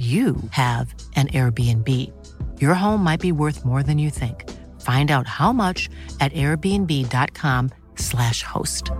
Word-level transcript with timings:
you 0.00 0.36
have 0.52 0.94
an 1.14 1.28
Airbnb. 1.28 1.86
Your 2.58 2.72
home 2.72 3.04
might 3.04 3.20
be 3.20 3.32
worth 3.32 3.66
more 3.66 3.82
than 3.82 3.98
you 3.98 4.08
think. 4.08 4.48
Find 4.80 5.10
out 5.10 5.26
how 5.26 5.52
much 5.52 5.90
at 6.20 6.32
airbnb.com/slash 6.32 8.42
host. 8.42 8.90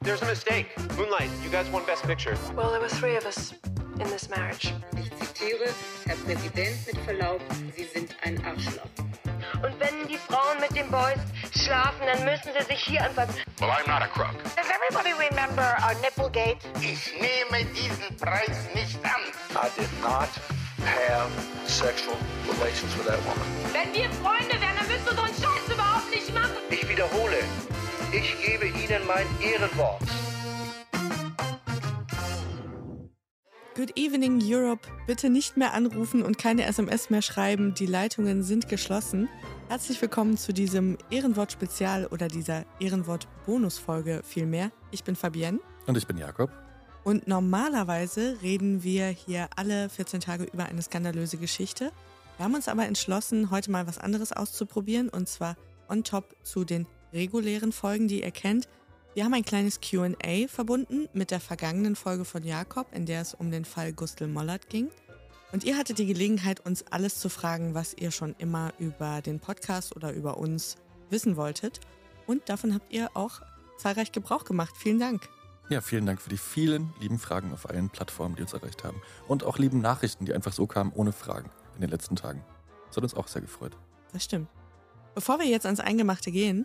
There's 0.00 0.22
a 0.22 0.26
mistake. 0.26 0.68
Moonlight, 0.96 1.28
you 1.42 1.50
guys 1.50 1.68
won 1.68 1.84
Best 1.84 2.04
Picture. 2.04 2.38
Well, 2.56 2.70
there 2.70 2.80
were 2.80 2.88
three 2.88 3.16
of 3.16 3.26
us 3.26 3.52
in 4.00 4.08
this 4.08 4.30
marriage. 4.30 4.72
Ich 4.96 5.12
zitiere, 5.12 5.68
Herr 6.06 6.16
Präsident, 6.16 6.86
mit 6.86 6.96
Verlaub, 7.04 7.42
Sie 7.76 7.84
sind 7.84 8.16
ein 8.22 8.42
Arschloch. 8.44 8.88
Und 9.62 9.78
wenn 9.78 10.08
die 10.08 10.16
Frauen 10.18 10.60
mit 10.60 10.74
den 10.74 10.90
Boys 10.90 11.18
schlafen, 11.54 12.06
dann 12.06 12.24
müssen 12.24 12.50
sie 12.58 12.64
sich 12.64 12.82
hier 12.84 13.04
anfassen. 13.04 13.34
Well, 13.58 13.70
I'm 13.70 13.86
not 13.86 14.02
a 14.02 14.08
crook. 14.08 14.34
Does 14.56 14.66
everybody 14.70 15.12
remember 15.12 15.76
our 15.82 15.94
Nipplegate? 16.00 16.58
Ich 16.80 17.12
nehme 17.20 17.64
diesen 17.74 18.16
Preis 18.16 18.68
nicht 18.74 18.98
an. 19.04 19.20
I 19.54 19.68
did 19.78 19.90
not 20.00 20.28
have 20.84 21.30
sexual 21.66 22.16
relations 22.48 22.96
with 22.96 23.06
that 23.06 23.18
woman. 23.24 23.46
Wenn 23.72 23.92
wir 23.92 24.10
Freunde 24.22 24.60
wären, 24.60 24.76
dann 24.76 24.86
müsstest 24.88 25.10
du 25.10 25.14
so 25.14 25.22
einen 25.22 25.34
Scheiß 25.34 25.74
überhaupt 25.74 26.10
nicht 26.10 26.34
machen. 26.34 26.56
Ich 26.70 26.88
wiederhole, 26.88 27.38
ich 28.12 28.36
gebe 28.44 28.66
Ihnen 28.66 29.06
mein 29.06 29.26
Ehrenwort. 29.40 30.02
Good 33.74 33.96
evening 33.96 34.42
Europe. 34.44 34.86
Bitte 35.06 35.30
nicht 35.30 35.56
mehr 35.56 35.72
anrufen 35.72 36.22
und 36.22 36.36
keine 36.36 36.66
SMS 36.66 37.08
mehr 37.08 37.22
schreiben. 37.22 37.72
Die 37.72 37.86
Leitungen 37.86 38.42
sind 38.42 38.68
geschlossen. 38.68 39.30
Herzlich 39.70 40.02
willkommen 40.02 40.36
zu 40.36 40.52
diesem 40.52 40.98
Ehrenwort-Spezial 41.08 42.04
oder 42.08 42.28
dieser 42.28 42.66
Ehrenwort-Bonusfolge 42.80 44.20
vielmehr. 44.24 44.72
Ich 44.90 45.04
bin 45.04 45.16
Fabienne. 45.16 45.58
Und 45.86 45.96
ich 45.96 46.06
bin 46.06 46.18
Jakob. 46.18 46.50
Und 47.02 47.26
normalerweise 47.26 48.42
reden 48.42 48.82
wir 48.82 49.06
hier 49.06 49.48
alle 49.56 49.88
14 49.88 50.20
Tage 50.20 50.44
über 50.44 50.66
eine 50.66 50.82
skandalöse 50.82 51.38
Geschichte. 51.38 51.92
Wir 52.36 52.44
haben 52.44 52.54
uns 52.54 52.68
aber 52.68 52.84
entschlossen, 52.84 53.50
heute 53.50 53.70
mal 53.70 53.86
was 53.86 53.96
anderes 53.96 54.32
auszuprobieren 54.32 55.08
und 55.08 55.30
zwar 55.30 55.56
on 55.88 56.04
top 56.04 56.36
zu 56.42 56.64
den 56.64 56.86
regulären 57.14 57.72
Folgen, 57.72 58.06
die 58.06 58.22
ihr 58.22 58.32
kennt. 58.32 58.68
Wir 59.14 59.24
haben 59.24 59.34
ein 59.34 59.44
kleines 59.44 59.80
QA 59.82 60.48
verbunden 60.48 61.06
mit 61.12 61.30
der 61.30 61.40
vergangenen 61.40 61.96
Folge 61.96 62.24
von 62.24 62.44
Jakob, 62.44 62.86
in 62.94 63.04
der 63.04 63.20
es 63.20 63.34
um 63.34 63.50
den 63.50 63.66
Fall 63.66 63.92
Gustl 63.92 64.26
Mollert 64.26 64.70
ging. 64.70 64.88
Und 65.52 65.64
ihr 65.64 65.76
hattet 65.76 65.98
die 65.98 66.06
Gelegenheit, 66.06 66.60
uns 66.64 66.86
alles 66.90 67.20
zu 67.20 67.28
fragen, 67.28 67.74
was 67.74 67.92
ihr 67.92 68.10
schon 68.10 68.34
immer 68.38 68.72
über 68.78 69.20
den 69.20 69.38
Podcast 69.38 69.94
oder 69.94 70.14
über 70.14 70.38
uns 70.38 70.76
wissen 71.10 71.36
wolltet. 71.36 71.80
Und 72.26 72.48
davon 72.48 72.72
habt 72.72 72.90
ihr 72.90 73.10
auch 73.12 73.42
zahlreich 73.76 74.12
Gebrauch 74.12 74.46
gemacht. 74.46 74.74
Vielen 74.78 74.98
Dank. 74.98 75.28
Ja, 75.68 75.82
vielen 75.82 76.06
Dank 76.06 76.22
für 76.22 76.30
die 76.30 76.38
vielen 76.38 76.94
lieben 76.98 77.18
Fragen 77.18 77.52
auf 77.52 77.68
allen 77.68 77.90
Plattformen, 77.90 78.36
die 78.36 78.42
uns 78.42 78.54
erreicht 78.54 78.82
haben. 78.82 79.02
Und 79.28 79.44
auch 79.44 79.58
lieben 79.58 79.82
Nachrichten, 79.82 80.24
die 80.24 80.32
einfach 80.32 80.54
so 80.54 80.66
kamen, 80.66 80.90
ohne 80.94 81.12
Fragen 81.12 81.50
in 81.74 81.82
den 81.82 81.90
letzten 81.90 82.16
Tagen. 82.16 82.42
Das 82.86 82.96
hat 82.96 83.02
uns 83.02 83.14
auch 83.14 83.28
sehr 83.28 83.42
gefreut. 83.42 83.76
Das 84.14 84.24
stimmt. 84.24 84.48
Bevor 85.14 85.38
wir 85.38 85.46
jetzt 85.46 85.66
ans 85.66 85.80
Eingemachte 85.80 86.30
gehen, 86.30 86.64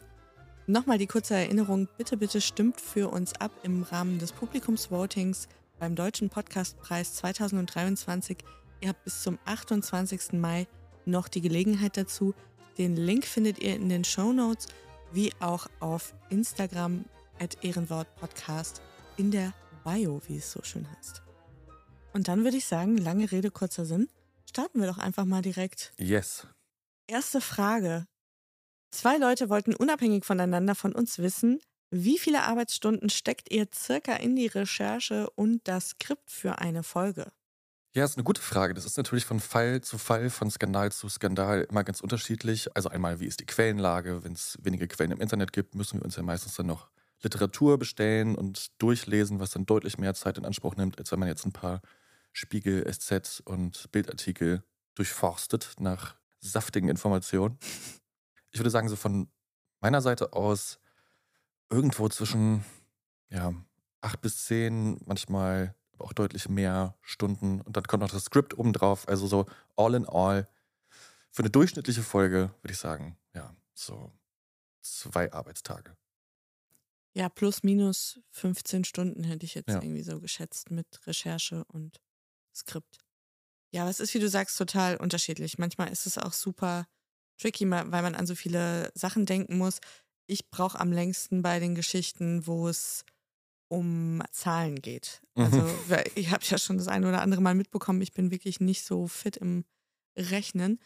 nochmal 0.67 0.97
die 0.97 1.07
kurze 1.07 1.35
Erinnerung, 1.35 1.87
bitte, 1.97 2.17
bitte 2.17 2.41
stimmt 2.41 2.79
für 2.81 3.09
uns 3.09 3.33
ab 3.33 3.51
im 3.63 3.83
Rahmen 3.83 4.19
des 4.19 4.33
Publikumsvotings 4.33 5.47
beim 5.79 5.95
Deutschen 5.95 6.29
Podcastpreis 6.29 7.15
2023. 7.15 8.37
Ihr 8.81 8.89
habt 8.89 9.03
bis 9.03 9.23
zum 9.23 9.39
28. 9.45 10.33
Mai 10.33 10.67
noch 11.05 11.29
die 11.29 11.41
Gelegenheit 11.41 11.97
dazu. 11.97 12.33
Den 12.77 12.95
Link 12.95 13.25
findet 13.25 13.59
ihr 13.59 13.75
in 13.75 13.89
den 13.89 14.03
Show 14.03 14.33
Notes, 14.33 14.67
wie 15.11 15.31
auch 15.39 15.67
auf 15.79 16.13
Instagram 16.29 17.05
at 17.39 17.63
Ehrenwortpodcast 17.63 18.81
in 19.15 19.31
der 19.31 19.53
Bio, 19.83 20.21
wie 20.27 20.37
es 20.37 20.51
so 20.51 20.61
schön 20.63 20.87
heißt. 20.97 21.23
Und 22.13 22.27
dann 22.27 22.43
würde 22.43 22.57
ich 22.57 22.65
sagen, 22.65 22.97
lange 22.97 23.31
Rede, 23.31 23.51
kurzer 23.51 23.85
Sinn. 23.85 24.09
Starten 24.49 24.79
wir 24.79 24.87
doch 24.87 24.97
einfach 24.97 25.25
mal 25.25 25.41
direkt. 25.41 25.93
Yes. 25.97 26.47
Erste 27.07 27.41
Frage. 27.41 28.05
Zwei 28.91 29.17
Leute 29.17 29.49
wollten 29.49 29.75
unabhängig 29.75 30.25
voneinander 30.25 30.75
von 30.75 30.93
uns 30.93 31.19
wissen, 31.19 31.59
wie 31.89 32.17
viele 32.17 32.43
Arbeitsstunden 32.43 33.09
steckt 33.09 33.51
ihr 33.51 33.67
circa 33.73 34.15
in 34.15 34.35
die 34.35 34.47
Recherche 34.47 35.29
und 35.31 35.67
das 35.67 35.89
Skript 35.89 36.29
für 36.29 36.59
eine 36.59 36.83
Folge? 36.83 37.31
Ja, 37.93 38.03
ist 38.05 38.17
eine 38.17 38.25
gute 38.25 38.41
Frage. 38.41 38.73
Das 38.73 38.85
ist 38.85 38.97
natürlich 38.97 39.25
von 39.25 39.39
Fall 39.39 39.81
zu 39.81 39.97
Fall, 39.97 40.29
von 40.29 40.51
Skandal 40.51 40.91
zu 40.91 41.09
Skandal 41.09 41.65
immer 41.69 41.83
ganz 41.83 42.01
unterschiedlich. 42.01 42.75
Also 42.75 42.89
einmal, 42.89 43.19
wie 43.19 43.25
ist 43.25 43.39
die 43.39 43.45
Quellenlage? 43.45 44.23
Wenn 44.23 44.33
es 44.33 44.57
wenige 44.61 44.87
Quellen 44.87 45.11
im 45.11 45.21
Internet 45.21 45.53
gibt, 45.53 45.73
müssen 45.73 45.99
wir 45.99 46.05
uns 46.05 46.15
ja 46.15 46.23
meistens 46.23 46.55
dann 46.55 46.67
noch 46.67 46.89
Literatur 47.23 47.79
bestellen 47.79 48.35
und 48.35 48.67
durchlesen, 48.81 49.39
was 49.39 49.51
dann 49.51 49.65
deutlich 49.65 49.97
mehr 49.97 50.13
Zeit 50.13 50.37
in 50.37 50.45
Anspruch 50.45 50.75
nimmt, 50.75 50.99
als 50.99 51.11
wenn 51.11 51.19
man 51.19 51.27
jetzt 51.27 51.45
ein 51.45 51.53
paar 51.53 51.81
Spiegel, 52.33 52.85
SZ 52.91 53.41
und 53.45 53.91
Bildartikel 53.91 54.63
durchforstet 54.93 55.75
nach 55.79 56.17
saftigen 56.39 56.89
Informationen. 56.89 57.57
Ich 58.57 58.59
würde 58.59 58.71
sagen, 58.71 58.89
so 58.89 58.95
von 58.95 59.29
meiner 59.81 60.01
Seite 60.01 60.33
aus 60.33 60.79
irgendwo 61.69 62.09
zwischen 62.09 62.65
ja, 63.29 63.53
acht 64.01 64.19
bis 64.21 64.45
zehn, 64.45 64.99
manchmal 65.05 65.75
auch 65.99 66.11
deutlich 66.11 66.49
mehr 66.49 66.97
Stunden. 67.03 67.61
Und 67.61 67.77
dann 67.77 67.83
kommt 67.83 68.01
noch 68.01 68.09
das 68.09 68.25
Skript 68.25 68.57
obendrauf. 68.57 69.07
Also 69.07 69.27
so 69.27 69.45
all 69.75 69.93
in 69.93 70.07
all. 70.07 70.47
Für 71.29 71.43
eine 71.43 71.51
durchschnittliche 71.51 72.01
Folge 72.01 72.51
würde 72.63 72.73
ich 72.73 72.79
sagen, 72.79 73.19
ja, 73.35 73.55
so 73.75 74.11
zwei 74.81 75.31
Arbeitstage. 75.31 75.95
Ja, 77.15 77.29
plus 77.29 77.61
minus 77.61 78.19
15 78.31 78.85
Stunden 78.85 79.23
hätte 79.23 79.45
ich 79.45 79.53
jetzt 79.53 79.69
Ja. 79.69 79.81
irgendwie 79.83 80.01
so 80.03 80.19
geschätzt 80.19 80.71
mit 80.71 80.87
Recherche 81.05 81.63
und 81.65 82.01
Skript. 82.55 82.97
Ja, 83.71 83.81
aber 83.83 83.91
es 83.91 83.99
ist, 83.99 84.15
wie 84.15 84.19
du 84.19 84.29
sagst, 84.29 84.57
total 84.57 84.97
unterschiedlich. 84.97 85.59
Manchmal 85.59 85.91
ist 85.91 86.07
es 86.07 86.17
auch 86.17 86.33
super 86.33 86.87
tricky, 87.37 87.69
weil 87.69 87.85
man 87.85 88.15
an 88.15 88.27
so 88.27 88.35
viele 88.35 88.91
Sachen 88.95 89.25
denken 89.25 89.57
muss. 89.57 89.79
Ich 90.27 90.49
brauche 90.49 90.79
am 90.79 90.91
längsten 90.91 91.41
bei 91.41 91.59
den 91.59 91.75
Geschichten, 91.75 92.45
wo 92.47 92.67
es 92.67 93.03
um 93.69 94.21
Zahlen 94.31 94.81
geht. 94.81 95.21
Also 95.39 95.61
Mhm. 95.61 95.95
ich 96.15 96.31
habe 96.31 96.43
ja 96.45 96.57
schon 96.57 96.77
das 96.77 96.87
eine 96.87 97.07
oder 97.07 97.21
andere 97.21 97.41
Mal 97.41 97.55
mitbekommen, 97.55 98.01
ich 98.01 98.13
bin 98.13 98.31
wirklich 98.31 98.59
nicht 98.59 98.83
so 98.83 99.07
fit 99.07 99.37
im 99.37 99.65
Rechnen. 100.17 100.79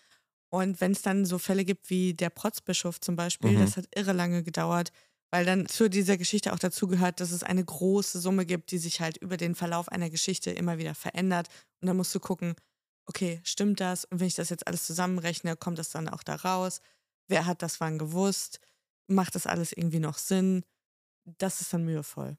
Und 0.51 0.81
wenn 0.81 0.91
es 0.91 1.01
dann 1.01 1.25
so 1.25 1.38
Fälle 1.39 1.66
gibt 1.66 1.89
wie 1.89 2.13
der 2.13 2.29
Protzbischof 2.29 3.00
zum 3.00 3.16
Beispiel, 3.16 3.53
Mhm. 3.53 3.57
das 3.57 3.78
hat 3.78 3.88
irre 3.95 4.13
lange 4.13 4.44
gedauert, 4.44 4.91
weil 5.31 5.45
dann 5.45 5.68
zu 5.68 5.89
dieser 5.89 6.18
Geschichte 6.18 6.53
auch 6.53 6.59
dazu 6.59 6.88
gehört, 6.88 7.22
dass 7.22 7.31
es 7.31 7.44
eine 7.44 7.63
große 7.63 8.19
Summe 8.19 8.45
gibt, 8.45 8.72
die 8.72 8.78
sich 8.78 9.00
halt 9.00 9.18
über 9.18 9.38
den 9.38 9.56
Verlauf 9.56 9.88
einer 9.89 10.09
Geschichte 10.09 10.51
immer 10.51 10.78
wieder 10.78 10.95
verändert. 10.95 11.47
Und 11.81 11.88
dann 11.88 11.97
musst 11.97 12.13
du 12.13 12.19
gucken, 12.19 12.56
okay, 13.11 13.41
stimmt 13.44 13.81
das? 13.81 14.05
Und 14.05 14.22
wenn 14.22 14.27
ich 14.27 14.35
das 14.35 14.49
jetzt 14.49 14.66
alles 14.67 14.88
zusammenrechne, 14.88 15.57
kommt 15.57 15.77
das 15.77 15.89
dann 15.89 16.07
auch 16.07 16.23
da 16.23 16.35
raus? 16.35 16.79
Wer 17.27 17.45
hat 17.45 17.61
das 17.61 17.81
wann 17.81 17.99
gewusst? 17.99 18.61
Macht 19.07 19.35
das 19.35 19.47
alles 19.47 19.73
irgendwie 19.73 19.99
noch 19.99 20.17
Sinn? 20.17 20.63
Das 21.25 21.59
ist 21.59 21.73
dann 21.73 21.83
mühevoll. 21.83 22.38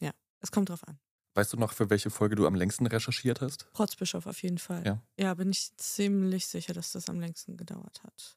Ja, 0.00 0.12
es 0.38 0.52
kommt 0.52 0.68
drauf 0.68 0.86
an. 0.86 1.00
Weißt 1.34 1.52
du 1.52 1.56
noch, 1.56 1.72
für 1.72 1.90
welche 1.90 2.10
Folge 2.10 2.36
du 2.36 2.46
am 2.46 2.54
längsten 2.54 2.86
recherchiert 2.86 3.40
hast? 3.40 3.72
Protzbischof 3.72 4.26
auf 4.26 4.40
jeden 4.44 4.58
Fall. 4.58 4.86
Ja. 4.86 5.02
Ja, 5.18 5.34
bin 5.34 5.50
ich 5.50 5.76
ziemlich 5.76 6.46
sicher, 6.46 6.74
dass 6.74 6.92
das 6.92 7.08
am 7.08 7.18
längsten 7.18 7.56
gedauert 7.56 8.04
hat. 8.04 8.36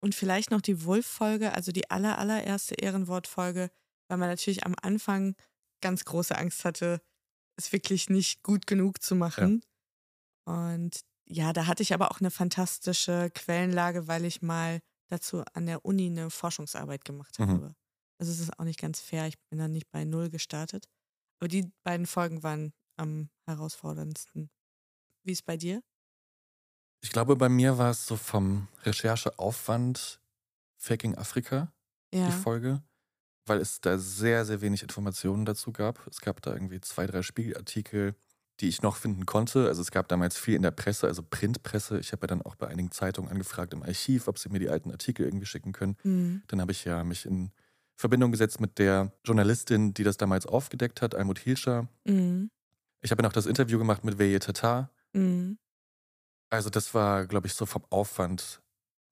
Und 0.00 0.14
vielleicht 0.14 0.52
noch 0.52 0.60
die 0.60 0.84
Wulf-Folge, 0.84 1.54
also 1.54 1.72
die 1.72 1.90
aller, 1.90 2.18
allererste 2.18 2.76
Ehrenwort-Folge, 2.76 3.70
weil 4.06 4.18
man 4.18 4.28
natürlich 4.28 4.64
am 4.64 4.76
Anfang 4.80 5.34
ganz 5.80 6.04
große 6.04 6.38
Angst 6.38 6.64
hatte, 6.64 7.00
es 7.56 7.72
wirklich 7.72 8.08
nicht 8.08 8.44
gut 8.44 8.68
genug 8.68 9.02
zu 9.02 9.16
machen. 9.16 9.62
Und 10.48 11.00
ja, 11.28 11.52
da 11.52 11.66
hatte 11.66 11.82
ich 11.82 11.92
aber 11.92 12.10
auch 12.10 12.20
eine 12.20 12.30
fantastische 12.30 13.30
Quellenlage, 13.34 14.08
weil 14.08 14.24
ich 14.24 14.40
mal 14.42 14.80
dazu 15.10 15.42
an 15.54 15.66
der 15.66 15.84
Uni 15.84 16.06
eine 16.06 16.30
Forschungsarbeit 16.30 17.04
gemacht 17.04 17.38
Mhm. 17.38 17.48
habe. 17.50 17.74
Also 18.18 18.32
es 18.32 18.40
ist 18.40 18.58
auch 18.58 18.64
nicht 18.64 18.80
ganz 18.80 19.00
fair, 19.00 19.26
ich 19.26 19.38
bin 19.50 19.58
dann 19.58 19.72
nicht 19.72 19.90
bei 19.90 20.04
Null 20.04 20.30
gestartet. 20.30 20.86
Aber 21.40 21.48
die 21.48 21.70
beiden 21.84 22.06
Folgen 22.06 22.42
waren 22.42 22.72
am 22.96 23.30
herausforderndsten. 23.46 24.50
Wie 25.24 25.32
ist 25.32 25.44
bei 25.46 25.56
dir? 25.56 25.82
Ich 27.00 27.10
glaube, 27.12 27.36
bei 27.36 27.48
mir 27.48 27.78
war 27.78 27.90
es 27.90 28.06
so 28.06 28.16
vom 28.16 28.68
Rechercheaufwand 28.82 30.20
Faking 30.76 31.16
Afrika, 31.16 31.72
Ja. 32.12 32.26
die 32.26 32.32
Folge, 32.32 32.82
weil 33.46 33.60
es 33.60 33.80
da 33.80 33.98
sehr, 33.98 34.44
sehr 34.46 34.60
wenig 34.62 34.82
Informationen 34.82 35.44
dazu 35.44 35.72
gab. 35.72 36.06
Es 36.08 36.20
gab 36.20 36.42
da 36.42 36.52
irgendwie 36.52 36.80
zwei, 36.80 37.06
drei 37.06 37.22
Spiegelartikel 37.22 38.16
die 38.60 38.68
ich 38.68 38.82
noch 38.82 38.96
finden 38.96 39.26
konnte. 39.26 39.66
Also 39.68 39.82
es 39.82 39.90
gab 39.90 40.08
damals 40.08 40.36
viel 40.36 40.54
in 40.54 40.62
der 40.62 40.70
Presse, 40.70 41.06
also 41.06 41.22
Printpresse. 41.22 41.98
Ich 42.00 42.12
habe 42.12 42.22
ja 42.22 42.28
dann 42.28 42.42
auch 42.42 42.56
bei 42.56 42.66
einigen 42.68 42.90
Zeitungen 42.90 43.30
angefragt 43.30 43.72
im 43.72 43.82
Archiv, 43.82 44.28
ob 44.28 44.38
sie 44.38 44.48
mir 44.48 44.58
die 44.58 44.68
alten 44.68 44.90
Artikel 44.90 45.26
irgendwie 45.26 45.46
schicken 45.46 45.72
können. 45.72 45.96
Mhm. 46.02 46.42
Dann 46.48 46.60
habe 46.60 46.72
ich 46.72 46.84
ja 46.84 47.04
mich 47.04 47.26
in 47.26 47.52
Verbindung 47.96 48.32
gesetzt 48.32 48.60
mit 48.60 48.78
der 48.78 49.12
Journalistin, 49.24 49.94
die 49.94 50.04
das 50.04 50.16
damals 50.16 50.46
aufgedeckt 50.46 51.02
hat, 51.02 51.14
Almut 51.14 51.38
Hilscher. 51.38 51.88
Mhm. 52.04 52.50
Ich 53.00 53.10
habe 53.10 53.22
ja 53.22 53.28
noch 53.28 53.32
das 53.32 53.46
Interview 53.46 53.78
gemacht 53.78 54.04
mit 54.04 54.18
Veye 54.18 54.38
Tata. 54.38 54.90
Mhm. 55.12 55.58
Also 56.50 56.70
das 56.70 56.94
war, 56.94 57.26
glaube 57.26 57.46
ich, 57.46 57.54
so 57.54 57.66
vom 57.66 57.84
Aufwand 57.90 58.60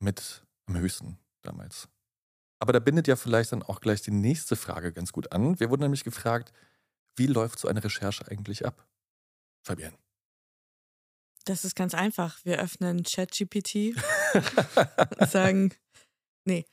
mit 0.01 0.45
am 0.67 0.77
höchsten 0.77 1.19
damals. 1.43 1.89
Aber 2.59 2.73
da 2.73 2.79
bindet 2.79 3.07
ja 3.07 3.17
vielleicht 3.17 3.53
dann 3.53 3.63
auch 3.63 3.81
gleich 3.81 4.03
die 4.03 4.11
nächste 4.11 4.57
Frage 4.57 4.93
ganz 4.93 5.13
gut 5.13 5.33
an. 5.33 5.61
Wir 5.61 5.71
wurden 5.71 5.83
nämlich 5.83 6.05
gefragt, 6.05 6.53
wie 7.17 7.27
läuft 7.27 7.59
so 7.59 7.69
eine 7.69 7.83
Recherche 7.85 8.27
eigentlich 8.29 8.65
ab? 8.65 8.87
Fabian. 9.67 9.97
Das 11.45 11.65
ist 11.65 11.75
ganz 11.75 11.93
einfach. 11.93 12.45
Wir 12.45 12.61
öffnen 12.61 13.03
ChatGPT 13.03 13.97
und 15.21 15.31
sagen, 15.31 15.75
nee, 16.45 16.65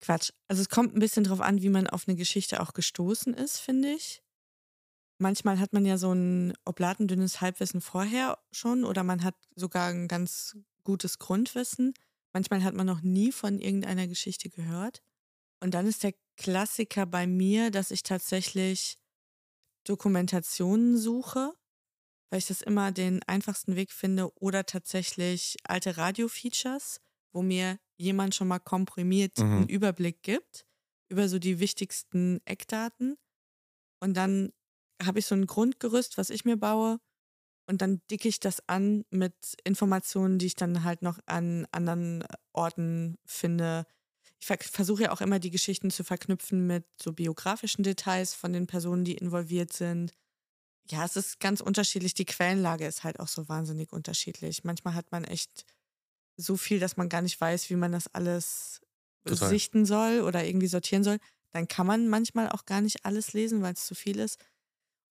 Quatsch. 0.00 0.32
Also 0.48 0.62
es 0.62 0.68
kommt 0.68 0.94
ein 0.94 1.00
bisschen 1.00 1.24
drauf 1.24 1.40
an, 1.40 1.62
wie 1.62 1.68
man 1.68 1.86
auf 1.86 2.08
eine 2.08 2.16
Geschichte 2.16 2.60
auch 2.60 2.72
gestoßen 2.72 3.34
ist, 3.34 3.58
finde 3.58 3.92
ich. 3.92 4.22
Manchmal 5.18 5.60
hat 5.60 5.72
man 5.72 5.84
ja 5.84 5.98
so 5.98 6.12
ein 6.12 6.54
oblatendünnes 6.64 7.40
Halbwissen 7.40 7.80
vorher 7.80 8.38
schon 8.50 8.84
oder 8.84 9.04
man 9.04 9.22
hat 9.22 9.36
sogar 9.54 9.90
ein 9.90 10.08
ganz 10.08 10.56
gutes 10.82 11.18
Grundwissen. 11.18 11.94
Manchmal 12.32 12.64
hat 12.64 12.74
man 12.74 12.86
noch 12.86 13.02
nie 13.02 13.30
von 13.30 13.60
irgendeiner 13.60 14.08
Geschichte 14.08 14.48
gehört. 14.50 15.02
Und 15.60 15.74
dann 15.74 15.86
ist 15.86 16.02
der 16.02 16.14
Klassiker 16.36 17.06
bei 17.06 17.26
mir, 17.26 17.70
dass 17.70 17.90
ich 17.90 18.02
tatsächlich 18.02 18.98
Dokumentationen 19.84 20.96
suche, 20.96 21.52
weil 22.30 22.38
ich 22.38 22.46
das 22.46 22.62
immer 22.62 22.92
den 22.92 23.22
einfachsten 23.24 23.76
Weg 23.76 23.92
finde 23.92 24.32
oder 24.40 24.64
tatsächlich 24.66 25.56
alte 25.64 25.96
Radio-Features, 25.96 27.00
wo 27.32 27.42
mir 27.42 27.78
jemand 27.98 28.34
schon 28.34 28.48
mal 28.48 28.58
komprimiert 28.60 29.38
Mhm. 29.38 29.52
einen 29.52 29.68
Überblick 29.68 30.22
gibt 30.22 30.64
über 31.10 31.28
so 31.28 31.38
die 31.38 31.58
wichtigsten 31.60 32.40
Eckdaten. 32.44 33.16
Und 34.00 34.14
dann 34.16 34.52
habe 35.02 35.18
ich 35.18 35.26
so 35.26 35.34
ein 35.34 35.46
Grundgerüst, 35.46 36.18
was 36.18 36.30
ich 36.30 36.44
mir 36.44 36.56
baue. 36.56 36.98
Und 37.68 37.82
dann 37.82 38.02
dicke 38.10 38.28
ich 38.28 38.40
das 38.40 38.68
an 38.68 39.04
mit 39.10 39.34
Informationen, 39.64 40.38
die 40.38 40.46
ich 40.46 40.56
dann 40.56 40.84
halt 40.84 41.02
noch 41.02 41.18
an 41.26 41.66
anderen 41.72 42.24
Orten 42.52 43.18
finde. 43.26 43.86
Ich 44.40 44.46
ver 44.46 44.58
versuche 44.60 45.04
ja 45.04 45.12
auch 45.12 45.20
immer 45.20 45.38
die 45.38 45.50
Geschichten 45.50 45.90
zu 45.90 46.04
verknüpfen 46.04 46.66
mit 46.66 46.86
so 47.00 47.12
biografischen 47.12 47.84
Details 47.84 48.34
von 48.34 48.52
den 48.52 48.66
Personen, 48.66 49.04
die 49.04 49.14
involviert 49.16 49.72
sind. 49.72 50.12
Ja, 50.90 51.04
es 51.04 51.16
ist 51.16 51.40
ganz 51.40 51.60
unterschiedlich. 51.60 52.14
Die 52.14 52.24
Quellenlage 52.24 52.86
ist 52.86 53.04
halt 53.04 53.20
auch 53.20 53.28
so 53.28 53.48
wahnsinnig 53.48 53.92
unterschiedlich. 53.92 54.64
Manchmal 54.64 54.94
hat 54.94 55.12
man 55.12 55.24
echt 55.24 55.64
so 56.36 56.56
viel, 56.56 56.80
dass 56.80 56.96
man 56.96 57.08
gar 57.08 57.22
nicht 57.22 57.40
weiß, 57.40 57.70
wie 57.70 57.76
man 57.76 57.92
das 57.92 58.08
alles 58.14 58.80
Total. 59.24 59.50
sichten 59.50 59.86
soll 59.86 60.20
oder 60.22 60.44
irgendwie 60.44 60.66
sortieren 60.68 61.04
soll. 61.04 61.18
Dann 61.52 61.68
kann 61.68 61.86
man 61.86 62.08
manchmal 62.08 62.48
auch 62.50 62.66
gar 62.66 62.80
nicht 62.80 63.04
alles 63.04 63.32
lesen, 63.32 63.62
weil 63.62 63.74
es 63.74 63.86
zu 63.86 63.94
viel 63.94 64.18
ist. 64.18 64.38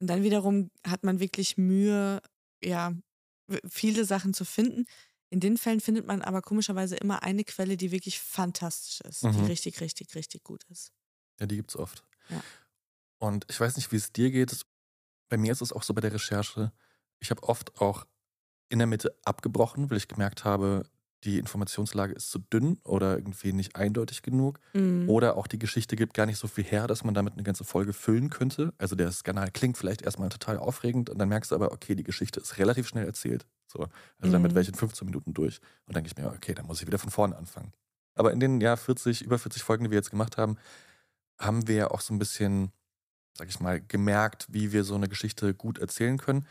Und 0.01 0.07
dann 0.07 0.23
wiederum 0.23 0.71
hat 0.85 1.03
man 1.03 1.19
wirklich 1.19 1.57
Mühe, 1.57 2.21
ja, 2.63 2.93
viele 3.69 4.05
Sachen 4.05 4.33
zu 4.33 4.45
finden. 4.45 4.85
In 5.31 5.39
den 5.39 5.57
Fällen 5.57 5.81
findet 5.81 6.07
man 6.07 6.21
aber 6.21 6.41
komischerweise 6.41 6.95
immer 6.97 7.23
eine 7.23 7.43
Quelle, 7.43 7.77
die 7.77 7.91
wirklich 7.91 8.19
fantastisch 8.19 9.01
ist, 9.01 9.35
die 9.35 9.41
Mhm. 9.41 9.45
richtig, 9.45 9.81
richtig, 9.81 10.15
richtig 10.15 10.43
gut 10.43 10.63
ist. 10.69 10.91
Ja, 11.39 11.45
die 11.47 11.55
gibt's 11.55 11.75
oft. 11.75 12.03
Ja. 12.29 12.43
Und 13.17 13.45
ich 13.49 13.59
weiß 13.59 13.75
nicht, 13.75 13.91
wie 13.91 13.97
es 13.97 14.11
dir 14.11 14.31
geht. 14.31 14.65
Bei 15.29 15.37
mir 15.37 15.51
ist 15.51 15.61
es 15.61 15.71
auch 15.71 15.83
so 15.83 15.93
bei 15.93 16.01
der 16.01 16.13
Recherche. 16.13 16.71
Ich 17.19 17.31
habe 17.31 17.43
oft 17.43 17.79
auch 17.81 18.05
in 18.69 18.79
der 18.79 18.87
Mitte 18.87 19.15
abgebrochen, 19.25 19.89
weil 19.89 19.97
ich 19.97 20.07
gemerkt 20.07 20.43
habe, 20.43 20.83
die 21.25 21.37
Informationslage 21.37 22.13
ist 22.13 22.31
zu 22.31 22.39
dünn 22.39 22.77
oder 22.85 23.17
irgendwie 23.17 23.51
nicht 23.51 23.75
eindeutig 23.75 24.21
genug. 24.21 24.59
Mhm. 24.73 25.09
Oder 25.09 25.35
auch 25.35 25.47
die 25.47 25.59
Geschichte 25.59 25.95
gibt 25.97 26.13
gar 26.13 26.25
nicht 26.25 26.37
so 26.37 26.47
viel 26.47 26.63
her, 26.63 26.87
dass 26.87 27.03
man 27.03 27.13
damit 27.13 27.33
eine 27.33 27.43
ganze 27.43 27.65
Folge 27.65 27.91
füllen 27.91 28.29
könnte. 28.29 28.73
Also 28.77 28.95
der 28.95 29.11
Skandal 29.11 29.51
klingt 29.51 29.77
vielleicht 29.77 30.01
erstmal 30.01 30.29
total 30.29 30.57
aufregend 30.57 31.09
und 31.09 31.17
dann 31.17 31.27
merkst 31.29 31.51
du 31.51 31.55
aber, 31.55 31.71
okay, 31.73 31.95
die 31.95 32.03
Geschichte 32.03 32.39
ist 32.39 32.57
relativ 32.57 32.87
schnell 32.87 33.05
erzählt. 33.05 33.45
So, 33.67 33.87
also 34.19 34.31
damit 34.31 34.51
Mhm. 34.51 34.55
wäre 34.55 34.61
ich 34.61 34.69
in 34.69 34.75
15 34.75 35.05
Minuten 35.05 35.33
durch. 35.33 35.59
Und 35.85 35.95
dann 35.95 36.03
denke 36.03 36.07
ich 36.07 36.17
mir, 36.23 36.31
okay, 36.31 36.53
dann 36.53 36.65
muss 36.65 36.79
ich 36.79 36.87
wieder 36.87 36.99
von 36.99 37.11
vorne 37.11 37.35
anfangen. 37.35 37.73
Aber 38.15 38.31
in 38.31 38.39
den 38.39 38.61
ja 38.61 38.77
40, 38.77 39.21
über 39.21 39.37
40 39.37 39.61
Folgen, 39.61 39.83
die 39.83 39.91
wir 39.91 39.97
jetzt 39.97 40.11
gemacht 40.11 40.37
haben, 40.37 40.57
haben 41.37 41.67
wir 41.67 41.75
ja 41.75 41.91
auch 41.91 42.01
so 42.01 42.13
ein 42.13 42.19
bisschen, 42.19 42.71
sag 43.33 43.49
ich 43.49 43.59
mal, 43.59 43.81
gemerkt, 43.81 44.47
wie 44.49 44.71
wir 44.71 44.83
so 44.83 44.95
eine 44.95 45.09
Geschichte 45.09 45.53
gut 45.53 45.77
erzählen 45.77 46.17
können. 46.17 46.45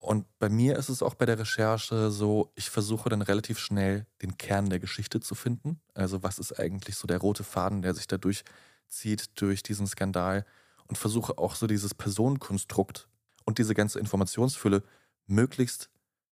Und 0.00 0.26
bei 0.38 0.48
mir 0.48 0.76
ist 0.76 0.88
es 0.88 1.02
auch 1.02 1.14
bei 1.14 1.26
der 1.26 1.38
Recherche 1.38 2.10
so, 2.10 2.52
ich 2.54 2.70
versuche 2.70 3.10
dann 3.10 3.20
relativ 3.20 3.58
schnell 3.58 4.06
den 4.22 4.38
Kern 4.38 4.70
der 4.70 4.80
Geschichte 4.80 5.20
zu 5.20 5.34
finden. 5.34 5.80
Also 5.94 6.22
was 6.22 6.38
ist 6.38 6.58
eigentlich 6.58 6.96
so 6.96 7.06
der 7.06 7.18
rote 7.18 7.44
Faden, 7.44 7.82
der 7.82 7.94
sich 7.94 8.06
da 8.06 8.16
durchzieht 8.16 9.30
durch 9.40 9.62
diesen 9.62 9.86
Skandal 9.86 10.46
und 10.88 10.96
versuche 10.96 11.36
auch 11.36 11.54
so 11.54 11.66
dieses 11.66 11.94
Personenkonstrukt 11.94 13.08
und 13.44 13.58
diese 13.58 13.74
ganze 13.74 14.00
Informationsfülle 14.00 14.82
möglichst 15.26 15.90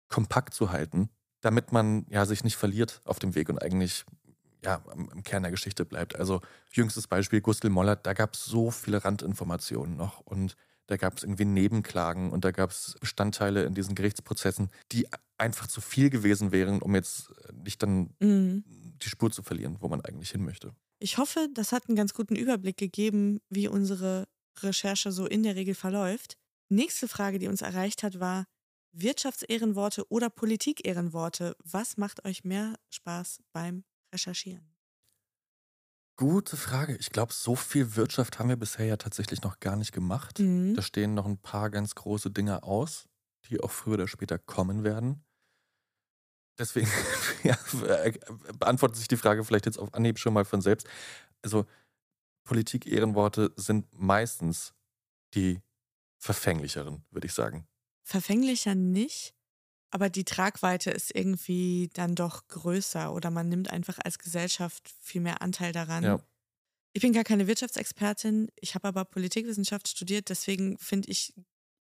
kompakt 0.08 0.54
zu 0.54 0.72
halten, 0.72 1.08
damit 1.40 1.72
man 1.72 2.04
ja 2.08 2.26
sich 2.26 2.42
nicht 2.42 2.56
verliert 2.56 3.00
auf 3.04 3.20
dem 3.20 3.34
Weg 3.36 3.48
und 3.48 3.62
eigentlich 3.62 4.04
ja 4.64 4.82
am 4.88 5.22
Kern 5.22 5.42
der 5.42 5.50
Geschichte 5.52 5.84
bleibt. 5.84 6.16
Also 6.16 6.40
jüngstes 6.72 7.06
Beispiel 7.08 7.40
Gustl 7.40 7.68
Mollert, 7.70 8.06
da 8.06 8.12
gab 8.12 8.34
es 8.34 8.44
so 8.44 8.70
viele 8.70 9.04
Randinformationen 9.04 9.96
noch 9.96 10.20
und 10.20 10.56
da 10.86 10.96
gab 10.96 11.16
es 11.16 11.22
irgendwie 11.22 11.44
Nebenklagen 11.44 12.30
und 12.32 12.44
da 12.44 12.50
gab 12.50 12.70
es 12.70 12.96
Bestandteile 13.00 13.64
in 13.64 13.74
diesen 13.74 13.94
Gerichtsprozessen, 13.94 14.70
die 14.90 15.06
einfach 15.38 15.66
zu 15.66 15.80
viel 15.80 16.10
gewesen 16.10 16.52
wären, 16.52 16.82
um 16.82 16.94
jetzt 16.94 17.30
nicht 17.52 17.82
dann 17.82 18.14
Mhm. 18.20 18.64
die 19.02 19.08
Spur 19.08 19.30
zu 19.30 19.42
verlieren, 19.42 19.76
wo 19.80 19.88
man 19.88 20.00
eigentlich 20.02 20.30
hin 20.30 20.44
möchte. 20.44 20.74
Ich 20.98 21.18
hoffe, 21.18 21.48
das 21.54 21.72
hat 21.72 21.88
einen 21.88 21.96
ganz 21.96 22.14
guten 22.14 22.36
Überblick 22.36 22.76
gegeben, 22.76 23.40
wie 23.48 23.68
unsere 23.68 24.28
Recherche 24.60 25.10
so 25.12 25.26
in 25.26 25.42
der 25.42 25.56
Regel 25.56 25.74
verläuft. 25.74 26.36
Nächste 26.68 27.08
Frage, 27.08 27.38
die 27.38 27.48
uns 27.48 27.62
erreicht 27.62 28.02
hat, 28.02 28.20
war 28.20 28.46
Wirtschaftsehrenworte 28.92 30.10
oder 30.10 30.30
Politikehrenworte. 30.30 31.56
Was 31.64 31.96
macht 31.96 32.24
euch 32.24 32.44
mehr 32.44 32.76
Spaß 32.90 33.40
beim 33.52 33.84
Recherchieren? 34.12 34.72
Gute 36.16 36.56
Frage. 36.56 36.96
Ich 36.96 37.10
glaube, 37.10 37.32
so 37.32 37.56
viel 37.56 37.96
Wirtschaft 37.96 38.38
haben 38.38 38.48
wir 38.48 38.56
bisher 38.56 38.86
ja 38.86 38.96
tatsächlich 38.96 39.42
noch 39.42 39.60
gar 39.60 39.76
nicht 39.76 39.92
gemacht. 39.92 40.38
Mhm. 40.38 40.74
Da 40.74 40.82
stehen 40.82 41.14
noch 41.14 41.26
ein 41.26 41.38
paar 41.38 41.70
ganz 41.70 41.94
große 41.94 42.30
Dinge 42.30 42.62
aus, 42.62 43.08
die 43.46 43.60
auch 43.60 43.70
früher 43.70 43.94
oder 43.94 44.08
später 44.08 44.38
kommen 44.38 44.84
werden. 44.84 45.24
Deswegen 46.58 46.88
ja, 47.42 47.58
äh, 47.86 48.12
beantwortet 48.58 48.98
sich 48.98 49.08
die 49.08 49.16
Frage 49.16 49.42
vielleicht 49.44 49.66
jetzt 49.66 49.78
auf 49.78 49.94
Anhieb 49.94 50.18
schon 50.18 50.34
mal 50.34 50.44
von 50.44 50.60
selbst. 50.60 50.86
Also 51.40 51.66
Politik-Ehrenworte 52.44 53.52
sind 53.56 53.86
meistens 53.92 54.74
die 55.34 55.60
verfänglicheren, 56.18 57.04
würde 57.10 57.26
ich 57.26 57.32
sagen. 57.32 57.66
Verfänglicher 58.04 58.74
nicht, 58.74 59.34
aber 59.92 60.08
die 60.08 60.24
Tragweite 60.24 60.90
ist 60.90 61.14
irgendwie 61.14 61.90
dann 61.92 62.14
doch 62.14 62.48
größer 62.48 63.12
oder 63.12 63.30
man 63.30 63.48
nimmt 63.48 63.70
einfach 63.70 63.98
als 64.02 64.18
Gesellschaft 64.18 64.90
viel 65.00 65.20
mehr 65.20 65.42
Anteil 65.42 65.72
daran. 65.72 66.02
Ja. 66.02 66.20
Ich 66.94 67.02
bin 67.02 67.12
gar 67.12 67.24
keine 67.24 67.46
Wirtschaftsexpertin, 67.46 68.50
ich 68.58 68.74
habe 68.74 68.88
aber 68.88 69.04
Politikwissenschaft 69.04 69.88
studiert, 69.88 70.30
deswegen 70.30 70.78
finde 70.78 71.10
ich 71.10 71.34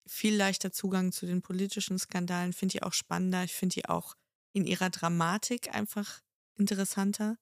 viel 0.07 0.35
leichter 0.35 0.71
Zugang 0.71 1.11
zu 1.11 1.27
den 1.27 1.43
politischen 1.43 1.99
Skandalen, 1.99 2.51
finde 2.51 2.77
ich 2.77 2.83
auch 2.83 2.93
spannender, 2.93 3.43
ich 3.43 3.53
finde 3.53 3.75
die 3.75 3.87
auch 3.87 4.15
in 4.53 4.65
ihrer 4.65 4.89
Dramatik 4.89 5.73
einfach 5.73 6.21
interessanter. 6.57 7.37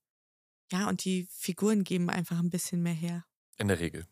Ja, 0.69 0.89
und 0.89 1.05
die 1.05 1.27
Figuren 1.31 1.85
geben 1.85 2.09
einfach 2.09 2.39
ein 2.39 2.49
bisschen 2.49 2.83
mehr 2.83 2.93
her. 2.93 3.25
In 3.57 3.69
der 3.69 3.79
Regel. 3.79 4.05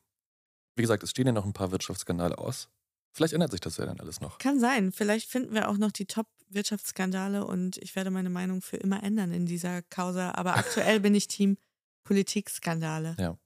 Wie 0.77 0.81
gesagt, 0.81 1.03
es 1.03 1.09
stehen 1.09 1.27
ja 1.27 1.33
noch 1.33 1.45
ein 1.45 1.53
paar 1.53 1.71
Wirtschaftsskandale 1.71 2.37
aus. 2.37 2.69
Vielleicht 3.15 3.33
ändert 3.33 3.51
sich 3.51 3.61
das 3.61 3.77
ja 3.77 3.85
dann 3.85 4.01
alles 4.01 4.19
noch. 4.19 4.39
Kann 4.39 4.59
sein, 4.59 4.91
vielleicht 4.91 5.29
finden 5.29 5.53
wir 5.53 5.69
auch 5.69 5.77
noch 5.77 5.93
die 5.93 6.05
Top-Wirtschaftsskandale 6.05 7.45
und 7.45 7.77
ich 7.77 7.95
werde 7.95 8.11
meine 8.11 8.29
Meinung 8.29 8.61
für 8.61 8.75
immer 8.75 9.03
ändern 9.03 9.31
in 9.31 9.45
dieser 9.45 9.83
Causa, 9.83 10.31
aber 10.31 10.57
aktuell 10.57 10.99
bin 10.99 11.15
ich 11.15 11.29
Team 11.29 11.57
Politikskandale. 12.03 13.15
Ja. 13.17 13.37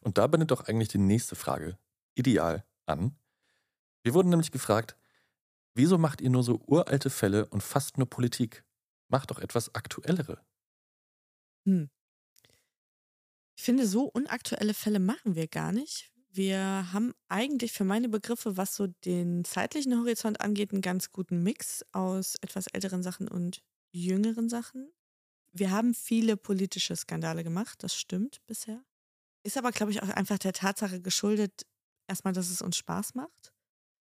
Und 0.00 0.16
da 0.16 0.26
bindet 0.26 0.52
doch 0.52 0.68
eigentlich 0.68 0.88
die 0.88 0.96
nächste 0.96 1.36
Frage 1.36 1.78
ideal 2.14 2.64
an. 2.86 3.14
Wir 4.04 4.14
wurden 4.14 4.30
nämlich 4.30 4.52
gefragt, 4.52 4.96
wieso 5.74 5.98
macht 5.98 6.22
ihr 6.22 6.30
nur 6.30 6.42
so 6.42 6.62
uralte 6.66 7.10
Fälle 7.10 7.44
und 7.48 7.62
fast 7.62 7.98
nur 7.98 8.08
Politik? 8.08 8.64
Macht 9.08 9.30
doch 9.30 9.38
etwas 9.38 9.74
aktuellere. 9.74 10.40
Hm. 11.66 11.90
Ich 13.54 13.64
finde, 13.64 13.86
so 13.86 14.04
unaktuelle 14.04 14.72
Fälle 14.72 14.98
machen 14.98 15.34
wir 15.34 15.46
gar 15.46 15.72
nicht. 15.72 16.10
Wir 16.36 16.92
haben 16.92 17.12
eigentlich 17.28 17.72
für 17.72 17.84
meine 17.84 18.08
Begriffe, 18.08 18.56
was 18.56 18.74
so 18.74 18.88
den 19.04 19.44
zeitlichen 19.44 19.96
Horizont 19.96 20.40
angeht, 20.40 20.72
einen 20.72 20.82
ganz 20.82 21.12
guten 21.12 21.44
Mix 21.44 21.84
aus 21.92 22.34
etwas 22.40 22.66
älteren 22.68 23.04
Sachen 23.04 23.28
und 23.28 23.62
jüngeren 23.92 24.48
Sachen. 24.48 24.92
Wir 25.52 25.70
haben 25.70 25.94
viele 25.94 26.36
politische 26.36 26.96
Skandale 26.96 27.44
gemacht, 27.44 27.82
das 27.84 27.96
stimmt 27.96 28.40
bisher. 28.46 28.84
Ist 29.44 29.58
aber, 29.58 29.72
glaube 29.72 29.92
ich, 29.92 30.02
auch 30.02 30.08
einfach 30.08 30.38
der 30.38 30.52
Tatsache 30.54 31.00
geschuldet, 31.00 31.66
erstmal, 32.08 32.34
dass 32.34 32.50
es 32.50 32.62
uns 32.62 32.76
Spaß 32.76 33.14
macht. 33.14 33.52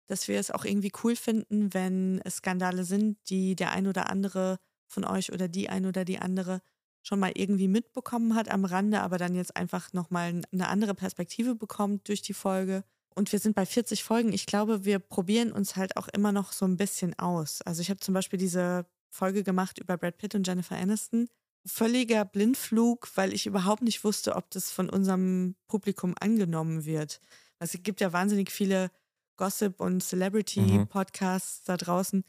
dass 0.07 0.29
wir 0.29 0.39
es 0.39 0.51
auch 0.51 0.65
irgendwie 0.65 0.93
cool 1.03 1.17
finden, 1.17 1.73
wenn 1.75 2.21
es 2.25 2.37
Skandale 2.37 2.85
sind, 2.85 3.19
die 3.31 3.57
der 3.57 3.73
ein 3.73 3.87
oder 3.87 4.11
andere 4.11 4.59
von 4.87 5.05
euch 5.05 5.33
oder 5.33 5.49
die 5.49 5.69
ein 5.69 5.87
oder 5.87 6.05
die 6.05 6.19
andere 6.19 6.61
schon 7.05 7.21
mal 7.21 7.33
irgendwie 7.35 7.69
mitbekommen 7.69 8.35
hat 8.35 8.49
am 8.49 8.65
Rande, 8.65 9.03
aber 9.03 9.19
dann 9.19 9.35
jetzt 9.35 9.57
einfach 9.57 9.93
nochmal 9.93 10.41
eine 10.51 10.69
andere 10.69 10.95
Perspektive 10.95 11.55
bekommt 11.55 12.09
durch 12.09 12.23
die 12.23 12.33
Folge. 12.33 12.83
Und 13.15 13.31
wir 13.31 13.39
sind 13.39 13.55
bei 13.55 13.67
40 13.67 14.03
Folgen. 14.03 14.33
Ich 14.33 14.47
glaube, 14.47 14.85
wir 14.85 14.99
probieren 14.99 15.53
uns 15.53 15.77
halt 15.77 15.97
auch 15.97 16.09
immer 16.09 16.33
noch 16.33 16.53
so 16.53 16.65
ein 16.65 16.77
bisschen 16.77 17.17
aus. 17.19 17.63
Also 17.63 17.83
ich 17.83 17.91
habe 17.91 18.01
zum 18.01 18.15
Beispiel 18.15 18.39
diese 18.39 18.87
Folge 19.11 19.45
gemacht 19.45 19.79
über 19.79 19.97
Brad 19.97 20.19
Pitt 20.19 20.35
und 20.35 20.47
Jennifer 20.47 20.77
Aniston. 20.77 21.29
Völliger 21.67 22.25
Blindflug, 22.25 23.09
weil 23.15 23.33
ich 23.33 23.47
überhaupt 23.47 23.83
nicht 23.83 24.03
wusste, 24.03 24.35
ob 24.35 24.51
das 24.51 24.71
von 24.71 24.91
unserem 24.91 25.55
Publikum 25.69 26.15
angenommen 26.19 26.85
wird. 26.85 27.21
Also 27.59 27.79
es 27.79 27.83
gibt 27.83 28.01
ja 28.01 28.13
wahnsinnig 28.13 28.51
viele 28.51 28.91
Gossip- 29.37 29.81
und 29.81 30.03
Celebrity-Podcasts 30.03 31.61
mhm. 31.61 31.65
da 31.67 31.77
draußen. 31.77 32.25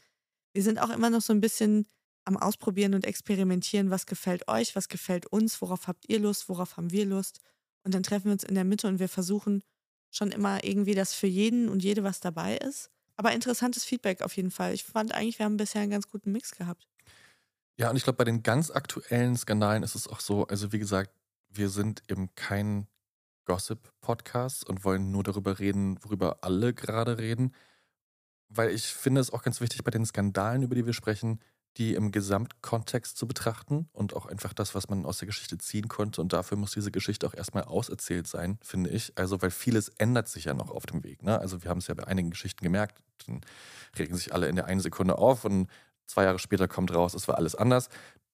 Wir 0.52 0.62
sind 0.62 0.78
auch 0.78 0.90
immer 0.90 1.10
noch 1.10 1.22
so 1.22 1.32
ein 1.32 1.40
bisschen 1.40 1.86
am 2.26 2.36
Ausprobieren 2.36 2.94
und 2.94 3.06
Experimentieren, 3.06 3.90
was 3.90 4.06
gefällt 4.06 4.48
euch, 4.48 4.76
was 4.76 4.88
gefällt 4.88 5.26
uns, 5.26 5.62
worauf 5.62 5.86
habt 5.86 6.08
ihr 6.08 6.18
Lust, 6.18 6.48
worauf 6.48 6.76
haben 6.76 6.90
wir 6.90 7.06
Lust. 7.06 7.40
Und 7.84 7.94
dann 7.94 8.02
treffen 8.02 8.26
wir 8.26 8.32
uns 8.32 8.44
in 8.44 8.54
der 8.54 8.64
Mitte 8.64 8.88
und 8.88 8.98
wir 8.98 9.08
versuchen 9.08 9.62
schon 10.10 10.32
immer 10.32 10.64
irgendwie, 10.64 10.94
dass 10.94 11.14
für 11.14 11.28
jeden 11.28 11.68
und 11.68 11.82
jede 11.84 12.02
was 12.02 12.20
dabei 12.20 12.56
ist. 12.56 12.90
Aber 13.16 13.32
interessantes 13.32 13.84
Feedback 13.84 14.22
auf 14.22 14.36
jeden 14.36 14.50
Fall. 14.50 14.74
Ich 14.74 14.84
fand 14.84 15.14
eigentlich, 15.14 15.38
wir 15.38 15.46
haben 15.46 15.56
bisher 15.56 15.82
einen 15.82 15.90
ganz 15.90 16.08
guten 16.08 16.32
Mix 16.32 16.50
gehabt. 16.50 16.86
Ja, 17.78 17.90
und 17.90 17.96
ich 17.96 18.04
glaube, 18.04 18.16
bei 18.16 18.24
den 18.24 18.42
ganz 18.42 18.70
aktuellen 18.70 19.36
Skandalen 19.36 19.82
ist 19.82 19.94
es 19.94 20.08
auch 20.08 20.20
so, 20.20 20.46
also 20.46 20.72
wie 20.72 20.78
gesagt, 20.78 21.10
wir 21.48 21.68
sind 21.68 22.02
eben 22.08 22.34
kein 22.34 22.88
Gossip-Podcast 23.44 24.68
und 24.68 24.84
wollen 24.84 25.10
nur 25.10 25.22
darüber 25.22 25.58
reden, 25.58 26.02
worüber 26.02 26.38
alle 26.42 26.74
gerade 26.74 27.18
reden. 27.18 27.54
Weil 28.48 28.70
ich 28.70 28.86
finde 28.86 29.20
es 29.20 29.30
auch 29.30 29.42
ganz 29.42 29.60
wichtig 29.60 29.84
bei 29.84 29.90
den 29.90 30.04
Skandalen, 30.04 30.62
über 30.62 30.74
die 30.74 30.86
wir 30.86 30.92
sprechen, 30.92 31.40
die 31.76 31.94
im 31.94 32.10
Gesamtkontext 32.10 33.16
zu 33.16 33.28
betrachten 33.28 33.88
und 33.92 34.14
auch 34.14 34.26
einfach 34.26 34.54
das, 34.54 34.74
was 34.74 34.88
man 34.88 35.04
aus 35.04 35.18
der 35.18 35.26
Geschichte 35.26 35.58
ziehen 35.58 35.88
konnte. 35.88 36.20
Und 36.20 36.32
dafür 36.32 36.56
muss 36.56 36.72
diese 36.72 36.90
Geschichte 36.90 37.26
auch 37.26 37.34
erstmal 37.34 37.64
auserzählt 37.64 38.26
sein, 38.26 38.58
finde 38.62 38.90
ich. 38.90 39.12
Also, 39.16 39.42
weil 39.42 39.50
vieles 39.50 39.90
ändert 39.98 40.28
sich 40.28 40.44
ja 40.44 40.54
noch 40.54 40.70
auf 40.70 40.86
dem 40.86 41.04
Weg. 41.04 41.22
Ne? 41.22 41.38
Also, 41.38 41.62
wir 41.62 41.70
haben 41.70 41.78
es 41.78 41.86
ja 41.86 41.94
bei 41.94 42.06
einigen 42.06 42.30
Geschichten 42.30 42.64
gemerkt, 42.64 43.02
dann 43.26 43.42
regen 43.98 44.16
sich 44.16 44.32
alle 44.32 44.48
in 44.48 44.56
der 44.56 44.66
einen 44.66 44.80
Sekunde 44.80 45.18
auf 45.18 45.44
und 45.44 45.68
zwei 46.06 46.24
Jahre 46.24 46.38
später 46.38 46.68
kommt 46.68 46.94
raus, 46.94 47.14
es 47.14 47.28
war 47.28 47.36
alles 47.36 47.54
anders. 47.54 47.88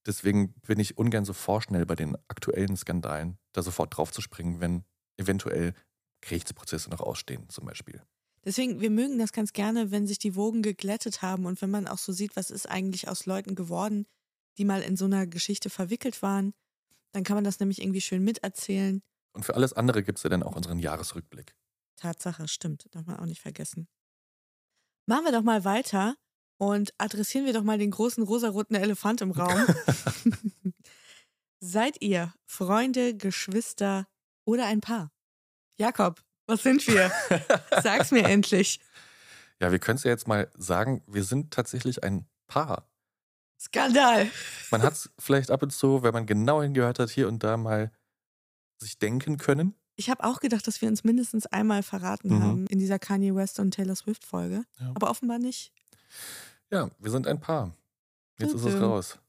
Deswegen 0.06 0.52
bin 0.66 0.80
ich 0.80 0.98
ungern 0.98 1.24
so 1.24 1.32
vorschnell 1.32 1.86
bei 1.86 1.94
den 1.94 2.16
aktuellen 2.28 2.76
Skandalen, 2.76 3.38
da 3.52 3.62
sofort 3.62 3.96
drauf 3.96 4.12
zu 4.12 4.20
springen, 4.20 4.60
wenn 4.60 4.84
eventuell 5.16 5.74
Gerichtsprozesse 6.20 6.90
noch 6.90 7.00
ausstehen, 7.00 7.48
zum 7.48 7.66
Beispiel. 7.66 8.02
Deswegen, 8.44 8.80
wir 8.80 8.90
mögen 8.90 9.18
das 9.18 9.32
ganz 9.32 9.52
gerne, 9.52 9.90
wenn 9.90 10.06
sich 10.06 10.18
die 10.18 10.34
Wogen 10.34 10.62
geglättet 10.62 11.22
haben 11.22 11.46
und 11.46 11.62
wenn 11.62 11.70
man 11.70 11.86
auch 11.86 11.98
so 11.98 12.12
sieht, 12.12 12.34
was 12.34 12.50
ist 12.50 12.68
eigentlich 12.68 13.08
aus 13.08 13.26
Leuten 13.26 13.54
geworden, 13.54 14.06
die 14.58 14.64
mal 14.64 14.82
in 14.82 14.96
so 14.96 15.04
einer 15.04 15.26
Geschichte 15.26 15.70
verwickelt 15.70 16.22
waren. 16.22 16.52
Dann 17.12 17.24
kann 17.24 17.36
man 17.36 17.44
das 17.44 17.60
nämlich 17.60 17.80
irgendwie 17.80 18.00
schön 18.00 18.24
miterzählen. 18.24 19.02
Und 19.32 19.44
für 19.44 19.54
alles 19.54 19.72
andere 19.72 20.02
gibt 20.02 20.18
es 20.18 20.24
ja 20.24 20.30
dann 20.30 20.42
auch 20.42 20.56
unseren 20.56 20.78
Jahresrückblick. 20.78 21.54
Tatsache, 21.96 22.48
stimmt. 22.48 22.86
Darf 22.90 23.06
man 23.06 23.16
auch 23.16 23.26
nicht 23.26 23.40
vergessen. 23.40 23.86
Machen 25.06 25.24
wir 25.24 25.32
doch 25.32 25.42
mal 25.42 25.64
weiter 25.64 26.16
und 26.58 26.92
adressieren 26.98 27.46
wir 27.46 27.52
doch 27.52 27.62
mal 27.62 27.78
den 27.78 27.90
großen 27.90 28.22
rosaroten 28.24 28.76
Elefant 28.76 29.20
im 29.20 29.30
Raum. 29.30 29.66
Seid 31.60 32.02
ihr 32.02 32.34
Freunde, 32.44 33.16
Geschwister 33.16 34.08
oder 34.44 34.66
ein 34.66 34.80
Paar? 34.80 35.12
Jakob, 35.78 36.20
was 36.52 36.62
sind 36.62 36.86
wir? 36.86 37.10
Sag's 37.82 38.10
mir 38.10 38.24
endlich. 38.24 38.80
Ja, 39.60 39.72
wir 39.72 39.78
können 39.78 39.96
es 39.96 40.04
ja 40.04 40.10
jetzt 40.10 40.28
mal 40.28 40.50
sagen, 40.54 41.02
wir 41.06 41.24
sind 41.24 41.50
tatsächlich 41.50 42.04
ein 42.04 42.26
Paar. 42.46 42.86
Skandal. 43.58 44.28
Man 44.70 44.82
hat 44.82 44.94
es 44.94 45.10
vielleicht 45.18 45.50
ab 45.50 45.62
und 45.62 45.70
zu, 45.70 46.02
wenn 46.02 46.12
man 46.12 46.26
genau 46.26 46.62
hingehört 46.62 46.98
hat, 46.98 47.10
hier 47.10 47.28
und 47.28 47.42
da 47.42 47.56
mal 47.56 47.90
sich 48.78 48.98
denken 48.98 49.38
können. 49.38 49.74
Ich 49.96 50.10
habe 50.10 50.24
auch 50.24 50.40
gedacht, 50.40 50.66
dass 50.66 50.82
wir 50.82 50.88
uns 50.88 51.04
mindestens 51.04 51.46
einmal 51.46 51.82
verraten 51.82 52.36
mhm. 52.36 52.42
haben 52.42 52.66
in 52.66 52.78
dieser 52.78 52.98
Kanye 52.98 53.34
West 53.34 53.60
und 53.60 53.70
Taylor 53.70 53.94
Swift 53.94 54.24
Folge. 54.24 54.64
Ja. 54.80 54.92
Aber 54.94 55.10
offenbar 55.10 55.38
nicht. 55.38 55.72
Ja, 56.70 56.90
wir 56.98 57.10
sind 57.10 57.26
ein 57.26 57.40
Paar. 57.40 57.74
Jetzt 58.38 58.54
ist 58.54 58.64
es 58.64 58.80
raus 58.80 59.21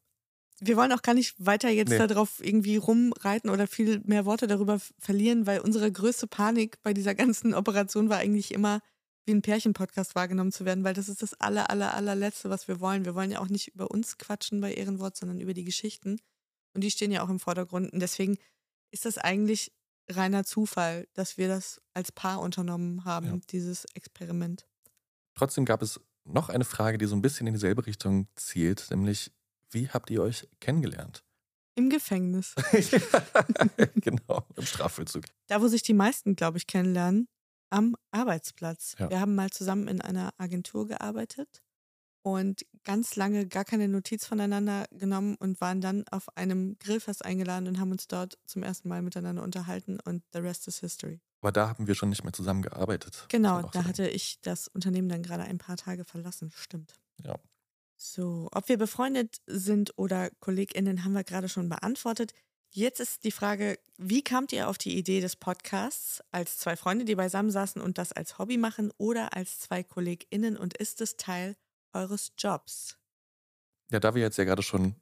wir 0.66 0.78
wollen 0.78 0.92
auch 0.92 1.02
gar 1.02 1.14
nicht 1.14 1.36
weiter 1.38 1.70
jetzt 1.70 1.90
nee. 1.90 1.98
darauf 1.98 2.44
irgendwie 2.44 2.78
rumreiten 2.78 3.50
oder 3.50 3.68
viel 3.68 4.02
mehr 4.06 4.26
Worte 4.26 4.48
darüber 4.48 4.80
verlieren, 5.00 5.46
weil 5.46 5.60
unsere 5.60 5.92
größte 5.92 6.28
Panik 6.28 6.82
bei 6.82 6.94
dieser 6.94 7.16
ganzen 7.16 7.54
Operation 7.54 8.10
war 8.10 8.18
eigentlich 8.18 8.54
immer, 8.54 8.82
wie 9.26 9.34
ein 9.34 9.42
Pärchen-Podcast 9.42 10.16
wahrgenommen 10.16 10.52
zu 10.52 10.66
werden, 10.66 10.84
weil 10.84 10.94
das 10.94 11.08
ist 11.08 11.22
das 11.22 11.34
aller, 11.40 11.70
aller, 11.70 11.94
allerletzte, 11.94 12.50
was 12.50 12.68
wir 12.68 12.80
wollen. 12.80 13.06
Wir 13.06 13.16
wollen 13.16 13.32
ja 13.32 13.40
auch 13.40 13.48
nicht 13.48 13.70
über 13.70 13.90
uns 13.90 14.18
quatschen 14.18 14.60
bei 14.60 14.74
Ehrenwort, 14.74 15.16
sondern 15.16 15.40
über 15.40 15.54
die 15.54 15.64
Geschichten. 15.64 16.20
Und 16.74 16.84
die 16.84 16.92
stehen 16.92 17.12
ja 17.12 17.24
auch 17.24 17.30
im 17.30 17.40
Vordergrund. 17.40 17.94
Und 17.94 18.00
deswegen 18.00 18.38
ist 18.92 19.06
das 19.06 19.18
eigentlich 19.18 19.72
reiner 20.10 20.44
Zufall, 20.44 21.08
dass 21.14 21.38
wir 21.38 21.48
das 21.48 21.82
als 21.94 22.12
Paar 22.12 22.42
unternommen 22.42 23.06
haben, 23.06 23.28
ja. 23.28 23.40
dieses 23.50 23.86
Experiment. 23.94 24.68
Trotzdem 25.36 25.66
gab 25.66 25.82
es 25.82 26.02
noch 26.26 26.50
eine 26.50 26.66
Frage, 26.66 26.98
die 26.98 27.06
so 27.06 27.16
ein 27.16 27.22
bisschen 27.22 27.48
in 27.48 27.54
dieselbe 27.54 27.86
Richtung 27.86 28.28
zielt, 28.36 28.88
nämlich 28.90 29.32
wie 29.74 29.90
habt 29.90 30.10
ihr 30.10 30.22
euch 30.22 30.48
kennengelernt? 30.60 31.24
Im 31.76 31.90
Gefängnis. 31.90 32.54
genau, 33.96 34.46
im 34.56 34.66
Strafvollzug. 34.66 35.26
Da, 35.48 35.62
wo 35.62 35.68
sich 35.68 35.82
die 35.82 35.94
meisten, 35.94 36.36
glaube 36.36 36.58
ich, 36.58 36.68
kennenlernen, 36.68 37.28
am 37.70 37.96
Arbeitsplatz. 38.12 38.96
Ja. 39.00 39.10
Wir 39.10 39.20
haben 39.20 39.36
mal 39.36 39.50
zusammen 39.50 39.88
in 39.88 40.00
einer 40.00 40.32
Agentur 40.38 40.88
gearbeitet 40.88 41.64
und 42.22 42.66
ganz 42.84 43.16
lange 43.16 43.48
gar 43.48 43.66
keine 43.66 43.88
Notiz 43.88 44.26
voneinander 44.26 44.86
genommen 44.92 45.36
und 45.40 45.60
waren 45.60 45.82
dann 45.82 46.08
auf 46.10 46.36
einem 46.38 46.78
Grillfest 46.80 47.26
eingeladen 47.26 47.68
und 47.68 47.80
haben 47.80 47.92
uns 47.92 48.08
dort 48.08 48.38
zum 48.46 48.62
ersten 48.62 48.90
Mal 48.90 49.02
miteinander 49.02 49.42
unterhalten 49.42 50.00
und 50.06 50.24
the 50.34 50.40
rest 50.40 50.68
is 50.68 50.80
history. 50.80 51.20
Aber 51.42 51.52
da 51.52 51.68
haben 51.68 51.88
wir 51.88 51.96
schon 51.96 52.10
nicht 52.10 52.24
mehr 52.24 52.32
zusammen 52.32 52.62
gearbeitet. 52.62 53.26
Genau, 53.30 53.64
da 53.64 53.86
hatte 53.86 54.08
ich 54.08 54.40
das 54.42 54.68
Unternehmen 54.70 55.10
dann 55.10 55.24
gerade 55.24 55.44
ein 55.44 55.58
paar 55.58 55.76
Tage 55.76 56.06
verlassen, 56.06 56.52
stimmt. 56.56 56.94
Ja. 57.26 57.38
So, 58.06 58.50
ob 58.52 58.68
wir 58.68 58.78
befreundet 58.78 59.38
sind 59.48 59.98
oder 59.98 60.30
KollegInnen, 60.42 61.06
haben 61.06 61.14
wir 61.14 61.24
gerade 61.24 61.48
schon 61.48 61.70
beantwortet. 61.70 62.34
Jetzt 62.70 63.00
ist 63.00 63.24
die 63.24 63.32
Frage, 63.32 63.80
wie 63.98 64.22
kamt 64.22 64.52
ihr 64.52 64.68
auf 64.68 64.78
die 64.78 64.98
Idee 64.98 65.22
des 65.22 65.38
Podcasts 65.38 66.22
als 66.30 66.58
zwei 66.58 66.76
Freunde, 66.76 67.06
die 67.06 67.16
beisammen 67.16 67.50
saßen 67.50 67.82
und 67.82 67.98
das 67.98 68.12
als 68.12 68.38
Hobby 68.38 68.58
machen 68.58 68.92
oder 68.98 69.34
als 69.38 69.62
zwei 69.62 69.84
KollegInnen 69.84 70.58
und 70.58 70.76
ist 70.76 71.00
es 71.00 71.16
Teil 71.16 71.56
eures 71.94 72.34
Jobs? 72.38 72.98
Ja, 73.90 74.02
da 74.02 74.14
wir 74.14 74.22
jetzt 74.22 74.38
ja 74.38 74.44
gerade 74.44 74.64
schon 74.64 74.96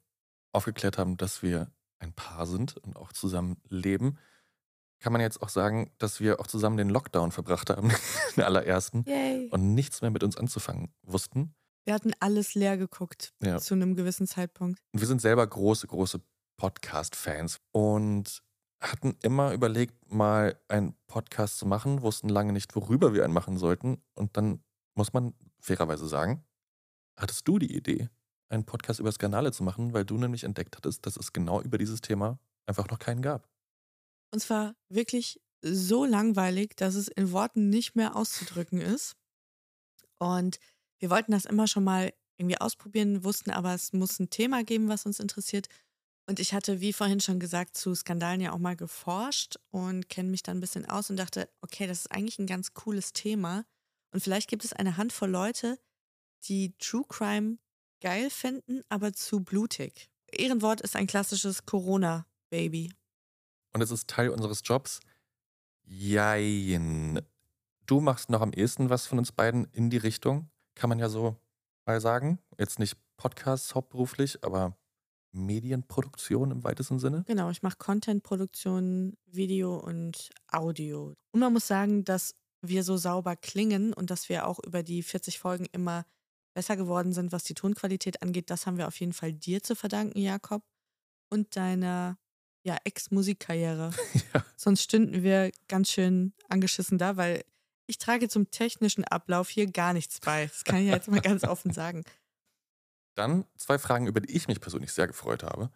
aufgeklärt 0.52 0.96
haben, 0.96 1.16
dass 1.16 1.42
wir 1.42 1.72
ein 1.98 2.12
Paar 2.12 2.46
sind 2.46 2.76
und 2.76 2.94
auch 2.94 3.12
zusammen 3.12 3.60
leben, 3.68 4.16
kann 5.00 5.12
man 5.12 5.22
jetzt 5.22 5.42
auch 5.42 5.48
sagen, 5.48 5.90
dass 5.98 6.20
wir 6.20 6.38
auch 6.38 6.46
zusammen 6.46 6.76
den 6.76 6.88
Lockdown 6.88 7.32
verbracht 7.32 7.68
haben, 7.68 7.90
den 8.36 8.44
allerersten, 8.44 9.02
Yay. 9.08 9.48
und 9.50 9.74
nichts 9.74 10.02
mehr 10.02 10.12
mit 10.12 10.22
uns 10.22 10.36
anzufangen 10.36 10.94
wussten. 11.02 11.56
Wir 11.84 11.94
hatten 11.94 12.12
alles 12.20 12.54
leer 12.54 12.76
geguckt 12.76 13.32
ja. 13.42 13.58
zu 13.58 13.74
einem 13.74 13.96
gewissen 13.96 14.26
Zeitpunkt. 14.26 14.80
Und 14.92 15.00
wir 15.00 15.08
sind 15.08 15.20
selber 15.20 15.44
große, 15.46 15.86
große 15.88 16.20
Podcast-Fans 16.56 17.60
und 17.72 18.42
hatten 18.80 19.16
immer 19.22 19.52
überlegt, 19.52 20.10
mal 20.10 20.60
einen 20.68 20.94
Podcast 21.06 21.58
zu 21.58 21.66
machen, 21.66 22.02
wussten 22.02 22.28
lange 22.28 22.52
nicht, 22.52 22.74
worüber 22.76 23.14
wir 23.14 23.24
einen 23.24 23.34
machen 23.34 23.58
sollten. 23.58 24.02
Und 24.14 24.36
dann 24.36 24.62
muss 24.94 25.12
man 25.12 25.34
fairerweise 25.60 26.06
sagen, 26.06 26.44
hattest 27.18 27.46
du 27.48 27.58
die 27.58 27.74
Idee, 27.74 28.10
einen 28.48 28.64
Podcast 28.64 29.00
über 29.00 29.10
Skandale 29.10 29.52
zu 29.52 29.64
machen, 29.64 29.92
weil 29.92 30.04
du 30.04 30.16
nämlich 30.18 30.44
entdeckt 30.44 30.76
hattest, 30.76 31.06
dass 31.06 31.16
es 31.16 31.32
genau 31.32 31.60
über 31.62 31.78
dieses 31.78 32.00
Thema 32.00 32.38
einfach 32.66 32.88
noch 32.90 32.98
keinen 32.98 33.22
gab. 33.22 33.48
Und 34.32 34.40
zwar 34.40 34.74
wirklich 34.88 35.40
so 35.62 36.04
langweilig, 36.04 36.76
dass 36.76 36.94
es 36.94 37.08
in 37.08 37.32
Worten 37.32 37.70
nicht 37.70 37.96
mehr 37.96 38.14
auszudrücken 38.14 38.80
ist. 38.80 39.16
Und 40.18 40.58
wir 41.02 41.10
wollten 41.10 41.32
das 41.32 41.46
immer 41.46 41.66
schon 41.66 41.82
mal 41.82 42.12
irgendwie 42.36 42.60
ausprobieren, 42.60 43.24
wussten 43.24 43.50
aber, 43.50 43.74
es 43.74 43.92
muss 43.92 44.20
ein 44.20 44.30
Thema 44.30 44.62
geben, 44.62 44.88
was 44.88 45.04
uns 45.04 45.18
interessiert. 45.18 45.66
Und 46.28 46.38
ich 46.38 46.54
hatte, 46.54 46.80
wie 46.80 46.92
vorhin 46.92 47.18
schon 47.18 47.40
gesagt, 47.40 47.76
zu 47.76 47.92
Skandalen 47.96 48.40
ja 48.40 48.52
auch 48.52 48.58
mal 48.58 48.76
geforscht 48.76 49.56
und 49.70 50.08
kenne 50.08 50.30
mich 50.30 50.44
dann 50.44 50.58
ein 50.58 50.60
bisschen 50.60 50.88
aus 50.88 51.10
und 51.10 51.16
dachte, 51.16 51.50
okay, 51.60 51.88
das 51.88 51.98
ist 51.98 52.12
eigentlich 52.12 52.38
ein 52.38 52.46
ganz 52.46 52.72
cooles 52.72 53.12
Thema. 53.12 53.64
Und 54.12 54.22
vielleicht 54.22 54.48
gibt 54.48 54.64
es 54.64 54.72
eine 54.72 54.96
Handvoll 54.96 55.28
Leute, 55.28 55.80
die 56.44 56.72
True 56.78 57.04
Crime 57.08 57.58
geil 58.00 58.30
finden, 58.30 58.82
aber 58.88 59.12
zu 59.12 59.40
blutig. 59.40 60.08
Ehrenwort 60.30 60.82
ist 60.82 60.94
ein 60.94 61.08
klassisches 61.08 61.66
Corona-Baby. 61.66 62.92
Und 63.72 63.80
es 63.80 63.90
ist 63.90 64.08
Teil 64.08 64.28
unseres 64.28 64.62
Jobs. 64.64 65.00
Jein. 65.82 67.20
Du 67.86 68.00
machst 68.00 68.30
noch 68.30 68.40
am 68.40 68.52
ehesten 68.52 68.88
was 68.88 69.08
von 69.08 69.18
uns 69.18 69.32
beiden 69.32 69.64
in 69.72 69.90
die 69.90 69.96
Richtung 69.96 70.51
kann 70.74 70.88
man 70.88 70.98
ja 70.98 71.08
so 71.08 71.36
mal 71.86 72.00
sagen. 72.00 72.38
Jetzt 72.58 72.78
nicht 72.78 72.96
Podcasts 73.16 73.74
hauptberuflich, 73.74 74.42
aber 74.44 74.76
Medienproduktion 75.32 76.50
im 76.50 76.64
weitesten 76.64 76.98
Sinne. 76.98 77.24
Genau, 77.26 77.50
ich 77.50 77.62
mache 77.62 77.76
Contentproduktion, 77.78 79.16
Video 79.26 79.76
und 79.76 80.30
Audio. 80.48 81.14
Und 81.32 81.40
man 81.40 81.52
muss 81.52 81.66
sagen, 81.66 82.04
dass 82.04 82.34
wir 82.60 82.84
so 82.84 82.96
sauber 82.96 83.36
klingen 83.36 83.92
und 83.92 84.10
dass 84.10 84.28
wir 84.28 84.46
auch 84.46 84.60
über 84.64 84.82
die 84.82 85.02
40 85.02 85.38
Folgen 85.38 85.66
immer 85.72 86.04
besser 86.54 86.76
geworden 86.76 87.12
sind, 87.12 87.32
was 87.32 87.44
die 87.44 87.54
Tonqualität 87.54 88.22
angeht, 88.22 88.50
das 88.50 88.66
haben 88.66 88.76
wir 88.76 88.86
auf 88.86 89.00
jeden 89.00 89.14
Fall 89.14 89.32
dir 89.32 89.62
zu 89.62 89.74
verdanken, 89.74 90.18
Jakob, 90.18 90.62
und 91.30 91.56
deiner 91.56 92.18
ja, 92.62 92.76
Ex-Musikkarriere. 92.84 93.90
Ja. 94.34 94.44
Sonst 94.56 94.82
stünden 94.82 95.22
wir 95.22 95.50
ganz 95.68 95.90
schön 95.90 96.32
angeschissen 96.48 96.96
da, 96.96 97.16
weil 97.18 97.44
ich 97.86 97.98
trage 97.98 98.28
zum 98.28 98.50
technischen 98.50 99.04
Ablauf 99.04 99.48
hier 99.48 99.70
gar 99.70 99.92
nichts 99.92 100.20
bei. 100.20 100.46
Das 100.46 100.64
kann 100.64 100.78
ich 100.78 100.88
jetzt 100.88 101.08
mal 101.08 101.20
ganz 101.20 101.44
offen 101.44 101.72
sagen. 101.72 102.04
Dann 103.14 103.44
zwei 103.56 103.78
Fragen, 103.78 104.06
über 104.06 104.20
die 104.20 104.34
ich 104.34 104.48
mich 104.48 104.60
persönlich 104.60 104.92
sehr 104.92 105.06
gefreut 105.06 105.42
habe. 105.42 105.70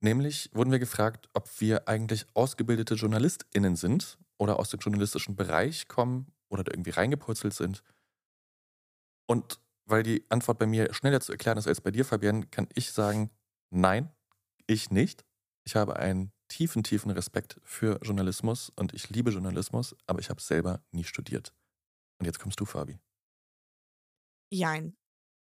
Nämlich 0.00 0.50
wurden 0.52 0.72
wir 0.72 0.78
gefragt, 0.78 1.28
ob 1.32 1.48
wir 1.60 1.88
eigentlich 1.88 2.26
ausgebildete 2.34 2.94
JournalistInnen 2.94 3.76
sind 3.76 4.18
oder 4.38 4.58
aus 4.58 4.70
dem 4.70 4.80
journalistischen 4.80 5.36
Bereich 5.36 5.86
kommen 5.86 6.32
oder 6.48 6.64
da 6.64 6.72
irgendwie 6.72 6.90
reingepurzelt 6.90 7.54
sind. 7.54 7.82
Und 9.26 9.60
weil 9.84 10.02
die 10.02 10.24
Antwort 10.28 10.58
bei 10.58 10.66
mir 10.66 10.92
schneller 10.94 11.20
zu 11.20 11.32
erklären 11.32 11.58
ist 11.58 11.68
als 11.68 11.80
bei 11.80 11.90
dir, 11.90 12.04
Fabian, 12.04 12.50
kann 12.50 12.68
ich 12.74 12.92
sagen, 12.92 13.30
nein, 13.70 14.10
ich 14.66 14.90
nicht. 14.90 15.24
Ich 15.64 15.76
habe 15.76 15.96
einen 15.96 16.32
tiefen, 16.52 16.82
tiefen 16.82 17.10
Respekt 17.10 17.58
für 17.64 17.98
Journalismus 18.02 18.70
und 18.76 18.92
ich 18.92 19.08
liebe 19.08 19.30
Journalismus, 19.30 19.96
aber 20.06 20.20
ich 20.20 20.28
habe 20.28 20.40
selber 20.40 20.84
nie 20.90 21.04
studiert. 21.04 21.54
Und 22.18 22.26
jetzt 22.26 22.38
kommst 22.38 22.60
du, 22.60 22.66
Fabi. 22.66 22.98
Jein. 24.52 24.94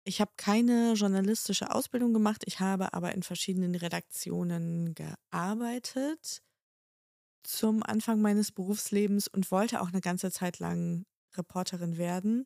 Ich 0.05 0.21
habe 0.21 0.31
keine 0.37 0.93
journalistische 0.93 1.73
Ausbildung 1.73 2.13
gemacht, 2.13 2.43
ich 2.45 2.59
habe 2.59 2.93
aber 2.93 3.13
in 3.13 3.23
verschiedenen 3.23 3.75
Redaktionen 3.75 4.93
gearbeitet 4.93 6.41
zum 7.43 7.81
Anfang 7.81 8.21
meines 8.21 8.51
Berufslebens 8.51 9.27
und 9.27 9.49
wollte 9.51 9.81
auch 9.81 9.89
eine 9.89 10.01
ganze 10.01 10.31
Zeit 10.31 10.59
lang 10.59 11.05
Reporterin 11.35 11.97
werden 11.97 12.45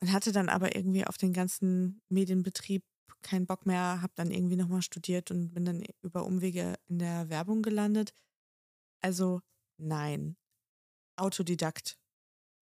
und 0.00 0.12
hatte 0.12 0.30
dann 0.30 0.48
aber 0.48 0.76
irgendwie 0.76 1.06
auf 1.06 1.18
den 1.18 1.32
ganzen 1.32 2.00
Medienbetrieb 2.08 2.84
keinen 3.22 3.46
Bock 3.46 3.66
mehr, 3.66 4.02
habe 4.02 4.12
dann 4.16 4.30
irgendwie 4.30 4.56
nochmal 4.56 4.82
studiert 4.82 5.30
und 5.30 5.52
bin 5.52 5.64
dann 5.64 5.84
über 6.02 6.24
Umwege 6.24 6.74
in 6.86 6.98
der 6.98 7.28
Werbung 7.28 7.62
gelandet. 7.62 8.12
Also 9.00 9.40
nein. 9.76 10.36
Autodidakt, 11.16 11.98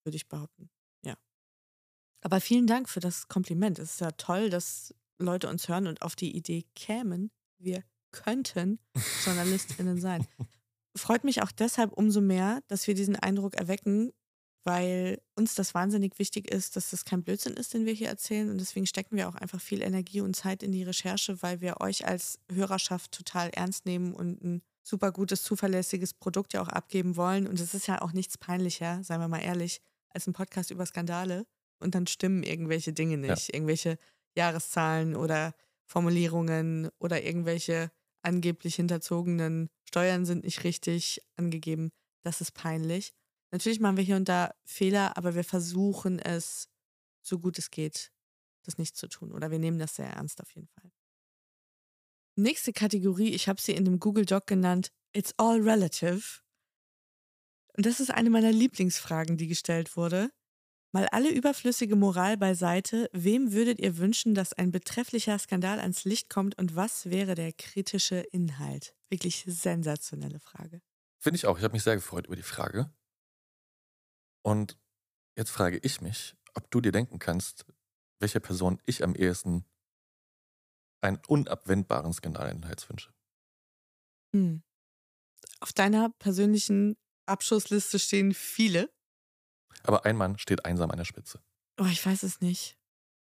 würde 0.04 0.16
ich 0.16 0.28
behaupten. 0.28 0.70
Ja. 1.04 1.16
Aber 2.22 2.40
vielen 2.40 2.66
Dank 2.66 2.88
für 2.88 3.00
das 3.00 3.28
Kompliment. 3.28 3.78
Es 3.78 3.92
ist 3.92 4.00
ja 4.00 4.10
toll, 4.12 4.50
dass 4.50 4.94
Leute 5.18 5.48
uns 5.48 5.68
hören 5.68 5.86
und 5.86 6.02
auf 6.02 6.16
die 6.16 6.36
Idee 6.36 6.64
kämen, 6.74 7.30
wir 7.58 7.82
könnten 8.10 8.78
JournalistInnen 9.24 10.00
sein. 10.00 10.26
Freut 10.96 11.24
mich 11.24 11.42
auch 11.42 11.52
deshalb 11.52 11.92
umso 11.92 12.20
mehr, 12.20 12.62
dass 12.68 12.86
wir 12.86 12.94
diesen 12.94 13.16
Eindruck 13.16 13.54
erwecken, 13.54 14.12
weil 14.64 15.20
uns 15.34 15.54
das 15.54 15.74
wahnsinnig 15.74 16.18
wichtig 16.18 16.50
ist, 16.50 16.76
dass 16.76 16.90
das 16.90 17.04
kein 17.04 17.22
Blödsinn 17.22 17.54
ist, 17.54 17.74
den 17.74 17.86
wir 17.86 17.92
hier 17.92 18.08
erzählen. 18.08 18.50
Und 18.50 18.60
deswegen 18.60 18.86
stecken 18.86 19.16
wir 19.16 19.28
auch 19.28 19.34
einfach 19.34 19.60
viel 19.60 19.82
Energie 19.82 20.20
und 20.20 20.34
Zeit 20.34 20.62
in 20.62 20.72
die 20.72 20.82
Recherche, 20.82 21.42
weil 21.42 21.60
wir 21.60 21.80
euch 21.80 22.06
als 22.06 22.38
Hörerschaft 22.52 23.12
total 23.12 23.50
ernst 23.50 23.86
nehmen 23.86 24.12
und 24.12 24.42
ein 24.42 24.62
super 24.82 25.12
gutes, 25.12 25.42
zuverlässiges 25.42 26.14
Produkt 26.14 26.52
ja 26.52 26.62
auch 26.62 26.68
abgeben 26.68 27.16
wollen. 27.16 27.46
Und 27.46 27.60
es 27.60 27.74
ist 27.74 27.86
ja 27.86 28.02
auch 28.02 28.12
nichts 28.12 28.38
peinlicher, 28.38 29.02
seien 29.04 29.20
wir 29.20 29.28
mal 29.28 29.42
ehrlich, 29.42 29.80
als 30.10 30.26
ein 30.26 30.32
Podcast 30.32 30.70
über 30.70 30.86
Skandale. 30.86 31.46
Und 31.78 31.94
dann 31.94 32.06
stimmen 32.06 32.42
irgendwelche 32.42 32.92
Dinge 32.92 33.16
nicht. 33.16 33.54
Irgendwelche 33.54 33.98
Jahreszahlen 34.36 35.14
oder 35.14 35.54
Formulierungen 35.86 36.90
oder 36.98 37.22
irgendwelche 37.22 37.90
angeblich 38.22 38.74
hinterzogenen 38.74 39.68
Steuern 39.84 40.26
sind 40.26 40.44
nicht 40.44 40.64
richtig 40.64 41.22
angegeben. 41.36 41.90
Das 42.22 42.40
ist 42.40 42.52
peinlich. 42.52 43.14
Natürlich 43.50 43.80
machen 43.80 43.96
wir 43.96 44.04
hier 44.04 44.16
und 44.16 44.28
da 44.28 44.54
Fehler, 44.64 45.16
aber 45.16 45.34
wir 45.34 45.44
versuchen 45.44 46.18
es, 46.18 46.68
so 47.22 47.38
gut 47.38 47.58
es 47.58 47.70
geht, 47.70 48.12
das 48.64 48.78
nicht 48.78 48.96
zu 48.96 49.08
tun. 49.08 49.32
Oder 49.32 49.50
wir 49.50 49.58
nehmen 49.58 49.78
das 49.78 49.96
sehr 49.96 50.08
ernst 50.08 50.40
auf 50.40 50.54
jeden 50.54 50.68
Fall. 50.68 50.90
Nächste 52.36 52.72
Kategorie, 52.72 53.30
ich 53.34 53.48
habe 53.48 53.60
sie 53.60 53.72
in 53.72 53.84
dem 53.84 53.98
Google 53.98 54.24
Doc 54.24 54.46
genannt, 54.46 54.92
It's 55.12 55.34
All 55.38 55.60
Relative. 55.60 56.40
Und 57.76 57.86
das 57.86 58.00
ist 58.00 58.10
eine 58.10 58.30
meiner 58.30 58.52
Lieblingsfragen, 58.52 59.36
die 59.36 59.48
gestellt 59.48 59.96
wurde. 59.96 60.30
Mal 60.92 61.06
alle 61.08 61.30
überflüssige 61.30 61.96
Moral 61.96 62.36
beiseite, 62.36 63.10
wem 63.12 63.52
würdet 63.52 63.78
ihr 63.78 63.98
wünschen, 63.98 64.34
dass 64.34 64.52
ein 64.52 64.70
betrefflicher 64.70 65.38
Skandal 65.38 65.80
ans 65.80 66.04
Licht 66.04 66.30
kommt 66.30 66.58
und 66.58 66.76
was 66.76 67.10
wäre 67.10 67.34
der 67.34 67.52
kritische 67.52 68.20
Inhalt? 68.32 68.94
Wirklich 69.10 69.44
sensationelle 69.46 70.40
Frage. 70.40 70.80
Finde 71.18 71.36
ich 71.36 71.46
auch. 71.46 71.58
Ich 71.58 71.64
habe 71.64 71.72
mich 71.72 71.82
sehr 71.82 71.96
gefreut 71.96 72.26
über 72.26 72.36
die 72.36 72.42
Frage. 72.42 72.90
Und 74.42 74.78
jetzt 75.36 75.50
frage 75.50 75.78
ich 75.78 76.00
mich, 76.00 76.36
ob 76.54 76.70
du 76.70 76.80
dir 76.80 76.92
denken 76.92 77.18
kannst, 77.18 77.66
welcher 78.20 78.40
Person 78.40 78.80
ich 78.86 79.04
am 79.04 79.14
ehesten 79.14 79.64
einen 81.00 81.20
unabwendbaren 81.28 82.12
Skandal 82.12 82.50
in 82.50 82.60
den 82.60 82.68
Hals 82.68 82.88
wünsche. 82.88 83.12
Hm. 84.34 84.62
Auf 85.60 85.72
deiner 85.72 86.10
persönlichen 86.10 86.96
Abschussliste 87.26 87.98
stehen 87.98 88.34
viele. 88.34 88.90
Aber 89.84 90.04
ein 90.04 90.16
Mann 90.16 90.38
steht 90.38 90.64
einsam 90.64 90.90
an 90.90 90.98
der 90.98 91.04
Spitze. 91.04 91.40
Oh, 91.78 91.86
ich 91.86 92.04
weiß 92.04 92.24
es 92.24 92.40
nicht. 92.40 92.76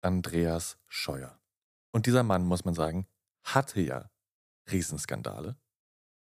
Andreas 0.02 0.78
Scheuer. 0.88 1.39
Und 1.91 2.06
dieser 2.06 2.24
Mann, 2.24 2.46
muss 2.46 2.63
man 2.63 2.74
sagen, 2.74 3.08
hatte 3.43 3.82
ja 3.82 4.10
Riesenskandale, 4.72 5.58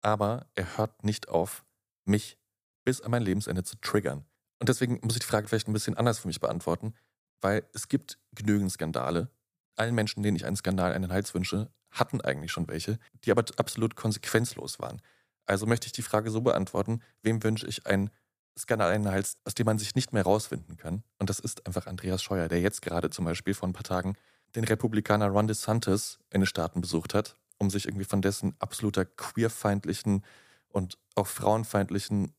aber 0.02 0.50
er 0.54 0.76
hört 0.76 1.04
nicht 1.04 1.28
auf, 1.28 1.64
mich 2.04 2.38
bis 2.84 3.00
an 3.00 3.10
mein 3.10 3.22
Lebensende 3.22 3.64
zu 3.64 3.76
triggern. 3.80 4.26
Und 4.62 4.68
deswegen 4.68 5.00
muss 5.02 5.14
ich 5.14 5.18
die 5.18 5.26
Frage 5.26 5.48
vielleicht 5.48 5.66
ein 5.66 5.72
bisschen 5.72 5.96
anders 5.96 6.20
für 6.20 6.28
mich 6.28 6.38
beantworten, 6.38 6.94
weil 7.40 7.64
es 7.74 7.88
gibt 7.88 8.20
genügend 8.32 8.70
Skandale. 8.70 9.28
Allen 9.74 9.92
Menschen, 9.92 10.22
denen 10.22 10.36
ich 10.36 10.46
einen 10.46 10.54
Skandal 10.54 10.94
an 10.94 11.02
den 11.02 11.10
Hals 11.10 11.34
wünsche, 11.34 11.68
hatten 11.90 12.20
eigentlich 12.20 12.52
schon 12.52 12.68
welche, 12.68 13.00
die 13.24 13.32
aber 13.32 13.44
absolut 13.56 13.96
konsequenzlos 13.96 14.78
waren. 14.78 15.02
Also 15.46 15.66
möchte 15.66 15.86
ich 15.86 15.92
die 15.92 16.02
Frage 16.02 16.30
so 16.30 16.42
beantworten, 16.42 17.02
wem 17.22 17.42
wünsche 17.42 17.66
ich 17.66 17.88
einen 17.88 18.10
Skandal 18.56 18.94
an 18.94 19.02
den 19.02 19.10
Hals, 19.10 19.36
aus 19.44 19.54
dem 19.54 19.66
man 19.66 19.80
sich 19.80 19.96
nicht 19.96 20.12
mehr 20.12 20.22
rausfinden 20.22 20.76
kann. 20.76 21.02
Und 21.18 21.28
das 21.28 21.40
ist 21.40 21.66
einfach 21.66 21.88
Andreas 21.88 22.22
Scheuer, 22.22 22.46
der 22.46 22.60
jetzt 22.60 22.82
gerade 22.82 23.10
zum 23.10 23.24
Beispiel 23.24 23.54
vor 23.54 23.68
ein 23.68 23.72
paar 23.72 23.82
Tagen 23.82 24.14
den 24.54 24.62
Republikaner 24.62 25.26
Ron 25.26 25.48
DeSantis 25.48 26.20
in 26.30 26.42
den 26.42 26.46
Staaten 26.46 26.80
besucht 26.80 27.14
hat, 27.14 27.34
um 27.58 27.68
sich 27.68 27.86
irgendwie 27.86 28.04
von 28.04 28.22
dessen 28.22 28.54
absoluter 28.60 29.06
queerfeindlichen 29.06 30.24
und 30.68 30.98
auch 31.16 31.26
frauenfeindlichen 31.26 32.32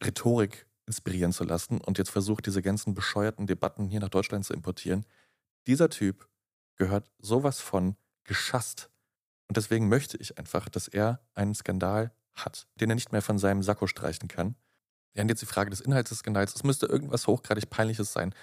Rhetorik 0.00 0.68
inspirieren 0.86 1.32
zu 1.32 1.44
lassen 1.44 1.80
und 1.80 1.98
jetzt 1.98 2.10
versucht, 2.10 2.46
diese 2.46 2.62
ganzen 2.62 2.94
bescheuerten 2.94 3.46
Debatten 3.46 3.88
hier 3.88 4.00
nach 4.00 4.08
Deutschland 4.10 4.44
zu 4.44 4.52
importieren. 4.52 5.04
Dieser 5.66 5.88
Typ 5.88 6.28
gehört 6.76 7.10
sowas 7.18 7.60
von 7.60 7.96
geschasst. 8.24 8.90
Und 9.48 9.56
deswegen 9.56 9.88
möchte 9.88 10.16
ich 10.16 10.38
einfach, 10.38 10.68
dass 10.68 10.88
er 10.88 11.20
einen 11.34 11.54
Skandal 11.54 12.12
hat, 12.34 12.66
den 12.76 12.90
er 12.90 12.94
nicht 12.96 13.12
mehr 13.12 13.22
von 13.22 13.38
seinem 13.38 13.62
Sakko 13.62 13.86
streichen 13.86 14.28
kann. 14.28 14.56
Wir 15.12 15.20
haben 15.20 15.28
jetzt 15.28 15.42
die 15.42 15.46
Frage 15.46 15.70
des 15.70 15.80
Inhalts 15.80 16.08
des 16.10 16.18
Skandals. 16.18 16.54
Es 16.56 16.64
müsste 16.64 16.86
irgendwas 16.86 17.26
hochgradig 17.26 17.70
Peinliches 17.70 18.12
sein. 18.12 18.34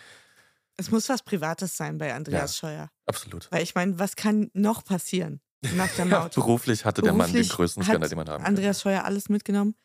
Es 0.78 0.90
muss 0.90 1.10
was 1.10 1.22
Privates 1.22 1.76
sein 1.76 1.98
bei 1.98 2.14
Andreas 2.14 2.60
Ja. 2.62 2.68
Scheuer. 2.70 2.92
Absolut. 3.06 3.52
Weil 3.52 3.62
ich 3.64 3.76
meine, 3.76 4.00
was 4.00 4.16
kann 4.16 4.50
noch 4.54 4.86
passieren 4.86 5.42
nach 5.76 5.94
der 5.96 6.06
Ja, 6.08 6.20
Maut? 6.22 6.34
beruflich 6.36 6.86
hatte 6.86 7.02
der 7.02 7.12
Mann 7.14 7.28
den 7.28 7.34
Beruflich 7.34 7.50
größten 7.56 7.84
Skandal, 7.84 8.08
den 8.10 8.18
man 8.18 8.30
haben 8.30 8.44
kann. 8.44 8.54
Andreas 8.56 8.82
Scheuer 8.82 9.04
alles 9.04 9.28
mitgenommen. 9.28 9.76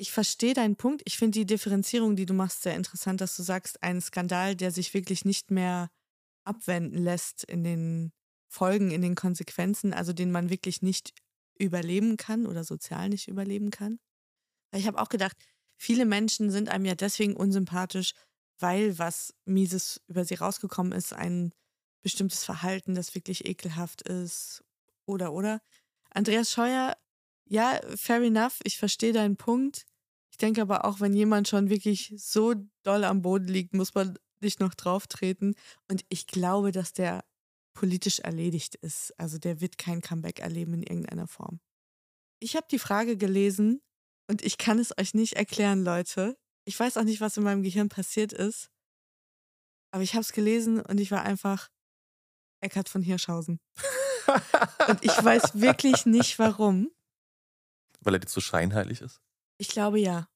Ich 0.00 0.12
verstehe 0.12 0.54
deinen 0.54 0.76
Punkt. 0.76 1.02
Ich 1.04 1.18
finde 1.18 1.38
die 1.40 1.46
Differenzierung, 1.46 2.14
die 2.14 2.26
du 2.26 2.32
machst, 2.32 2.62
sehr 2.62 2.76
interessant, 2.76 3.20
dass 3.20 3.36
du 3.36 3.42
sagst, 3.42 3.82
ein 3.82 4.00
Skandal, 4.00 4.54
der 4.54 4.70
sich 4.70 4.94
wirklich 4.94 5.24
nicht 5.24 5.50
mehr 5.50 5.90
abwenden 6.44 6.98
lässt 6.98 7.42
in 7.44 7.64
den 7.64 8.12
Folgen, 8.48 8.92
in 8.92 9.02
den 9.02 9.16
Konsequenzen, 9.16 9.92
also 9.92 10.12
den 10.12 10.30
man 10.30 10.50
wirklich 10.50 10.82
nicht 10.82 11.12
überleben 11.58 12.16
kann 12.16 12.46
oder 12.46 12.62
sozial 12.62 13.08
nicht 13.08 13.26
überleben 13.26 13.70
kann. 13.70 13.98
Ich 14.72 14.86
habe 14.86 15.00
auch 15.00 15.08
gedacht, 15.08 15.36
viele 15.76 16.06
Menschen 16.06 16.50
sind 16.50 16.68
einem 16.68 16.84
ja 16.84 16.94
deswegen 16.94 17.36
unsympathisch, 17.36 18.14
weil 18.60 18.98
was 18.98 19.34
Mieses 19.44 20.00
über 20.06 20.24
sie 20.24 20.34
rausgekommen 20.34 20.92
ist, 20.92 21.12
ein 21.12 21.52
bestimmtes 22.02 22.44
Verhalten, 22.44 22.94
das 22.94 23.16
wirklich 23.16 23.46
ekelhaft 23.46 24.02
ist 24.02 24.62
oder 25.06 25.32
oder. 25.32 25.60
Andreas 26.10 26.52
Scheuer, 26.52 26.96
ja, 27.46 27.80
fair 27.96 28.22
enough, 28.22 28.60
ich 28.62 28.78
verstehe 28.78 29.12
deinen 29.12 29.36
Punkt. 29.36 29.87
Ich 30.38 30.46
denke 30.46 30.62
aber 30.62 30.84
auch, 30.84 31.00
wenn 31.00 31.14
jemand 31.14 31.48
schon 31.48 31.68
wirklich 31.68 32.14
so 32.16 32.54
doll 32.84 33.02
am 33.02 33.22
Boden 33.22 33.48
liegt, 33.48 33.74
muss 33.74 33.92
man 33.96 34.16
nicht 34.40 34.60
noch 34.60 34.72
drauf 34.72 35.08
treten. 35.08 35.56
Und 35.88 36.04
ich 36.10 36.28
glaube, 36.28 36.70
dass 36.70 36.92
der 36.92 37.24
politisch 37.74 38.20
erledigt 38.20 38.76
ist. 38.76 39.18
Also 39.18 39.38
der 39.38 39.60
wird 39.60 39.78
kein 39.78 40.00
Comeback 40.00 40.38
erleben 40.38 40.74
in 40.74 40.84
irgendeiner 40.84 41.26
Form. 41.26 41.58
Ich 42.38 42.54
habe 42.54 42.68
die 42.70 42.78
Frage 42.78 43.16
gelesen 43.16 43.80
und 44.28 44.42
ich 44.42 44.58
kann 44.58 44.78
es 44.78 44.96
euch 44.96 45.12
nicht 45.12 45.32
erklären, 45.32 45.82
Leute. 45.82 46.38
Ich 46.64 46.78
weiß 46.78 46.98
auch 46.98 47.02
nicht, 47.02 47.20
was 47.20 47.36
in 47.36 47.42
meinem 47.42 47.64
Gehirn 47.64 47.88
passiert 47.88 48.32
ist. 48.32 48.70
Aber 49.90 50.04
ich 50.04 50.12
habe 50.12 50.22
es 50.22 50.30
gelesen 50.30 50.80
und 50.80 51.00
ich 51.00 51.10
war 51.10 51.24
einfach 51.24 51.68
Eckhard 52.60 52.88
von 52.88 53.02
Hirschhausen. 53.02 53.58
Und 54.86 55.04
ich 55.04 55.10
weiß 55.10 55.60
wirklich 55.60 56.06
nicht 56.06 56.38
warum. 56.38 56.92
Weil 58.02 58.14
er 58.14 58.20
dir 58.20 58.26
zu 58.28 58.40
scheinheilig 58.40 59.00
ist. 59.00 59.20
Ich 59.60 59.68
glaube 59.68 59.98
ja. 60.00 60.28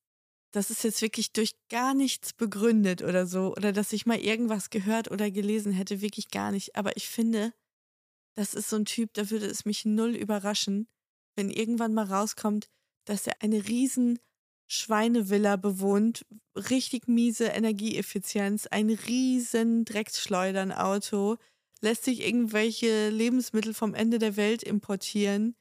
das 0.53 0.71
ist 0.71 0.85
jetzt 0.85 1.03
wirklich 1.03 1.33
durch 1.33 1.53
gar 1.71 1.95
nichts 1.95 2.33
begründet 2.35 3.03
oder 3.03 3.27
so, 3.27 3.55
oder 3.57 3.73
dass 3.73 3.93
ich 3.93 4.07
mal 4.07 4.19
irgendwas 4.21 4.71
gehört 4.71 5.11
oder 5.11 5.31
gelesen 5.31 5.73
hätte, 5.73 6.03
wirklich 6.03 6.31
gar 6.31 6.53
nicht. 6.53 6.77
Aber 6.77 6.97
ich 6.97 7.09
finde, 7.09 7.55
das 8.37 8.55
ist 8.55 8.71
so 8.71 8.77
ein 8.77 8.85
Typ, 8.87 9.15
da 9.15 9.31
würde 9.31 9.47
es 9.47 9.65
mich 9.65 9.85
null 9.85 10.17
überraschen, 10.17 10.89
wenn 11.37 11.51
irgendwann 11.51 11.95
mal 11.95 12.07
rauskommt, 12.07 12.69
dass 13.07 13.27
er 13.27 13.37
eine 13.43 13.69
riesen 13.69 14.19
Schweinevilla 14.71 15.57
bewohnt, 15.57 16.27
richtig 16.57 17.09
miese 17.09 17.47
Energieeffizienz, 17.47 18.67
ein 18.69 18.91
riesen 18.91 19.85
Drecksschleudernauto, 19.85 21.39
lässt 21.83 22.05
sich 22.05 22.23
irgendwelche 22.23 23.11
Lebensmittel 23.11 23.75
vom 23.75 23.95
Ende 23.95 24.19
der 24.19 24.37
Welt 24.37 24.63
importieren, 24.63 25.57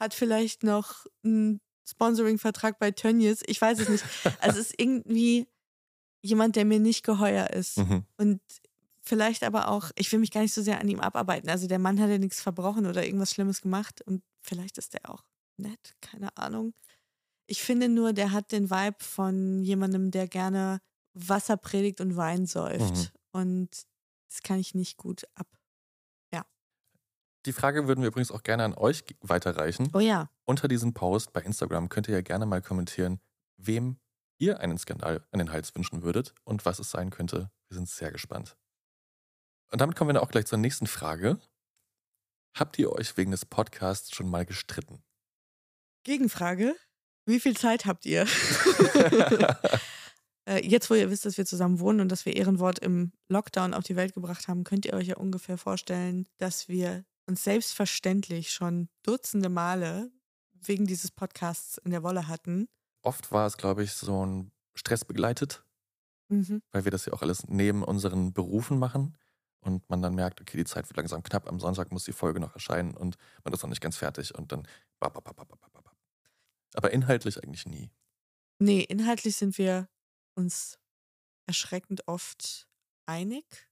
hat 0.00 0.14
vielleicht 0.14 0.62
noch 0.64 1.06
einen 1.24 1.60
Sponsoring-Vertrag 1.86 2.78
bei 2.78 2.90
Tönnies, 2.90 3.42
ich 3.46 3.60
weiß 3.60 3.80
es 3.80 3.88
nicht. 3.88 4.04
Also 4.40 4.58
es 4.58 4.70
ist 4.70 4.80
irgendwie 4.80 5.46
jemand, 6.22 6.56
der 6.56 6.64
mir 6.64 6.80
nicht 6.80 7.04
geheuer 7.04 7.50
ist. 7.50 7.78
Mhm. 7.78 8.04
Und 8.16 8.40
vielleicht 9.02 9.44
aber 9.44 9.68
auch, 9.68 9.90
ich 9.96 10.10
will 10.10 10.18
mich 10.18 10.30
gar 10.30 10.40
nicht 10.40 10.54
so 10.54 10.62
sehr 10.62 10.80
an 10.80 10.88
ihm 10.88 11.00
abarbeiten. 11.00 11.50
Also 11.50 11.66
der 11.66 11.78
Mann 11.78 12.00
hat 12.00 12.08
ja 12.08 12.18
nichts 12.18 12.40
verbrochen 12.40 12.86
oder 12.86 13.04
irgendwas 13.04 13.30
Schlimmes 13.30 13.60
gemacht 13.60 14.00
und 14.02 14.22
vielleicht 14.40 14.78
ist 14.78 14.94
der 14.94 15.10
auch 15.10 15.22
nett, 15.56 15.94
keine 16.00 16.36
Ahnung. 16.36 16.74
Ich 17.46 17.62
finde 17.62 17.90
nur, 17.90 18.14
der 18.14 18.32
hat 18.32 18.52
den 18.52 18.70
Vibe 18.70 18.96
von 19.00 19.62
jemandem, 19.62 20.10
der 20.10 20.26
gerne 20.26 20.80
Wasser 21.12 21.58
predigt 21.58 22.00
und 22.00 22.16
Wein 22.16 22.46
säuft. 22.46 22.96
Mhm. 22.96 23.06
Und 23.32 23.68
das 24.28 24.42
kann 24.42 24.58
ich 24.58 24.74
nicht 24.74 24.96
gut 24.96 25.24
ab. 25.34 25.46
Die 27.46 27.52
Frage 27.52 27.86
würden 27.86 28.00
wir 28.00 28.08
übrigens 28.08 28.30
auch 28.30 28.42
gerne 28.42 28.64
an 28.64 28.74
euch 28.74 29.04
weiterreichen. 29.20 29.90
Oh 29.92 30.00
ja. 30.00 30.30
Unter 30.44 30.68
diesem 30.68 30.94
Post 30.94 31.32
bei 31.32 31.42
Instagram 31.42 31.88
könnt 31.88 32.08
ihr 32.08 32.14
ja 32.14 32.22
gerne 32.22 32.46
mal 32.46 32.62
kommentieren, 32.62 33.20
wem 33.56 33.98
ihr 34.38 34.60
einen 34.60 34.78
Skandal 34.78 35.26
an 35.30 35.38
den 35.38 35.52
Hals 35.52 35.74
wünschen 35.74 36.02
würdet 36.02 36.34
und 36.44 36.64
was 36.64 36.78
es 36.78 36.90
sein 36.90 37.10
könnte. 37.10 37.50
Wir 37.68 37.76
sind 37.76 37.88
sehr 37.88 38.10
gespannt. 38.10 38.56
Und 39.70 39.80
damit 39.80 39.96
kommen 39.96 40.08
wir 40.08 40.14
dann 40.14 40.22
auch 40.22 40.30
gleich 40.30 40.46
zur 40.46 40.58
nächsten 40.58 40.86
Frage. 40.86 41.38
Habt 42.56 42.78
ihr 42.78 42.92
euch 42.92 43.16
wegen 43.16 43.30
des 43.30 43.44
Podcasts 43.44 44.14
schon 44.14 44.30
mal 44.30 44.46
gestritten? 44.46 45.02
Gegenfrage. 46.04 46.74
Wie 47.26 47.40
viel 47.40 47.56
Zeit 47.56 47.84
habt 47.84 48.06
ihr? 48.06 48.26
Äh, 50.46 50.66
Jetzt, 50.66 50.90
wo 50.90 50.94
ihr 50.94 51.10
wisst, 51.10 51.24
dass 51.24 51.38
wir 51.38 51.46
zusammen 51.46 51.80
wohnen 51.80 52.00
und 52.00 52.12
dass 52.12 52.26
wir 52.26 52.36
Ehrenwort 52.36 52.78
im 52.78 53.12
Lockdown 53.28 53.74
auf 53.74 53.84
die 53.84 53.96
Welt 53.96 54.14
gebracht 54.14 54.48
haben, 54.48 54.64
könnt 54.64 54.84
ihr 54.84 54.92
euch 54.92 55.08
ja 55.08 55.16
ungefähr 55.16 55.56
vorstellen, 55.56 56.26
dass 56.38 56.68
wir 56.68 57.04
uns 57.26 57.44
selbstverständlich 57.44 58.52
schon 58.52 58.88
Dutzende 59.02 59.48
Male 59.48 60.10
wegen 60.52 60.86
dieses 60.86 61.10
Podcasts 61.10 61.78
in 61.78 61.90
der 61.90 62.02
Wolle 62.02 62.28
hatten. 62.28 62.68
Oft 63.02 63.32
war 63.32 63.46
es, 63.46 63.56
glaube 63.56 63.82
ich, 63.82 63.92
so 63.92 64.24
ein 64.24 64.50
Stress 64.74 65.04
begleitet, 65.04 65.64
Mhm. 66.30 66.60
weil 66.72 66.84
wir 66.84 66.90
das 66.90 67.06
ja 67.06 67.12
auch 67.12 67.22
alles 67.22 67.46
neben 67.48 67.82
unseren 67.84 68.32
Berufen 68.32 68.78
machen 68.78 69.16
und 69.60 69.88
man 69.90 70.02
dann 70.02 70.14
merkt, 70.14 70.40
okay, 70.40 70.56
die 70.58 70.64
Zeit 70.64 70.88
wird 70.88 70.96
langsam 70.96 71.22
knapp, 71.22 71.48
am 71.48 71.60
Sonntag 71.60 71.92
muss 71.92 72.04
die 72.04 72.12
Folge 72.12 72.40
noch 72.40 72.54
erscheinen 72.54 72.96
und 72.96 73.16
man 73.44 73.52
ist 73.54 73.62
noch 73.62 73.70
nicht 73.70 73.80
ganz 73.82 73.96
fertig 73.96 74.34
und 74.34 74.52
dann. 74.52 74.66
bap, 75.00 75.14
bap, 75.14 75.24
bap, 75.24 75.36
bap, 75.36 75.48
bap, 75.60 75.72
bap. 75.72 75.96
Aber 76.74 76.92
inhaltlich 76.92 77.42
eigentlich 77.42 77.66
nie. 77.66 77.90
Nee, 78.58 78.80
inhaltlich 78.82 79.36
sind 79.36 79.58
wir 79.58 79.88
uns 80.34 80.78
erschreckend 81.46 82.08
oft 82.08 82.68
einig. 83.06 83.68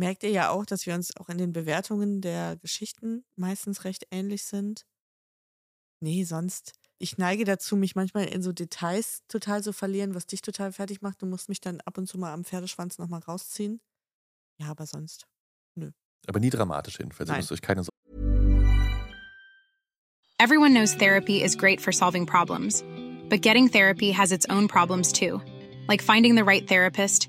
Merkt 0.00 0.22
ihr 0.22 0.30
ja 0.30 0.48
auch, 0.48 0.64
dass 0.64 0.86
wir 0.86 0.94
uns 0.94 1.14
auch 1.18 1.28
in 1.28 1.36
den 1.36 1.52
Bewertungen 1.52 2.22
der 2.22 2.56
Geschichten 2.56 3.22
meistens 3.36 3.84
recht 3.84 4.06
ähnlich 4.10 4.44
sind? 4.44 4.86
Nee, 6.00 6.24
sonst. 6.24 6.72
Ich 6.96 7.18
neige 7.18 7.44
dazu, 7.44 7.76
mich 7.76 7.96
manchmal 7.96 8.24
in 8.24 8.40
so 8.40 8.52
Details 8.52 9.20
total 9.28 9.62
zu 9.62 9.74
verlieren, 9.74 10.14
was 10.14 10.24
dich 10.24 10.40
total 10.40 10.72
fertig 10.72 11.02
macht. 11.02 11.20
Du 11.20 11.26
musst 11.26 11.50
mich 11.50 11.60
dann 11.60 11.82
ab 11.82 11.98
und 11.98 12.06
zu 12.06 12.16
mal 12.16 12.32
am 12.32 12.44
Pferdeschwanz 12.44 12.96
nochmal 12.96 13.20
rausziehen. 13.20 13.82
Ja, 14.58 14.68
aber 14.70 14.86
sonst. 14.86 15.26
Aber 16.26 16.40
nie 16.40 16.48
dramatisch 16.48 16.98
jedenfalls. 16.98 17.28
Ihr 17.28 17.36
müsst 17.36 17.52
euch 17.52 17.60
keine 17.60 17.84
Everyone 20.38 20.72
knows 20.72 20.96
therapy 20.96 21.42
is 21.42 21.54
great 21.54 21.78
for 21.78 21.92
solving 21.92 22.24
problems, 22.24 22.82
but 23.28 23.42
getting 23.42 23.68
therapy 23.68 24.12
has 24.12 24.32
its 24.32 24.48
own 24.48 24.66
problems 24.66 25.12
too, 25.12 25.42
like 25.88 26.02
finding 26.02 26.36
the 26.36 26.42
right 26.42 26.66
therapist, 26.66 27.28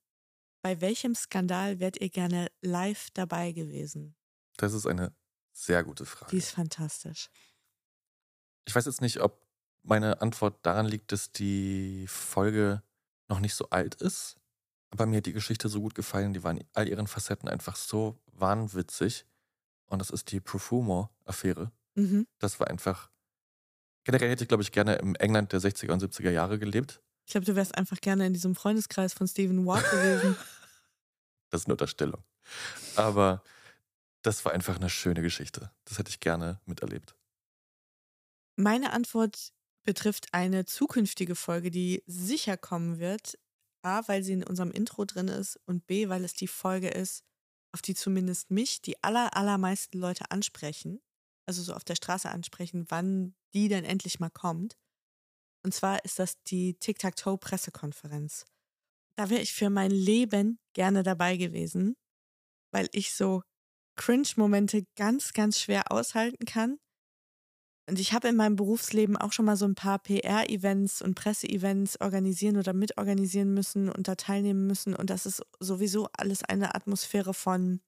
Bei 0.61 0.79
welchem 0.81 1.15
Skandal 1.15 1.79
wärt 1.79 1.97
ihr 1.99 2.09
gerne 2.09 2.47
live 2.61 3.09
dabei 3.13 3.51
gewesen? 3.51 4.15
Das 4.57 4.73
ist 4.73 4.85
eine 4.85 5.13
sehr 5.53 5.83
gute 5.83 6.03
Die 6.03 6.09
Frage. 6.09 6.37
ist 6.37 6.51
fantastisch. 6.51 7.29
Ich 8.67 8.75
weiß 8.75 8.85
jetzt 8.85 9.01
nicht, 9.01 9.21
ob 9.21 9.41
meine 9.83 10.21
Antwort 10.21 10.63
daran 10.65 10.85
liegt, 10.85 11.11
dass 11.11 11.31
die 11.31 12.05
Folge 12.07 12.83
noch 13.27 13.39
nicht 13.39 13.55
so 13.55 13.69
alt 13.69 13.95
ist. 13.95 14.37
Aber 14.91 15.05
mir 15.05 15.17
hat 15.17 15.25
die 15.25 15.33
Geschichte 15.33 15.67
so 15.69 15.81
gut 15.81 15.95
gefallen. 15.95 16.33
Die 16.33 16.43
war 16.43 16.51
in 16.51 16.63
all 16.73 16.87
ihren 16.87 17.07
Facetten 17.07 17.49
einfach 17.49 17.75
so 17.75 18.19
wahnwitzig. 18.33 19.25
Und 19.87 19.99
das 19.99 20.09
ist 20.09 20.31
die 20.31 20.39
Profumo-Affäre. 20.39 21.71
Mhm. 21.95 22.27
Das 22.39 22.59
war 22.59 22.67
einfach. 22.67 23.09
Generell 24.03 24.29
hätte 24.29 24.43
ich, 24.43 24.47
glaube 24.47 24.63
ich, 24.63 24.71
gerne 24.71 24.95
im 24.95 25.15
England 25.15 25.53
der 25.53 25.61
60er 25.61 25.91
und 25.91 26.03
70er 26.03 26.29
Jahre 26.31 26.59
gelebt. 26.59 27.01
Ich 27.31 27.33
glaube, 27.33 27.45
du 27.45 27.55
wärst 27.55 27.77
einfach 27.77 28.01
gerne 28.01 28.25
in 28.25 28.33
diesem 28.33 28.55
Freundeskreis 28.55 29.13
von 29.13 29.25
Stephen 29.25 29.65
Ward 29.65 29.89
gewesen. 29.89 30.35
Das 31.49 31.61
ist 31.61 31.67
eine 31.67 31.75
Unterstellung. 31.75 32.23
Aber 32.97 33.41
das 34.21 34.43
war 34.43 34.51
einfach 34.51 34.75
eine 34.75 34.89
schöne 34.89 35.21
Geschichte. 35.21 35.71
Das 35.85 35.97
hätte 35.97 36.09
ich 36.09 36.19
gerne 36.19 36.59
miterlebt. 36.65 37.15
Meine 38.57 38.91
Antwort 38.91 39.53
betrifft 39.83 40.33
eine 40.33 40.65
zukünftige 40.65 41.35
Folge, 41.35 41.71
die 41.71 42.03
sicher 42.05 42.57
kommen 42.57 42.99
wird. 42.99 43.39
A, 43.81 44.05
weil 44.09 44.23
sie 44.23 44.33
in 44.33 44.43
unserem 44.43 44.71
Intro 44.71 45.05
drin 45.05 45.29
ist 45.29 45.57
und 45.65 45.87
B, 45.87 46.09
weil 46.09 46.25
es 46.25 46.33
die 46.33 46.47
Folge 46.47 46.89
ist, 46.89 47.23
auf 47.71 47.81
die 47.81 47.95
zumindest 47.95 48.51
mich 48.51 48.81
die 48.81 49.01
aller, 49.05 49.37
allermeisten 49.37 49.99
Leute 49.99 50.31
ansprechen. 50.31 50.99
Also 51.45 51.63
so 51.63 51.73
auf 51.73 51.85
der 51.85 51.95
Straße 51.95 52.29
ansprechen, 52.29 52.87
wann 52.89 53.35
die 53.53 53.69
denn 53.69 53.85
endlich 53.85 54.19
mal 54.19 54.29
kommt. 54.29 54.77
Und 55.63 55.73
zwar 55.73 56.03
ist 56.05 56.19
das 56.19 56.41
die 56.43 56.75
Tic-Tac-Toe-Pressekonferenz. 56.75 58.45
Da 59.15 59.29
wäre 59.29 59.41
ich 59.41 59.53
für 59.53 59.69
mein 59.69 59.91
Leben 59.91 60.59
gerne 60.73 61.03
dabei 61.03 61.37
gewesen, 61.37 61.95
weil 62.71 62.87
ich 62.91 63.13
so 63.13 63.43
Cringe-Momente 63.95 64.85
ganz, 64.95 65.33
ganz 65.33 65.59
schwer 65.59 65.91
aushalten 65.91 66.45
kann. 66.45 66.77
Und 67.87 67.99
ich 67.99 68.13
habe 68.13 68.29
in 68.29 68.35
meinem 68.35 68.55
Berufsleben 68.55 69.17
auch 69.17 69.33
schon 69.33 69.45
mal 69.45 69.57
so 69.57 69.65
ein 69.65 69.75
paar 69.75 69.99
PR-Events 69.99 71.01
und 71.01 71.15
Presse-Events 71.15 71.99
organisieren 71.99 72.57
oder 72.57 72.73
mitorganisieren 72.73 73.53
müssen 73.53 73.89
und 73.89 74.07
da 74.07 74.15
teilnehmen 74.15 74.65
müssen. 74.65 74.95
Und 74.95 75.09
das 75.09 75.25
ist 75.25 75.43
sowieso 75.59 76.07
alles 76.13 76.43
eine 76.43 76.73
Atmosphäre 76.73 77.33
von, 77.33 77.81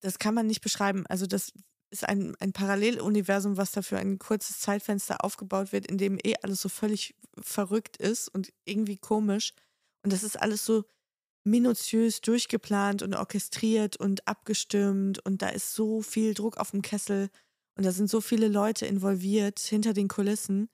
das 0.00 0.18
kann 0.18 0.34
man 0.34 0.46
nicht 0.46 0.60
beschreiben. 0.60 1.06
Also 1.06 1.26
das 1.26 1.52
ist 1.90 2.08
ein, 2.08 2.34
ein 2.40 2.52
Paralleluniversum, 2.52 3.56
was 3.56 3.72
da 3.72 3.82
für 3.82 3.98
ein 3.98 4.18
kurzes 4.18 4.60
Zeitfenster 4.60 5.24
aufgebaut 5.24 5.72
wird, 5.72 5.86
in 5.86 5.98
dem 5.98 6.18
eh 6.22 6.34
alles 6.42 6.60
so 6.60 6.68
völlig 6.68 7.14
verrückt 7.40 7.96
ist 7.96 8.28
und 8.28 8.52
irgendwie 8.64 8.98
komisch. 8.98 9.54
Und 10.02 10.12
das 10.12 10.22
ist 10.22 10.40
alles 10.40 10.64
so 10.64 10.84
minutiös 11.44 12.20
durchgeplant 12.20 13.02
und 13.02 13.14
orchestriert 13.14 13.96
und 13.96 14.26
abgestimmt 14.28 15.24
und 15.24 15.40
da 15.40 15.48
ist 15.48 15.74
so 15.74 16.02
viel 16.02 16.34
Druck 16.34 16.58
auf 16.58 16.72
dem 16.72 16.82
Kessel 16.82 17.30
und 17.76 17.84
da 17.84 17.92
sind 17.92 18.10
so 18.10 18.20
viele 18.20 18.48
Leute 18.48 18.86
involviert 18.86 19.58
hinter 19.60 19.94
den 19.94 20.08
Kulissen. 20.08 20.68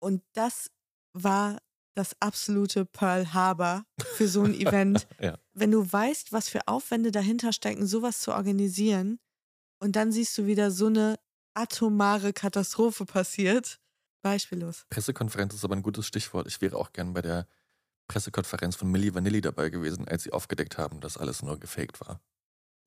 Und 0.00 0.22
das 0.32 0.70
war 1.12 1.58
das 1.94 2.14
absolute 2.20 2.84
Pearl 2.84 3.32
Harbor 3.32 3.84
für 4.14 4.28
so 4.28 4.42
ein 4.42 4.54
Event. 4.60 5.08
Ja. 5.20 5.38
Wenn 5.52 5.72
du 5.72 5.90
weißt, 5.90 6.32
was 6.32 6.48
für 6.48 6.68
Aufwände 6.68 7.10
dahinter 7.10 7.52
stecken, 7.52 7.86
sowas 7.86 8.20
zu 8.20 8.32
organisieren 8.32 9.18
und 9.86 9.94
dann 9.94 10.10
siehst 10.10 10.36
du 10.36 10.46
wieder 10.46 10.70
so 10.72 10.86
eine 10.86 11.16
atomare 11.54 12.32
Katastrophe 12.32 13.06
passiert. 13.06 13.78
Beispiellos. 14.20 14.84
Pressekonferenz 14.90 15.54
ist 15.54 15.64
aber 15.64 15.76
ein 15.76 15.82
gutes 15.82 16.06
Stichwort. 16.08 16.48
Ich 16.48 16.60
wäre 16.60 16.76
auch 16.76 16.92
gern 16.92 17.12
bei 17.14 17.22
der 17.22 17.46
Pressekonferenz 18.08 18.74
von 18.74 18.90
Milli 18.90 19.14
Vanilli 19.14 19.40
dabei 19.40 19.70
gewesen, 19.70 20.08
als 20.08 20.24
sie 20.24 20.32
aufgedeckt 20.32 20.76
haben, 20.76 21.00
dass 21.00 21.16
alles 21.16 21.42
nur 21.42 21.58
gefaked 21.60 22.00
war. 22.00 22.20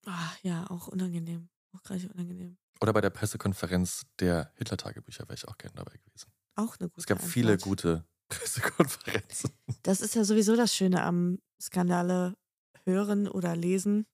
Ah, 0.06 0.32
ja, 0.44 0.70
auch 0.70 0.88
unangenehm. 0.90 1.48
Auch 1.74 1.82
gerade 1.84 2.10
unangenehm. 2.14 2.58
Oder 2.82 2.92
bei 2.92 3.00
der 3.02 3.10
Pressekonferenz 3.12 4.04
der 4.20 4.52
Hitler-Tagebücher 4.58 5.24
wäre 5.24 5.36
ich 5.36 5.48
auch 5.48 5.58
gern 5.58 5.74
dabei 5.76 5.98
gewesen. 5.98 6.32
Auch 6.56 6.78
eine 6.80 6.90
gute 6.90 7.00
Es 7.00 7.06
gab 7.06 7.22
viele 7.22 7.54
Antwort. 7.54 7.70
gute 7.70 8.06
Pressekonferenzen. 8.30 9.52
Das 9.84 10.02
ist 10.02 10.16
ja 10.16 10.26
sowieso 10.26 10.58
das 10.58 10.76
Schöne 10.76 11.02
am 11.04 11.40
Skandale 11.62 12.36
hören 12.84 13.30
oder 13.30 13.56
lesen. 13.56 14.06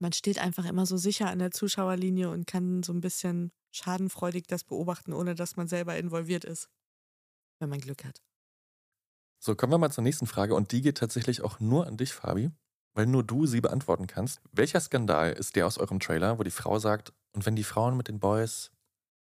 Man 0.00 0.12
steht 0.12 0.38
einfach 0.38 0.64
immer 0.64 0.86
so 0.86 0.96
sicher 0.96 1.28
an 1.28 1.38
der 1.38 1.50
Zuschauerlinie 1.50 2.30
und 2.30 2.46
kann 2.46 2.82
so 2.82 2.92
ein 2.92 3.02
bisschen 3.02 3.52
schadenfreudig 3.70 4.46
das 4.46 4.64
beobachten, 4.64 5.12
ohne 5.12 5.34
dass 5.34 5.56
man 5.56 5.68
selber 5.68 5.96
involviert 5.96 6.44
ist. 6.44 6.68
Wenn 7.60 7.68
man 7.68 7.80
Glück 7.80 8.04
hat. 8.04 8.22
So, 9.42 9.54
kommen 9.54 9.72
wir 9.72 9.78
mal 9.78 9.92
zur 9.92 10.04
nächsten 10.04 10.26
Frage 10.26 10.54
und 10.54 10.72
die 10.72 10.80
geht 10.80 10.98
tatsächlich 10.98 11.42
auch 11.42 11.60
nur 11.60 11.86
an 11.86 11.96
dich, 11.96 12.14
Fabi, 12.14 12.50
weil 12.94 13.06
nur 13.06 13.22
du 13.22 13.46
sie 13.46 13.60
beantworten 13.60 14.06
kannst. 14.06 14.40
Welcher 14.52 14.80
Skandal 14.80 15.32
ist 15.32 15.56
der 15.56 15.66
aus 15.66 15.78
eurem 15.78 16.00
Trailer, 16.00 16.38
wo 16.38 16.42
die 16.42 16.50
Frau 16.50 16.78
sagt, 16.78 17.12
und 17.32 17.46
wenn 17.46 17.56
die 17.56 17.64
Frauen 17.64 17.96
mit 17.96 18.08
den 18.08 18.20
Boys. 18.20 18.70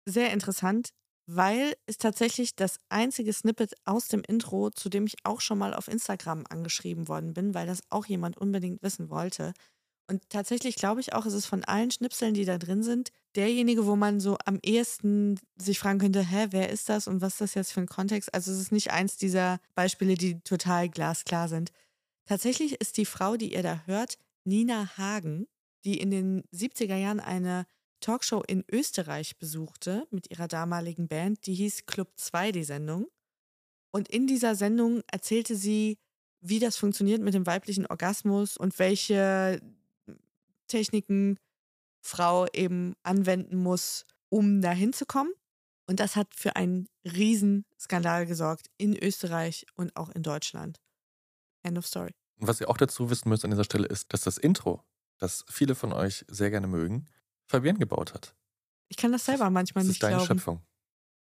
Sehr 0.05 0.33
interessant, 0.33 0.89
weil 1.25 1.73
es 1.85 1.97
tatsächlich 1.97 2.55
das 2.55 2.79
einzige 2.89 3.31
Snippet 3.31 3.75
aus 3.85 4.07
dem 4.07 4.23
Intro, 4.27 4.69
zu 4.71 4.89
dem 4.89 5.05
ich 5.05 5.15
auch 5.23 5.39
schon 5.39 5.57
mal 5.57 5.73
auf 5.73 5.87
Instagram 5.87 6.45
angeschrieben 6.49 7.07
worden 7.07 7.33
bin, 7.33 7.53
weil 7.53 7.67
das 7.67 7.81
auch 7.89 8.05
jemand 8.05 8.37
unbedingt 8.37 8.81
wissen 8.81 9.09
wollte. 9.09 9.53
Und 10.13 10.29
tatsächlich 10.29 10.75
glaube 10.75 11.01
ich 11.01 11.13
auch, 11.13 11.25
es 11.25 11.33
ist 11.33 11.47
von 11.47 11.63
allen 11.63 11.89
Schnipseln, 11.89 12.35
die 12.35 12.45
da 12.45 12.59
drin 12.59 12.83
sind, 12.83 13.09
derjenige, 13.35 13.87
wo 13.87 13.95
man 13.95 14.19
so 14.19 14.37
am 14.45 14.59
ehesten 14.61 15.39
sich 15.55 15.79
fragen 15.79 15.97
könnte, 15.97 16.21
hä, 16.21 16.49
wer 16.51 16.69
ist 16.69 16.87
das 16.87 17.07
und 17.07 17.21
was 17.21 17.33
ist 17.33 17.41
das 17.41 17.53
jetzt 17.55 17.71
für 17.73 17.81
ein 17.81 17.87
Kontext? 17.87 18.31
Also 18.31 18.51
es 18.51 18.59
ist 18.59 18.71
nicht 18.71 18.91
eins 18.91 19.17
dieser 19.17 19.59
Beispiele, 19.73 20.13
die 20.13 20.39
total 20.41 20.87
glasklar 20.87 21.49
sind. 21.49 21.71
Tatsächlich 22.27 22.79
ist 22.79 22.97
die 22.97 23.07
Frau, 23.07 23.37
die 23.37 23.55
ihr 23.55 23.63
da 23.63 23.81
hört, 23.87 24.19
Nina 24.43 24.95
Hagen, 24.97 25.47
die 25.83 25.99
in 25.99 26.11
den 26.11 26.43
70er 26.53 26.95
Jahren 26.95 27.19
eine 27.19 27.65
Talkshow 27.99 28.43
in 28.47 28.63
Österreich 28.71 29.39
besuchte 29.39 30.05
mit 30.11 30.29
ihrer 30.29 30.47
damaligen 30.47 31.07
Band. 31.07 31.47
Die 31.47 31.55
hieß 31.55 31.87
Club 31.87 32.11
2, 32.17 32.51
die 32.51 32.63
Sendung. 32.63 33.07
Und 33.89 34.09
in 34.09 34.27
dieser 34.27 34.53
Sendung 34.53 35.01
erzählte 35.11 35.55
sie, 35.55 35.97
wie 36.39 36.59
das 36.59 36.77
funktioniert 36.77 37.23
mit 37.23 37.33
dem 37.33 37.47
weiblichen 37.47 37.87
Orgasmus 37.87 38.57
und 38.57 38.77
welche 38.77 39.59
Techniken 40.67 41.39
Frau 42.01 42.47
eben 42.53 42.95
anwenden 43.03 43.57
muss, 43.57 44.05
um 44.29 44.61
dahin 44.61 44.93
zu 44.93 45.05
kommen. 45.05 45.31
Und 45.87 45.99
das 45.99 46.15
hat 46.15 46.33
für 46.35 46.55
einen 46.55 46.87
Riesenskandal 47.05 48.25
gesorgt 48.25 48.69
in 48.77 48.95
Österreich 48.95 49.65
und 49.75 49.95
auch 49.95 50.09
in 50.09 50.23
Deutschland. 50.23 50.81
End 51.63 51.77
of 51.77 51.85
story. 51.85 52.13
Und 52.39 52.47
was 52.47 52.61
ihr 52.61 52.69
auch 52.69 52.77
dazu 52.77 53.09
wissen 53.09 53.29
müsst 53.29 53.43
an 53.45 53.51
dieser 53.51 53.63
Stelle 53.63 53.87
ist, 53.87 54.13
dass 54.13 54.21
das 54.21 54.37
Intro, 54.37 54.83
das 55.17 55.45
viele 55.49 55.75
von 55.75 55.93
euch 55.93 56.25
sehr 56.27 56.49
gerne 56.49 56.67
mögen, 56.67 57.05
Fabienne 57.47 57.79
gebaut 57.79 58.13
hat. 58.13 58.35
Ich 58.89 58.97
kann 58.97 59.11
das 59.11 59.25
selber 59.25 59.49
manchmal 59.49 59.83
das 59.83 59.89
nicht 59.89 59.97
ist 59.97 60.03
deine 60.03 60.17
glauben. 60.17 60.27
Schöpfung. 60.27 60.65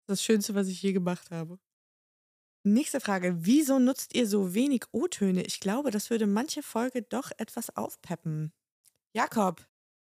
Das 0.06 0.22
Schönste, 0.22 0.54
was 0.54 0.68
ich 0.68 0.82
je 0.82 0.92
gemacht 0.92 1.30
habe. 1.30 1.58
Nächste 2.64 3.00
Frage. 3.00 3.44
Wieso 3.44 3.78
nutzt 3.78 4.14
ihr 4.14 4.28
so 4.28 4.54
wenig 4.54 4.84
O-Töne? 4.92 5.42
Ich 5.42 5.58
glaube, 5.58 5.90
das 5.90 6.10
würde 6.10 6.26
manche 6.26 6.62
Folge 6.62 7.02
doch 7.02 7.30
etwas 7.38 7.76
aufpeppen. 7.76 8.52
Jakob, 9.14 9.66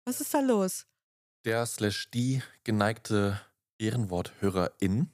was 0.04 0.20
ist 0.20 0.34
da 0.34 0.40
los? 0.40 0.86
Der 1.44 1.64
slash 1.66 2.10
die 2.10 2.42
geneigte 2.64 3.40
Ehrenworthörerin, 3.78 5.10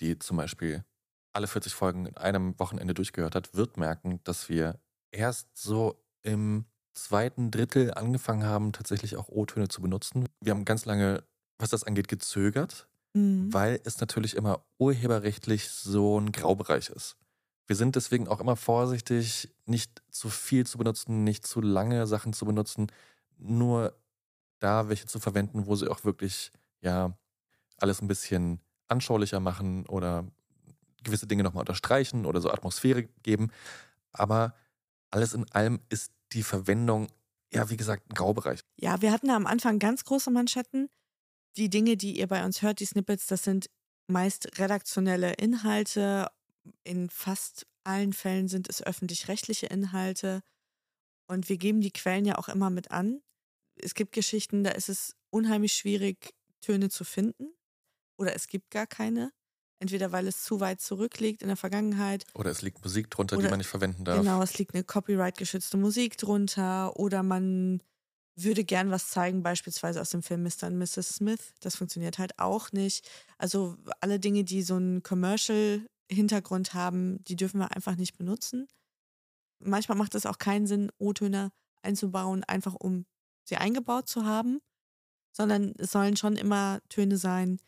die 0.00 0.18
zum 0.18 0.36
Beispiel 0.36 0.84
alle 1.32 1.46
40 1.46 1.72
Folgen 1.74 2.06
in 2.06 2.16
einem 2.18 2.58
Wochenende 2.58 2.92
durchgehört 2.92 3.34
hat, 3.34 3.54
wird 3.54 3.78
merken, 3.78 4.20
dass 4.24 4.50
wir 4.50 4.78
erst 5.12 5.48
so 5.56 6.04
im 6.22 6.66
zweiten 6.94 7.50
Drittel 7.50 7.94
angefangen 7.94 8.44
haben, 8.44 8.72
tatsächlich 8.72 9.16
auch 9.16 9.28
O-Töne 9.28 9.68
zu 9.68 9.80
benutzen. 9.80 10.26
Wir 10.40 10.52
haben 10.52 10.66
ganz 10.66 10.84
lange, 10.84 11.24
was 11.58 11.70
das 11.70 11.84
angeht, 11.84 12.08
gezögert, 12.08 12.86
Mhm. 13.14 13.52
weil 13.52 13.80
es 13.84 14.00
natürlich 14.00 14.36
immer 14.36 14.64
urheberrechtlich 14.78 15.68
so 15.70 16.18
ein 16.18 16.32
Graubereich 16.32 16.88
ist. 16.90 17.16
Wir 17.66 17.76
sind 17.76 17.94
deswegen 17.96 18.26
auch 18.28 18.40
immer 18.40 18.56
vorsichtig, 18.56 19.50
nicht 19.66 20.02
zu 20.10 20.28
viel 20.30 20.66
zu 20.66 20.76
benutzen, 20.78 21.22
nicht 21.24 21.46
zu 21.46 21.60
lange 21.60 22.06
Sachen 22.06 22.32
zu 22.32 22.44
benutzen, 22.44 22.88
nur 23.42 23.96
da 24.58 24.88
welche 24.88 25.06
zu 25.06 25.18
verwenden, 25.18 25.66
wo 25.66 25.76
sie 25.76 25.90
auch 25.90 26.04
wirklich, 26.04 26.52
ja, 26.80 27.16
alles 27.78 28.00
ein 28.00 28.08
bisschen 28.08 28.60
anschaulicher 28.88 29.40
machen 29.40 29.86
oder 29.86 30.26
gewisse 31.02 31.26
Dinge 31.26 31.42
nochmal 31.42 31.62
unterstreichen 31.62 32.26
oder 32.26 32.40
so 32.40 32.50
Atmosphäre 32.50 33.04
geben. 33.22 33.50
Aber 34.12 34.54
alles 35.10 35.34
in 35.34 35.50
allem 35.52 35.80
ist 35.88 36.12
die 36.32 36.42
Verwendung, 36.42 37.08
ja, 37.52 37.68
wie 37.70 37.76
gesagt, 37.76 38.08
ein 38.08 38.14
Graubereich. 38.14 38.60
Ja, 38.76 39.02
wir 39.02 39.12
hatten 39.12 39.28
da 39.28 39.36
am 39.36 39.46
Anfang 39.46 39.78
ganz 39.78 40.04
große 40.04 40.30
Manschetten. 40.30 40.88
Die 41.56 41.68
Dinge, 41.68 41.96
die 41.96 42.18
ihr 42.18 42.28
bei 42.28 42.44
uns 42.44 42.62
hört, 42.62 42.80
die 42.80 42.86
Snippets, 42.86 43.26
das 43.26 43.44
sind 43.44 43.68
meist 44.06 44.58
redaktionelle 44.58 45.34
Inhalte. 45.34 46.28
In 46.84 47.10
fast 47.10 47.66
allen 47.84 48.12
Fällen 48.12 48.48
sind 48.48 48.68
es 48.68 48.82
öffentlich-rechtliche 48.82 49.66
Inhalte. 49.66 50.42
Und 51.26 51.48
wir 51.48 51.56
geben 51.56 51.80
die 51.80 51.90
Quellen 51.90 52.24
ja 52.24 52.38
auch 52.38 52.48
immer 52.48 52.70
mit 52.70 52.90
an. 52.90 53.20
Es 53.76 53.94
gibt 53.94 54.12
Geschichten, 54.12 54.64
da 54.64 54.70
ist 54.70 54.88
es 54.88 55.14
unheimlich 55.30 55.72
schwierig, 55.72 56.34
Töne 56.60 56.90
zu 56.90 57.04
finden. 57.04 57.52
Oder 58.18 58.34
es 58.34 58.46
gibt 58.46 58.70
gar 58.70 58.86
keine. 58.86 59.32
Entweder 59.80 60.12
weil 60.12 60.28
es 60.28 60.44
zu 60.44 60.60
weit 60.60 60.80
zurückliegt 60.80 61.42
in 61.42 61.48
der 61.48 61.56
Vergangenheit. 61.56 62.24
Oder 62.34 62.50
es 62.50 62.62
liegt 62.62 62.82
Musik 62.84 63.10
drunter, 63.10 63.36
die 63.36 63.40
Oder- 63.40 63.50
man 63.50 63.58
nicht 63.58 63.66
verwenden 63.68 64.04
darf. 64.04 64.18
Genau, 64.20 64.40
es 64.40 64.56
liegt 64.58 64.74
eine 64.74 64.84
copyright-geschützte 64.84 65.76
Musik 65.76 66.16
drunter. 66.18 66.96
Oder 66.96 67.24
man 67.24 67.82
würde 68.36 68.64
gern 68.64 68.90
was 68.92 69.08
zeigen, 69.10 69.42
beispielsweise 69.42 70.00
aus 70.00 70.10
dem 70.10 70.22
Film 70.22 70.44
Mr. 70.44 70.68
und 70.68 70.78
Mrs. 70.78 71.16
Smith. 71.16 71.52
Das 71.60 71.74
funktioniert 71.76 72.18
halt 72.18 72.38
auch 72.38 72.70
nicht. 72.70 73.08
Also 73.38 73.76
alle 74.00 74.20
Dinge, 74.20 74.44
die 74.44 74.62
so 74.62 74.76
einen 74.76 75.02
Commercial-Hintergrund 75.02 76.74
haben, 76.74 77.22
die 77.24 77.36
dürfen 77.36 77.58
wir 77.58 77.74
einfach 77.74 77.96
nicht 77.96 78.16
benutzen. 78.16 78.68
Manchmal 79.58 79.98
macht 79.98 80.14
es 80.14 80.26
auch 80.26 80.38
keinen 80.38 80.66
Sinn, 80.66 80.90
O-Töne 80.98 81.50
einzubauen, 81.82 82.44
einfach 82.44 82.74
um 82.74 83.04
sie 83.52 83.58
eingebaut 83.58 84.08
zu 84.08 84.24
haben, 84.24 84.60
sondern 85.32 85.74
es 85.78 85.92
sollen 85.92 86.16
schon 86.16 86.36
immer 86.36 86.80
Töne 86.88 87.18
sein, 87.18 87.58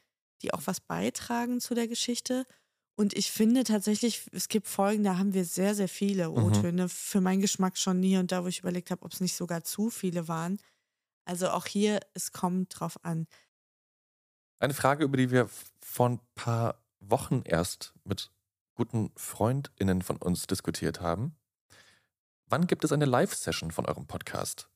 die 0.43 0.55
auch 0.55 0.63
was 0.65 0.81
beitragen 0.81 1.61
zu 1.61 1.75
der 1.75 1.89
Geschichte. 1.89 2.47
Und 2.97 3.15
ich 3.15 3.31
finde 3.31 3.65
tatsächlich, 3.65 4.27
es 4.33 4.49
gibt 4.49 4.67
Folgen, 4.67 5.03
da 5.05 5.19
haben 5.19 5.35
wir 5.35 5.45
sehr, 5.45 5.75
sehr 5.75 5.89
viele 5.89 6.31
Mhm. 6.31 6.37
O-Töne. 6.37 6.89
Für 6.89 7.21
meinen 7.21 7.43
Geschmack 7.43 7.77
schon 7.77 8.03
hier 8.03 8.21
und 8.21 8.33
da, 8.33 8.45
wo 8.45 8.49
ich 8.49 8.61
überlegt 8.61 8.91
habe, 8.91 9.03
ob 9.03 9.13
es 9.13 9.21
nicht 9.21 9.35
sogar 9.37 9.65
zu 9.65 9.91
viele 9.91 10.27
waren. 10.29 10.59
Also 11.27 11.51
auch 11.51 11.67
hier, 11.67 12.01
es 12.15 12.33
kommt 12.33 12.79
drauf 12.79 13.03
an. 13.05 13.27
Eine 14.59 14.75
Frage, 14.75 15.05
über 15.05 15.17
die 15.17 15.31
wir 15.31 15.51
vor 15.83 16.09
ein 16.09 16.21
paar 16.35 16.81
Wochen 17.01 17.43
erst 17.45 17.93
mit 18.05 18.31
guten 18.75 19.11
FreundInnen 19.17 20.03
von 20.03 20.17
uns 20.17 20.47
diskutiert 20.47 21.01
haben. 21.01 21.37
Wann 22.47 22.67
gibt 22.67 22.85
es 22.85 22.93
eine 22.93 23.07
Live-Session 23.07 23.71
von 23.71 23.87
eurem 23.87 24.07
Podcast? 24.07 24.69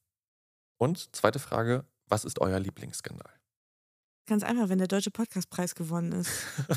Und 0.79 1.15
zweite 1.15 1.39
Frage, 1.39 1.85
was 2.07 2.25
ist 2.25 2.41
euer 2.41 2.59
Lieblingsskandal? 2.59 3.33
Ganz 4.27 4.43
einfach, 4.43 4.69
wenn 4.69 4.79
der 4.79 4.89
Deutsche 4.89 5.11
Podcastpreis 5.11 5.75
gewonnen 5.75 6.13
ist 6.13 6.31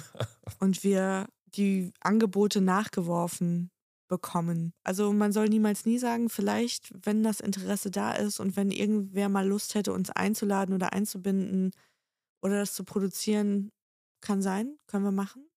und 0.60 0.84
wir 0.84 1.28
die 1.46 1.94
Angebote 2.00 2.62
nachgeworfen 2.62 3.72
bekommen. 4.08 4.74
Also 4.84 5.14
man 5.14 5.32
soll 5.32 5.48
niemals 5.48 5.86
nie 5.86 5.98
sagen, 5.98 6.30
vielleicht, 6.30 6.92
wenn 7.06 7.24
das 7.24 7.40
Interesse 7.40 7.92
da 7.92 8.12
ist 8.12 8.40
und 8.40 8.58
wenn 8.58 8.72
irgendwer 8.72 9.30
mal 9.30 9.48
Lust 9.48 9.76
hätte, 9.76 9.94
uns 9.94 10.10
einzuladen 10.10 10.76
oder 10.76 10.92
einzubinden 10.92 11.72
oder 12.42 12.60
das 12.60 12.74
zu 12.74 12.84
produzieren, 12.84 13.72
kann 14.20 14.42
sein, 14.42 14.78
können 14.88 15.06
wir 15.06 15.12
machen. 15.12 15.50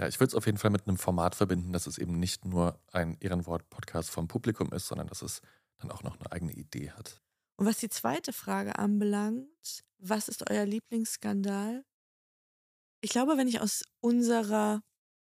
Ja, 0.00 0.06
ich 0.06 0.20
würde 0.20 0.28
es 0.28 0.34
auf 0.36 0.46
jeden 0.46 0.58
Fall 0.58 0.70
mit 0.70 0.86
einem 0.86 0.98
Format 0.98 1.34
verbinden, 1.34 1.72
dass 1.72 1.88
es 1.88 1.98
eben 1.98 2.18
nicht 2.20 2.44
nur 2.44 2.80
ein 2.92 3.16
Ehrenwort-Podcast 3.18 4.10
vom 4.10 4.28
Publikum 4.28 4.72
ist, 4.72 4.86
sondern 4.86 5.08
dass 5.08 5.22
es 5.22 5.42
dann 5.78 5.90
auch 5.90 6.04
noch 6.04 6.18
eine 6.18 6.30
eigene 6.30 6.52
Idee 6.52 6.92
hat. 6.92 7.20
Und 7.58 7.66
was 7.66 7.78
die 7.78 7.88
zweite 7.88 8.32
Frage 8.32 8.78
anbelangt, 8.78 9.84
was 9.98 10.28
ist 10.28 10.48
euer 10.50 10.64
Lieblingsskandal? 10.64 11.84
Ich 13.00 13.10
glaube, 13.10 13.36
wenn 13.36 13.48
ich 13.48 13.60
aus 13.60 13.82
unserer 14.00 14.82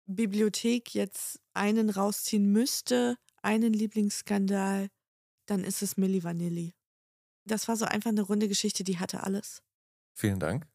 Bibliothek 0.05 0.93
jetzt 0.93 1.39
einen 1.53 1.89
rausziehen 1.89 2.51
müsste, 2.51 3.17
einen 3.41 3.73
Lieblingsskandal, 3.73 4.87
dann 5.45 5.63
ist 5.63 5.81
es 5.81 5.97
Milli 5.97 6.23
Vanilli. 6.23 6.73
Das 7.45 7.67
war 7.67 7.75
so 7.75 7.85
einfach 7.85 8.09
eine 8.11 8.21
runde 8.21 8.47
Geschichte, 8.47 8.83
die 8.83 8.99
hatte 8.99 9.23
alles. 9.23 9.61
Vielen 10.13 10.39
Dank. 10.39 10.67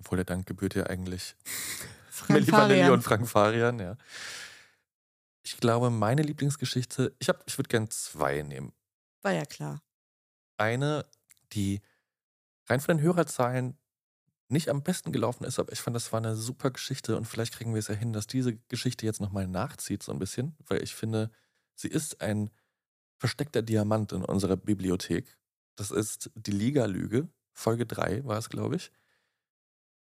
Obwohl 0.00 0.16
der 0.16 0.24
Dank 0.26 0.46
gebührt 0.46 0.74
ja 0.74 0.84
eigentlich 0.84 1.36
Milli 2.28 2.50
Vanilli 2.52 2.90
und 2.90 3.02
Frank 3.02 3.28
Farian, 3.28 3.78
ja. 3.78 3.96
Ich 5.42 5.56
glaube, 5.58 5.90
meine 5.90 6.22
Lieblingsgeschichte, 6.22 7.14
ich, 7.18 7.28
hab- 7.28 7.44
ich 7.46 7.56
würde 7.56 7.68
gern 7.68 7.88
zwei 7.90 8.42
nehmen. 8.42 8.72
War 9.22 9.32
ja 9.32 9.44
klar. 9.46 9.80
Eine, 10.56 11.06
die 11.52 11.80
rein 12.66 12.80
von 12.80 12.96
den 12.96 13.04
Hörerzahlen 13.04 13.78
nicht 14.48 14.68
am 14.68 14.82
besten 14.82 15.12
gelaufen 15.12 15.44
ist, 15.44 15.58
aber 15.58 15.72
ich 15.72 15.80
fand, 15.80 15.96
das 15.96 16.12
war 16.12 16.18
eine 16.18 16.36
super 16.36 16.70
Geschichte 16.70 17.16
und 17.16 17.24
vielleicht 17.26 17.54
kriegen 17.54 17.74
wir 17.74 17.80
es 17.80 17.88
ja 17.88 17.94
hin, 17.94 18.12
dass 18.12 18.26
diese 18.26 18.56
Geschichte 18.68 19.04
jetzt 19.04 19.20
nochmal 19.20 19.48
nachzieht, 19.48 20.02
so 20.02 20.12
ein 20.12 20.18
bisschen, 20.18 20.56
weil 20.66 20.82
ich 20.82 20.94
finde, 20.94 21.30
sie 21.74 21.88
ist 21.88 22.20
ein 22.20 22.50
versteckter 23.18 23.62
Diamant 23.62 24.12
in 24.12 24.24
unserer 24.24 24.56
Bibliothek. 24.56 25.36
Das 25.74 25.90
ist 25.90 26.30
die 26.34 26.52
Liga-Lüge, 26.52 27.28
Folge 27.52 27.86
3 27.86 28.24
war 28.24 28.38
es, 28.38 28.48
glaube 28.48 28.76
ich. 28.76 28.92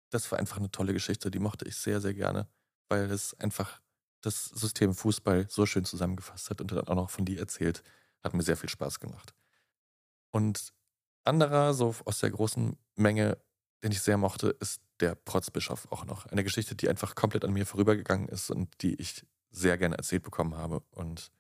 Das 0.10 0.32
war 0.32 0.40
einfach 0.40 0.58
eine 0.58 0.72
tolle 0.72 0.94
Geschichte, 0.94 1.30
die 1.30 1.40
mochte 1.40 1.68
ich 1.68 1.76
sehr, 1.76 2.02
sehr 2.02 2.14
gerne, 2.14 2.48
weil 2.90 3.12
es 3.12 3.34
einfach 3.40 3.82
das 4.22 4.46
System 4.46 4.96
Fußball 4.96 5.48
so 5.50 5.66
schön 5.66 5.86
zusammengefasst 5.86 6.50
hat 6.50 6.62
und 6.62 6.72
dann 6.72 6.88
auch 6.88 6.96
noch 6.96 7.10
von 7.10 7.26
dir 7.26 7.40
erzählt. 7.40 7.84
Hat 8.24 8.34
mir 8.34 8.44
sehr 8.44 8.58
viel 8.58 8.70
Spaß 8.70 9.00
gemacht. 9.00 9.34
Und 10.34 10.74
anderer, 11.24 11.74
so 11.74 11.96
aus 12.06 12.20
der 12.20 12.32
großen 12.32 12.76
Menge, 12.96 13.38
den 13.84 13.92
ich 13.92 14.02
sehr 14.02 14.18
mochte, 14.18 14.50
ist 14.60 14.82
der 15.00 15.16
Protzbischof 15.16 15.88
auch 15.92 16.06
noch. 16.06 16.26
Eine 16.26 16.44
Geschichte, 16.44 16.76
die 16.76 16.90
einfach 16.90 17.16
komplett 17.16 17.46
an 17.46 17.54
mir 17.54 17.66
vorübergegangen 17.66 18.28
ist 18.28 18.50
und 18.50 18.82
die 18.82 18.96
ich 18.96 19.26
sehr 19.52 19.78
gerne 19.78 19.98
erzählt 19.98 20.24
bekommen 20.24 20.56
habe. 20.56 20.82
Und 20.92 21.32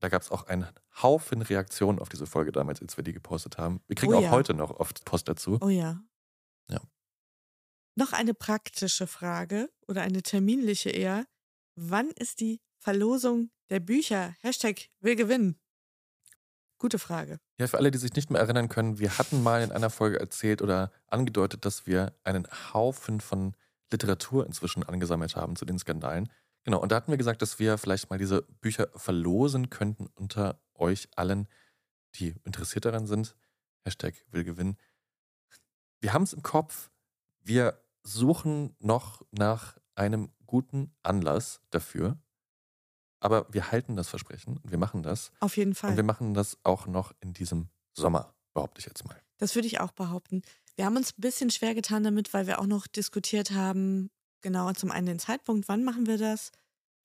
da 0.00 0.08
gab 0.08 0.22
es 0.22 0.30
auch 0.30 0.48
einen 0.48 0.66
Haufen 1.00 1.42
Reaktionen 1.42 2.00
auf 2.00 2.08
diese 2.08 2.26
Folge 2.26 2.50
damals, 2.50 2.82
als 2.82 2.96
wir 2.96 3.04
die 3.04 3.12
gepostet 3.12 3.58
haben. 3.58 3.80
Wir 3.86 3.94
kriegen 3.94 4.12
Oh 4.12 4.18
auch 4.18 4.22
ja. 4.22 4.30
heute 4.32 4.54
noch 4.54 4.70
oft 4.70 5.04
Post 5.04 5.28
dazu. 5.28 5.58
Oh 5.60 5.68
ja. 5.68 6.02
Ja. 6.68 6.80
Noch 7.94 8.12
eine 8.12 8.34
praktische 8.34 9.06
Frage 9.06 9.70
oder 9.86 10.02
eine 10.02 10.22
terminliche 10.22 10.90
eher. 10.90 11.26
Wann 11.76 12.10
ist 12.10 12.40
die 12.40 12.60
Verlosung 12.78 13.50
der 13.70 13.78
Bücher? 13.78 14.34
Hashtag 14.40 14.88
will 15.00 15.14
gewinnen. 15.14 15.60
Gute 16.78 16.98
Frage. 16.98 17.38
Ja, 17.62 17.68
für 17.68 17.78
alle, 17.78 17.92
die 17.92 17.98
sich 17.98 18.14
nicht 18.14 18.28
mehr 18.28 18.40
erinnern 18.40 18.68
können, 18.68 18.98
wir 18.98 19.18
hatten 19.18 19.40
mal 19.40 19.62
in 19.62 19.70
einer 19.70 19.88
Folge 19.88 20.18
erzählt 20.18 20.62
oder 20.62 20.90
angedeutet, 21.06 21.64
dass 21.64 21.86
wir 21.86 22.12
einen 22.24 22.48
Haufen 22.74 23.20
von 23.20 23.54
Literatur 23.92 24.44
inzwischen 24.44 24.82
angesammelt 24.82 25.36
haben 25.36 25.54
zu 25.54 25.64
den 25.64 25.78
Skandalen. 25.78 26.28
Genau, 26.64 26.80
und 26.80 26.90
da 26.90 26.96
hatten 26.96 27.12
wir 27.12 27.18
gesagt, 27.18 27.40
dass 27.40 27.60
wir 27.60 27.78
vielleicht 27.78 28.10
mal 28.10 28.18
diese 28.18 28.42
Bücher 28.60 28.88
verlosen 28.96 29.70
könnten 29.70 30.08
unter 30.16 30.60
euch 30.74 31.06
allen, 31.14 31.46
die 32.16 32.34
interessiert 32.42 32.84
daran 32.84 33.06
sind. 33.06 33.36
Hashtag 33.84 34.14
will 34.32 34.42
gewinnen. 34.42 34.76
Wir 36.00 36.12
haben 36.12 36.24
es 36.24 36.32
im 36.32 36.42
Kopf. 36.42 36.90
Wir 37.44 37.78
suchen 38.02 38.74
noch 38.80 39.24
nach 39.30 39.78
einem 39.94 40.32
guten 40.46 40.92
Anlass 41.04 41.60
dafür. 41.70 42.18
Aber 43.22 43.46
wir 43.50 43.70
halten 43.70 43.94
das 43.94 44.08
Versprechen 44.08 44.58
und 44.58 44.70
wir 44.72 44.78
machen 44.78 45.02
das. 45.02 45.30
Auf 45.38 45.56
jeden 45.56 45.70
Und 45.70 45.76
Fall. 45.76 45.96
wir 45.96 46.02
machen 46.02 46.34
das 46.34 46.58
auch 46.64 46.86
noch 46.86 47.12
in 47.20 47.32
diesem 47.32 47.68
Sommer, 47.94 48.34
behaupte 48.52 48.80
ich 48.80 48.86
jetzt 48.86 49.06
mal. 49.06 49.16
Das 49.38 49.54
würde 49.54 49.68
ich 49.68 49.78
auch 49.78 49.92
behaupten. 49.92 50.42
Wir 50.74 50.86
haben 50.86 50.96
uns 50.96 51.12
ein 51.12 51.20
bisschen 51.20 51.50
schwer 51.50 51.74
getan 51.74 52.02
damit, 52.02 52.34
weil 52.34 52.48
wir 52.48 52.58
auch 52.58 52.66
noch 52.66 52.88
diskutiert 52.88 53.52
haben, 53.52 54.10
genau 54.40 54.72
zum 54.72 54.90
einen 54.90 55.06
den 55.06 55.18
Zeitpunkt, 55.20 55.68
wann 55.68 55.84
machen 55.84 56.06
wir 56.06 56.18
das, 56.18 56.50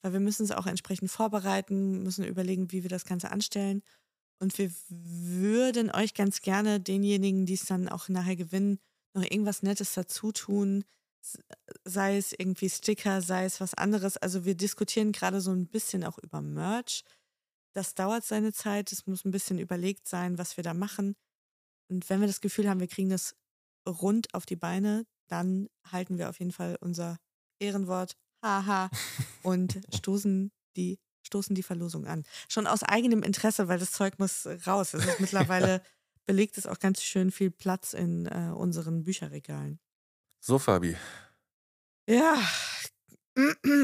weil 0.02 0.12
wir 0.12 0.20
müssen 0.20 0.42
es 0.42 0.50
auch 0.50 0.66
entsprechend 0.66 1.10
vorbereiten, 1.10 2.02
müssen 2.02 2.24
überlegen, 2.24 2.72
wie 2.72 2.82
wir 2.82 2.90
das 2.90 3.04
Ganze 3.04 3.30
anstellen. 3.30 3.82
Und 4.40 4.58
wir 4.58 4.72
würden 4.88 5.90
euch 5.92 6.14
ganz 6.14 6.40
gerne 6.40 6.80
denjenigen, 6.80 7.46
die 7.46 7.54
es 7.54 7.66
dann 7.66 7.88
auch 7.88 8.08
nachher 8.08 8.36
gewinnen, 8.36 8.80
noch 9.14 9.22
irgendwas 9.22 9.62
Nettes 9.62 9.94
dazu 9.94 10.32
tun, 10.32 10.84
sei 11.84 12.16
es 12.16 12.32
irgendwie 12.32 12.68
Sticker, 12.68 13.22
sei 13.22 13.44
es 13.44 13.60
was 13.60 13.74
anderes. 13.74 14.16
Also 14.16 14.44
wir 14.44 14.54
diskutieren 14.54 15.12
gerade 15.12 15.40
so 15.40 15.50
ein 15.50 15.66
bisschen 15.66 16.04
auch 16.04 16.18
über 16.18 16.40
Merch. 16.40 17.04
Das 17.74 17.94
dauert 17.94 18.24
seine 18.24 18.52
Zeit, 18.52 18.92
es 18.92 19.06
muss 19.06 19.24
ein 19.24 19.30
bisschen 19.30 19.58
überlegt 19.58 20.08
sein, 20.08 20.38
was 20.38 20.56
wir 20.56 20.64
da 20.64 20.74
machen. 20.74 21.16
Und 21.90 22.08
wenn 22.10 22.20
wir 22.20 22.26
das 22.26 22.40
Gefühl 22.40 22.68
haben, 22.68 22.80
wir 22.80 22.88
kriegen 22.88 23.10
das 23.10 23.34
rund 23.86 24.34
auf 24.34 24.46
die 24.46 24.56
Beine, 24.56 25.06
dann 25.28 25.68
halten 25.90 26.18
wir 26.18 26.28
auf 26.28 26.38
jeden 26.38 26.52
Fall 26.52 26.76
unser 26.80 27.18
Ehrenwort, 27.60 28.16
haha, 28.42 28.90
und 29.42 29.80
stoßen 29.94 30.50
die, 30.76 30.98
stoßen 31.22 31.54
die 31.54 31.62
Verlosung 31.62 32.06
an. 32.06 32.24
Schon 32.48 32.66
aus 32.66 32.82
eigenem 32.82 33.22
Interesse, 33.22 33.68
weil 33.68 33.78
das 33.78 33.92
Zeug 33.92 34.18
muss 34.18 34.46
raus. 34.66 34.94
Es 34.94 35.04
ist 35.04 35.20
mittlerweile 35.20 35.82
belegt 36.26 36.58
es 36.58 36.66
auch 36.66 36.78
ganz 36.78 37.02
schön 37.02 37.30
viel 37.30 37.50
Platz 37.50 37.94
in 37.94 38.26
äh, 38.26 38.52
unseren 38.54 39.04
Bücherregalen. 39.04 39.80
So, 40.40 40.58
Fabi, 40.58 40.96
Ja. 42.08 42.34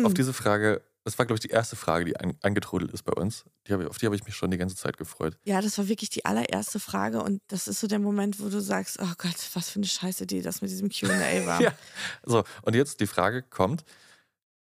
auf 0.05 0.15
diese 0.15 0.33
Frage, 0.33 0.83
das 1.05 1.19
war, 1.19 1.27
glaube 1.27 1.37
ich, 1.37 1.41
die 1.41 1.51
erste 1.51 1.77
Frage, 1.77 2.05
die 2.07 2.17
ein, 2.17 2.39
eingetrudelt 2.43 2.91
ist 2.93 3.03
bei 3.03 3.13
uns. 3.13 3.45
Die 3.67 3.73
habe, 3.73 3.83
ich- 3.85 3.89
auf 3.91 3.99
die 3.99 4.07
habe 4.07 4.17
ich 4.17 4.25
mich 4.25 4.35
schon 4.35 4.51
die 4.51 4.57
ganze 4.57 4.77
Zeit 4.77 4.97
gefreut. 4.97 5.37
Ja, 5.45 5.61
das 5.61 5.77
war 5.79 5.89
wirklich 5.89 6.11
die 6.11 6.25
allererste 6.25 6.81
Frage 6.81 7.23
und 7.23 7.43
das 7.49 7.69
ist 7.69 7.81
so 7.81 7.87
der 7.87 7.99
Moment, 7.99 8.41
wo 8.41 8.49
du 8.49 8.61
sagst, 8.61 8.99
oh 9.01 9.13
Gott, 9.19 9.37
was 9.55 9.69
für 9.71 9.79
eine 9.81 9.87
Scheißidee 9.87 10.41
das 10.43 10.63
mit 10.63 10.71
diesem 10.71 10.89
Q&A 10.91 11.09
war. 11.47 11.61
Ja. 11.61 11.75
So, 12.23 12.45
und 12.63 12.75
jetzt 12.75 13.01
die 13.01 13.07
Frage 13.07 13.43
kommt: 13.43 13.85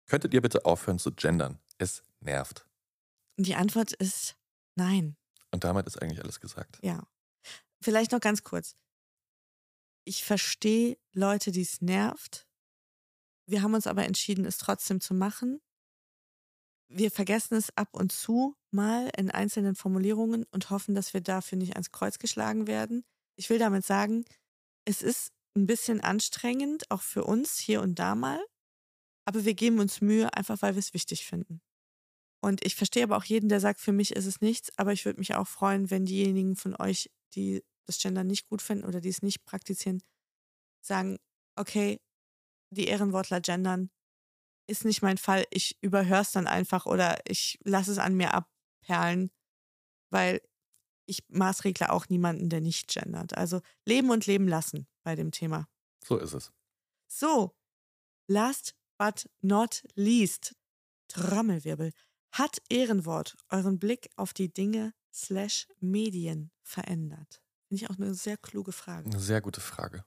Könntet 0.07 0.33
ihr 0.33 0.41
bitte 0.41 0.65
aufhören 0.65 0.99
zu 0.99 1.11
gendern? 1.11 1.59
Es 1.77 2.03
nervt. 2.21 2.65
Und 3.37 3.47
die 3.47 3.55
Antwort 3.55 3.91
ist 3.93 4.35
nein. 4.75 5.17
Und 5.51 5.63
damit 5.65 5.85
ist 5.87 6.01
eigentlich 6.01 6.21
alles 6.23 6.39
gesagt. 6.39 6.79
Ja. 6.81 7.03
Vielleicht 7.83 8.11
noch 8.13 8.19
ganz 8.21 8.43
kurz. 8.43 8.75
Ich 10.03 10.23
verstehe 10.23 10.97
Leute, 11.13 11.51
die 11.51 11.61
es 11.61 11.81
nervt. 11.81 12.47
Wir 13.45 13.61
haben 13.61 13.73
uns 13.73 13.87
aber 13.87 14.05
entschieden, 14.05 14.45
es 14.45 14.57
trotzdem 14.57 15.01
zu 15.01 15.13
machen. 15.13 15.61
Wir 16.89 17.11
vergessen 17.11 17.55
es 17.55 17.75
ab 17.77 17.89
und 17.93 18.11
zu 18.11 18.55
mal 18.71 19.11
in 19.17 19.31
einzelnen 19.31 19.75
Formulierungen 19.75 20.45
und 20.51 20.69
hoffen, 20.69 20.95
dass 20.95 21.13
wir 21.13 21.21
dafür 21.21 21.57
nicht 21.57 21.73
ans 21.73 21.91
Kreuz 21.91 22.19
geschlagen 22.19 22.67
werden. 22.67 23.03
Ich 23.37 23.49
will 23.49 23.59
damit 23.59 23.85
sagen, 23.85 24.25
es 24.85 25.01
ist 25.01 25.31
ein 25.55 25.67
bisschen 25.67 26.01
anstrengend, 26.01 26.89
auch 26.89 27.01
für 27.01 27.23
uns 27.23 27.57
hier 27.57 27.81
und 27.81 27.99
da 27.99 28.15
mal. 28.15 28.43
Aber 29.25 29.45
wir 29.45 29.53
geben 29.53 29.79
uns 29.79 30.01
Mühe, 30.01 30.33
einfach 30.33 30.61
weil 30.61 30.75
wir 30.75 30.79
es 30.79 30.93
wichtig 30.93 31.25
finden. 31.25 31.61
Und 32.43 32.65
ich 32.65 32.75
verstehe 32.75 33.03
aber 33.03 33.17
auch 33.17 33.23
jeden, 33.23 33.49
der 33.49 33.59
sagt, 33.59 33.79
für 33.79 33.91
mich 33.91 34.15
ist 34.15 34.25
es 34.25 34.41
nichts, 34.41 34.71
aber 34.77 34.93
ich 34.93 35.05
würde 35.05 35.19
mich 35.19 35.35
auch 35.35 35.47
freuen, 35.47 35.91
wenn 35.91 36.05
diejenigen 36.05 36.55
von 36.55 36.75
euch, 36.75 37.11
die 37.35 37.63
das 37.85 37.99
Gender 37.99 38.23
nicht 38.23 38.47
gut 38.47 38.61
finden 38.61 38.85
oder 38.85 39.01
die 39.01 39.09
es 39.09 39.21
nicht 39.21 39.43
praktizieren, 39.43 40.01
sagen, 40.81 41.17
okay, 41.55 41.99
die 42.71 42.87
Ehrenwortler 42.87 43.41
gendern 43.41 43.89
ist 44.67 44.85
nicht 44.85 45.01
mein 45.01 45.17
Fall, 45.17 45.45
ich 45.49 45.77
überhöre 45.81 46.21
es 46.21 46.31
dann 46.31 46.47
einfach 46.47 46.85
oder 46.85 47.19
ich 47.27 47.59
lasse 47.63 47.91
es 47.91 47.97
an 47.97 48.15
mir 48.15 48.33
abperlen, 48.33 49.31
weil 50.09 50.41
ich 51.05 51.23
maßregle 51.27 51.91
auch 51.91 52.07
niemanden, 52.09 52.49
der 52.49 52.61
nicht 52.61 52.87
gendert. 52.87 53.37
Also 53.37 53.61
leben 53.85 54.09
und 54.11 54.25
leben 54.27 54.47
lassen 54.47 54.87
bei 55.03 55.15
dem 55.15 55.31
Thema. 55.31 55.67
So 56.03 56.17
ist 56.17 56.33
es. 56.33 56.51
So, 57.07 57.53
last 58.27 58.75
but 58.97 59.29
not 59.41 59.83
least, 59.95 60.55
Trommelwirbel. 61.09 61.91
Hat 62.31 62.61
Ehrenwort 62.69 63.35
euren 63.49 63.77
Blick 63.77 64.09
auf 64.15 64.33
die 64.33 64.53
Dinge 64.53 64.93
slash 65.13 65.67
Medien 65.79 66.51
verändert? 66.63 67.41
Finde 67.71 67.85
ich 67.85 67.89
auch 67.89 67.97
eine 67.97 68.13
sehr 68.13 68.35
kluge 68.35 68.73
Frage. 68.73 69.09
Eine 69.09 69.19
sehr 69.21 69.39
gute 69.39 69.61
Frage. 69.61 70.03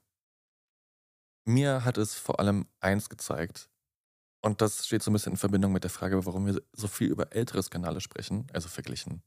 Mir 1.47 1.83
hat 1.83 1.97
es 1.97 2.13
vor 2.13 2.39
allem 2.39 2.67
eins 2.79 3.09
gezeigt, 3.09 3.71
und 4.43 4.61
das 4.61 4.85
steht 4.85 5.01
so 5.01 5.09
ein 5.09 5.13
bisschen 5.13 5.33
in 5.33 5.37
Verbindung 5.37 5.71
mit 5.73 5.83
der 5.83 5.89
Frage, 5.89 6.23
warum 6.27 6.45
wir 6.45 6.61
so 6.73 6.87
viel 6.87 7.09
über 7.09 7.33
ältere 7.33 7.63
Skandale 7.63 8.01
sprechen, 8.01 8.45
also 8.53 8.69
verglichen, 8.69 9.23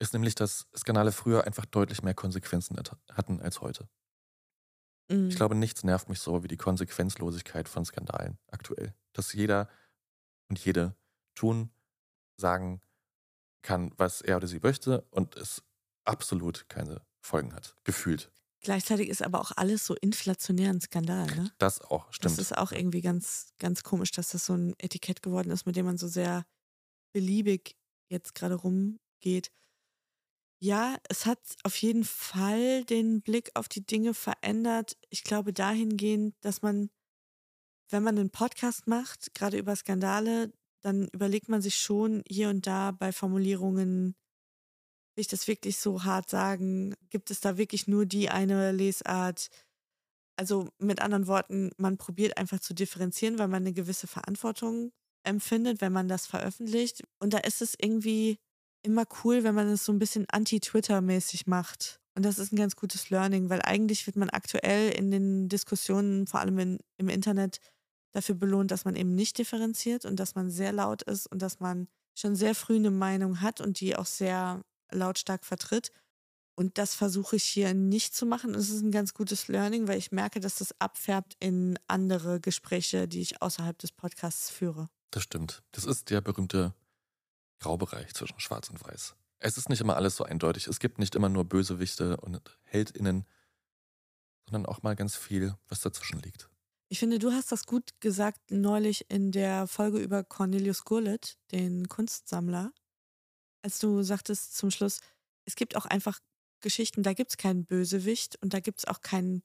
ist 0.00 0.12
nämlich, 0.12 0.34
dass 0.34 0.66
Skandale 0.76 1.12
früher 1.12 1.44
einfach 1.44 1.66
deutlich 1.66 2.02
mehr 2.02 2.14
Konsequenzen 2.14 2.76
hat- 2.76 2.96
hatten 3.12 3.40
als 3.40 3.60
heute. 3.60 3.88
Mhm. 5.08 5.28
Ich 5.28 5.36
glaube, 5.36 5.54
nichts 5.54 5.84
nervt 5.84 6.08
mich 6.08 6.18
so 6.18 6.42
wie 6.42 6.48
die 6.48 6.56
Konsequenzlosigkeit 6.56 7.68
von 7.68 7.84
Skandalen 7.84 8.38
aktuell. 8.48 8.92
Dass 9.12 9.32
jeder 9.32 9.68
und 10.48 10.58
jede 10.58 10.96
tun, 11.36 11.70
sagen 12.40 12.80
kann, 13.62 13.92
was 13.98 14.20
er 14.20 14.38
oder 14.38 14.48
sie 14.48 14.60
möchte 14.60 15.02
und 15.10 15.36
es 15.36 15.62
absolut 16.08 16.68
keine 16.68 17.02
Folgen 17.20 17.54
hat. 17.54 17.76
Gefühlt. 17.84 18.30
Gleichzeitig 18.60 19.08
ist 19.08 19.22
aber 19.22 19.40
auch 19.40 19.52
alles 19.54 19.86
so 19.86 19.94
inflationär 19.94 20.70
ein 20.70 20.80
Skandal, 20.80 21.26
ne? 21.26 21.52
Das 21.58 21.80
auch, 21.80 22.12
stimmt. 22.12 22.32
Das 22.32 22.38
ist 22.38 22.56
auch 22.56 22.72
irgendwie 22.72 23.02
ganz, 23.02 23.52
ganz 23.58 23.84
komisch, 23.84 24.10
dass 24.10 24.30
das 24.30 24.46
so 24.46 24.54
ein 24.54 24.74
Etikett 24.78 25.22
geworden 25.22 25.50
ist, 25.50 25.64
mit 25.64 25.76
dem 25.76 25.86
man 25.86 25.96
so 25.96 26.08
sehr 26.08 26.44
beliebig 27.12 27.76
jetzt 28.10 28.34
gerade 28.34 28.56
rumgeht. 28.56 29.52
Ja, 30.60 30.96
es 31.08 31.24
hat 31.24 31.38
auf 31.62 31.76
jeden 31.76 32.04
Fall 32.04 32.84
den 32.84 33.22
Blick 33.22 33.50
auf 33.54 33.68
die 33.68 33.86
Dinge 33.86 34.12
verändert. 34.12 34.96
Ich 35.08 35.22
glaube 35.22 35.52
dahingehend, 35.52 36.34
dass 36.40 36.62
man, 36.62 36.90
wenn 37.90 38.02
man 38.02 38.18
einen 38.18 38.30
Podcast 38.30 38.88
macht, 38.88 39.34
gerade 39.34 39.56
über 39.56 39.76
Skandale, 39.76 40.52
dann 40.82 41.06
überlegt 41.08 41.48
man 41.48 41.62
sich 41.62 41.76
schon 41.76 42.24
hier 42.28 42.48
und 42.48 42.66
da 42.66 42.90
bei 42.90 43.12
Formulierungen, 43.12 44.16
will 45.18 45.22
ich 45.22 45.26
das 45.28 45.48
wirklich 45.48 45.78
so 45.78 46.04
hart 46.04 46.30
sagen? 46.30 46.94
Gibt 47.10 47.32
es 47.32 47.40
da 47.40 47.58
wirklich 47.58 47.88
nur 47.88 48.06
die 48.06 48.30
eine 48.30 48.70
Lesart? 48.70 49.48
Also 50.36 50.68
mit 50.78 51.02
anderen 51.02 51.26
Worten, 51.26 51.72
man 51.76 51.98
probiert 51.98 52.38
einfach 52.38 52.60
zu 52.60 52.72
differenzieren, 52.72 53.36
weil 53.40 53.48
man 53.48 53.64
eine 53.64 53.72
gewisse 53.72 54.06
Verantwortung 54.06 54.92
empfindet, 55.24 55.80
wenn 55.80 55.92
man 55.92 56.06
das 56.06 56.28
veröffentlicht. 56.28 57.02
Und 57.18 57.34
da 57.34 57.38
ist 57.38 57.62
es 57.62 57.74
irgendwie 57.76 58.38
immer 58.84 59.06
cool, 59.24 59.42
wenn 59.42 59.56
man 59.56 59.66
es 59.66 59.84
so 59.84 59.90
ein 59.90 59.98
bisschen 59.98 60.24
anti-Twitter-mäßig 60.30 61.48
macht. 61.48 61.98
Und 62.14 62.24
das 62.24 62.38
ist 62.38 62.52
ein 62.52 62.56
ganz 62.56 62.76
gutes 62.76 63.10
Learning, 63.10 63.50
weil 63.50 63.60
eigentlich 63.62 64.06
wird 64.06 64.14
man 64.14 64.30
aktuell 64.30 64.92
in 64.92 65.10
den 65.10 65.48
Diskussionen, 65.48 66.28
vor 66.28 66.38
allem 66.38 66.60
in, 66.60 66.78
im 66.96 67.08
Internet, 67.08 67.58
dafür 68.14 68.36
belohnt, 68.36 68.70
dass 68.70 68.84
man 68.84 68.94
eben 68.94 69.16
nicht 69.16 69.36
differenziert 69.36 70.04
und 70.04 70.20
dass 70.20 70.36
man 70.36 70.48
sehr 70.48 70.70
laut 70.70 71.02
ist 71.02 71.26
und 71.26 71.42
dass 71.42 71.58
man 71.58 71.88
schon 72.16 72.36
sehr 72.36 72.54
früh 72.54 72.76
eine 72.76 72.92
Meinung 72.92 73.40
hat 73.40 73.60
und 73.60 73.80
die 73.80 73.96
auch 73.96 74.06
sehr 74.06 74.62
lautstark 74.90 75.44
vertritt. 75.44 75.92
Und 76.54 76.76
das 76.76 76.94
versuche 76.94 77.36
ich 77.36 77.44
hier 77.44 77.72
nicht 77.72 78.16
zu 78.16 78.26
machen. 78.26 78.54
Es 78.54 78.68
ist 78.68 78.82
ein 78.82 78.90
ganz 78.90 79.14
gutes 79.14 79.46
Learning, 79.46 79.86
weil 79.86 79.98
ich 79.98 80.10
merke, 80.10 80.40
dass 80.40 80.56
das 80.56 80.74
abfärbt 80.80 81.36
in 81.38 81.78
andere 81.86 82.40
Gespräche, 82.40 83.06
die 83.06 83.20
ich 83.20 83.40
außerhalb 83.40 83.78
des 83.78 83.92
Podcasts 83.92 84.50
führe. 84.50 84.88
Das 85.12 85.22
stimmt. 85.22 85.62
Das 85.70 85.84
ist 85.84 86.10
der 86.10 86.20
berühmte 86.20 86.74
Graubereich 87.60 88.12
zwischen 88.14 88.40
Schwarz 88.40 88.70
und 88.70 88.82
Weiß. 88.82 89.14
Es 89.38 89.56
ist 89.56 89.68
nicht 89.68 89.80
immer 89.80 89.96
alles 89.96 90.16
so 90.16 90.24
eindeutig. 90.24 90.66
Es 90.66 90.80
gibt 90.80 90.98
nicht 90.98 91.14
immer 91.14 91.28
nur 91.28 91.44
Bösewichte 91.44 92.16
und 92.16 92.40
HeldInnen, 92.64 93.24
sondern 94.46 94.66
auch 94.66 94.82
mal 94.82 94.96
ganz 94.96 95.14
viel, 95.14 95.54
was 95.68 95.80
dazwischen 95.80 96.20
liegt. 96.20 96.50
Ich 96.88 96.98
finde, 96.98 97.18
du 97.18 97.32
hast 97.32 97.52
das 97.52 97.66
gut 97.66 98.00
gesagt 98.00 98.50
neulich 98.50 99.10
in 99.10 99.30
der 99.30 99.66
Folge 99.66 99.98
über 99.98 100.24
Cornelius 100.24 100.84
Gurlitt, 100.84 101.38
den 101.52 101.88
Kunstsammler, 101.88 102.72
als 103.68 103.78
du 103.80 104.02
sagtest 104.02 104.56
zum 104.56 104.70
Schluss, 104.70 105.00
es 105.44 105.54
gibt 105.54 105.76
auch 105.76 105.84
einfach 105.86 106.20
Geschichten, 106.60 107.02
da 107.02 107.12
gibt 107.12 107.32
es 107.32 107.36
keinen 107.36 107.66
Bösewicht 107.66 108.36
und 108.42 108.54
da 108.54 108.60
gibt 108.60 108.78
es 108.80 108.84
auch 108.86 109.02
kein, 109.02 109.42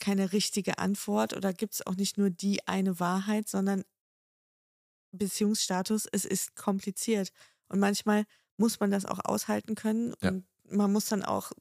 keine 0.00 0.32
richtige 0.32 0.78
Antwort 0.78 1.34
oder 1.34 1.52
gibt 1.52 1.74
es 1.74 1.86
auch 1.86 1.96
nicht 1.96 2.18
nur 2.18 2.30
die 2.30 2.66
eine 2.68 3.00
Wahrheit, 3.00 3.48
sondern 3.48 3.84
Beziehungsstatus, 5.12 6.06
es 6.10 6.24
ist 6.24 6.56
kompliziert. 6.56 7.30
Und 7.68 7.78
manchmal 7.80 8.24
muss 8.56 8.80
man 8.80 8.90
das 8.90 9.04
auch 9.04 9.20
aushalten 9.24 9.74
können 9.74 10.14
Ja. 10.20 10.32
und 10.32 10.46
man 10.64 10.92
muss 10.92 11.06
dann 11.06 11.22
auch 11.22 11.52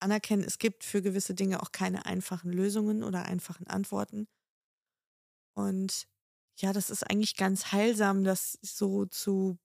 anerkennen, 0.00 0.44
es 0.44 0.58
gibt 0.58 0.84
für 0.84 1.02
gewisse 1.02 1.34
Dinge 1.34 1.62
auch 1.62 1.72
keine 1.72 2.06
einfachen 2.06 2.52
Lösungen 2.52 3.02
oder 3.04 3.24
einfachen 3.24 3.66
Antworten. 3.66 4.28
Und 5.54 6.06
ja, 6.58 6.72
das 6.72 6.90
ist 6.90 7.08
eigentlich 7.10 7.36
ganz 7.36 7.72
heilsam, 7.72 8.24
das 8.24 8.58
so 8.62 9.06
zu 9.06 9.58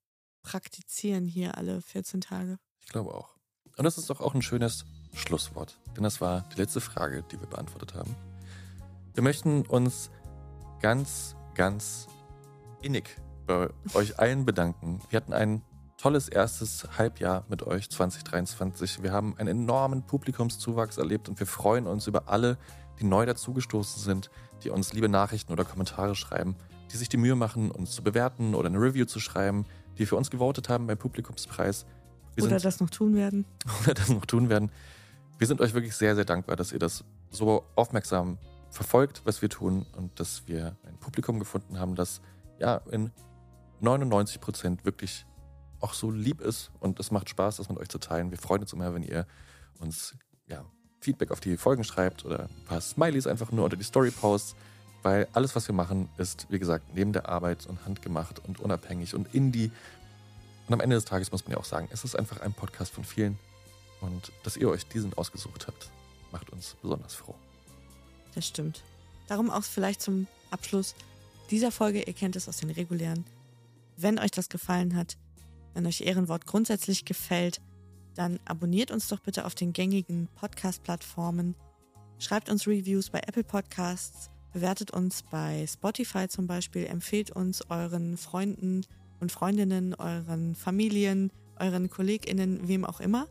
praktizieren 0.49 1.27
hier 1.27 1.57
alle 1.57 1.79
14 1.79 2.21
Tage. 2.21 2.57
Ich 2.81 2.87
glaube 2.87 3.13
auch. 3.13 3.35
Und 3.77 3.83
das 3.83 3.99
ist 3.99 4.09
doch 4.09 4.19
auch 4.19 4.33
ein 4.33 4.41
schönes 4.41 4.83
Schlusswort, 5.13 5.79
denn 5.95 6.03
das 6.03 6.21
war 6.21 6.41
die 6.51 6.57
letzte 6.57 6.81
Frage, 6.81 7.23
die 7.31 7.39
wir 7.39 7.47
beantwortet 7.47 7.93
haben. 7.93 8.15
Wir 9.13 9.21
möchten 9.21 9.61
uns 9.61 10.09
ganz, 10.81 11.35
ganz 11.53 12.07
innig 12.81 13.15
bei 13.45 13.69
euch 13.93 14.17
allen 14.17 14.43
bedanken. 14.45 15.01
Wir 15.09 15.17
hatten 15.17 15.33
ein 15.33 15.61
tolles 15.97 16.29
erstes 16.29 16.87
Halbjahr 16.97 17.45
mit 17.47 17.61
euch 17.61 17.87
2023. 17.87 19.03
Wir 19.03 19.11
haben 19.11 19.37
einen 19.37 19.49
enormen 19.49 20.01
Publikumszuwachs 20.01 20.97
erlebt 20.97 21.29
und 21.29 21.39
wir 21.39 21.47
freuen 21.47 21.85
uns 21.85 22.07
über 22.07 22.27
alle, 22.27 22.57
die 22.99 23.05
neu 23.05 23.27
dazugestoßen 23.27 24.01
sind, 24.01 24.31
die 24.63 24.71
uns 24.71 24.93
liebe 24.93 25.09
Nachrichten 25.09 25.53
oder 25.53 25.63
Kommentare 25.63 26.15
schreiben, 26.15 26.55
die 26.91 26.97
sich 26.97 27.07
die 27.07 27.17
Mühe 27.17 27.35
machen, 27.35 27.69
uns 27.69 27.91
zu 27.91 28.01
bewerten 28.01 28.55
oder 28.55 28.67
eine 28.67 28.81
Review 28.81 29.05
zu 29.05 29.19
schreiben, 29.19 29.67
die 29.99 30.05
für 30.05 30.15
uns 30.15 30.31
gewotet 30.31 30.69
haben 30.69 30.87
beim 30.87 30.97
Publikumspreis. 30.97 31.85
Wir 32.35 32.43
oder 32.45 32.51
sind- 32.59 32.65
das 32.65 32.79
noch 32.79 32.89
tun 32.89 33.15
werden. 33.15 33.45
oder 33.83 33.93
das 33.93 34.09
noch 34.09 34.25
tun 34.25 34.49
werden. 34.49 34.71
Wir 35.37 35.47
sind 35.47 35.61
euch 35.61 35.73
wirklich 35.73 35.95
sehr, 35.95 36.15
sehr 36.15 36.25
dankbar, 36.25 36.55
dass 36.55 36.71
ihr 36.71 36.79
das 36.79 37.03
so 37.29 37.63
aufmerksam 37.75 38.37
verfolgt, 38.71 39.21
was 39.25 39.41
wir 39.41 39.49
tun 39.49 39.85
und 39.95 40.19
dass 40.19 40.47
wir 40.47 40.75
ein 40.87 40.97
Publikum 40.97 41.39
gefunden 41.39 41.79
haben, 41.79 41.95
das 41.95 42.21
ja 42.59 42.81
in 42.91 43.11
99 43.81 44.41
Prozent 44.41 44.85
wirklich 44.85 45.25
auch 45.79 45.93
so 45.93 46.11
lieb 46.11 46.41
ist 46.41 46.71
und 46.79 46.99
es 46.99 47.09
macht 47.11 47.29
Spaß, 47.29 47.57
das 47.57 47.69
mit 47.69 47.77
euch 47.77 47.87
zu 47.89 47.99
teilen. 47.99 48.31
Wir 48.31 48.37
freuen 48.37 48.61
uns 48.61 48.73
immer, 48.73 48.93
wenn 48.93 49.03
ihr 49.03 49.25
uns 49.79 50.15
ja, 50.47 50.65
Feedback 50.99 51.31
auf 51.31 51.39
die 51.39 51.55
Folgen 51.55 51.83
schreibt 51.83 52.25
oder 52.25 52.43
ein 52.43 52.65
paar 52.65 52.81
Smileys 52.81 53.27
einfach 53.27 53.51
nur 53.51 53.63
unter 53.63 53.77
die 53.77 53.83
Story-Posts, 53.83 54.55
weil 55.03 55.27
alles, 55.33 55.55
was 55.55 55.67
wir 55.67 55.75
machen, 55.75 56.09
ist, 56.17 56.47
wie 56.49 56.59
gesagt, 56.59 56.93
neben 56.93 57.13
der 57.13 57.29
Arbeit 57.29 57.65
und 57.67 57.85
handgemacht 57.85 58.39
und 58.47 58.59
unabhängig 58.59 59.15
und 59.15 59.33
indie. 59.33 59.71
Und 60.67 60.73
am 60.73 60.81
Ende 60.81 60.95
des 60.95 61.05
Tages 61.05 61.31
muss 61.31 61.45
man 61.45 61.53
ja 61.53 61.57
auch 61.57 61.65
sagen, 61.65 61.87
es 61.91 62.03
ist 62.03 62.15
einfach 62.15 62.41
ein 62.41 62.53
Podcast 62.53 62.93
von 62.93 63.03
vielen 63.03 63.39
und 64.01 64.31
dass 64.43 64.57
ihr 64.57 64.69
euch 64.69 64.85
diesen 64.85 65.13
ausgesucht 65.13 65.67
habt, 65.67 65.89
macht 66.31 66.49
uns 66.51 66.75
besonders 66.81 67.15
froh. 67.15 67.35
Das 68.35 68.47
stimmt. 68.47 68.83
Darum 69.27 69.49
auch 69.49 69.63
vielleicht 69.63 70.01
zum 70.01 70.27
Abschluss 70.51 70.95
dieser 71.49 71.71
Folge, 71.71 72.03
ihr 72.03 72.13
kennt 72.13 72.35
es 72.35 72.47
aus 72.47 72.57
den 72.57 72.69
regulären. 72.69 73.25
Wenn 73.97 74.19
euch 74.19 74.31
das 74.31 74.49
gefallen 74.49 74.95
hat, 74.95 75.17
wenn 75.73 75.85
euch 75.85 76.01
Ehrenwort 76.01 76.45
grundsätzlich 76.45 77.05
gefällt, 77.05 77.61
dann 78.15 78.39
abonniert 78.45 78.91
uns 78.91 79.07
doch 79.07 79.19
bitte 79.19 79.45
auf 79.45 79.55
den 79.55 79.73
gängigen 79.73 80.27
Podcast-Plattformen. 80.35 81.55
Schreibt 82.19 82.49
uns 82.49 82.67
Reviews 82.67 83.09
bei 83.09 83.19
Apple 83.19 83.43
Podcasts, 83.43 84.29
bewertet 84.53 84.91
uns 84.91 85.23
bei 85.23 85.65
Spotify 85.67 86.27
zum 86.27 86.47
Beispiel, 86.47 86.85
empfehlt 86.85 87.31
uns 87.31 87.61
euren 87.69 88.17
Freunden 88.17 88.85
und 89.19 89.31
Freundinnen, 89.31 89.95
euren 89.95 90.55
Familien, 90.55 91.31
euren 91.57 91.89
KollegInnen, 91.89 92.67
wem 92.67 92.85
auch 92.85 92.99
immer. 92.99 93.27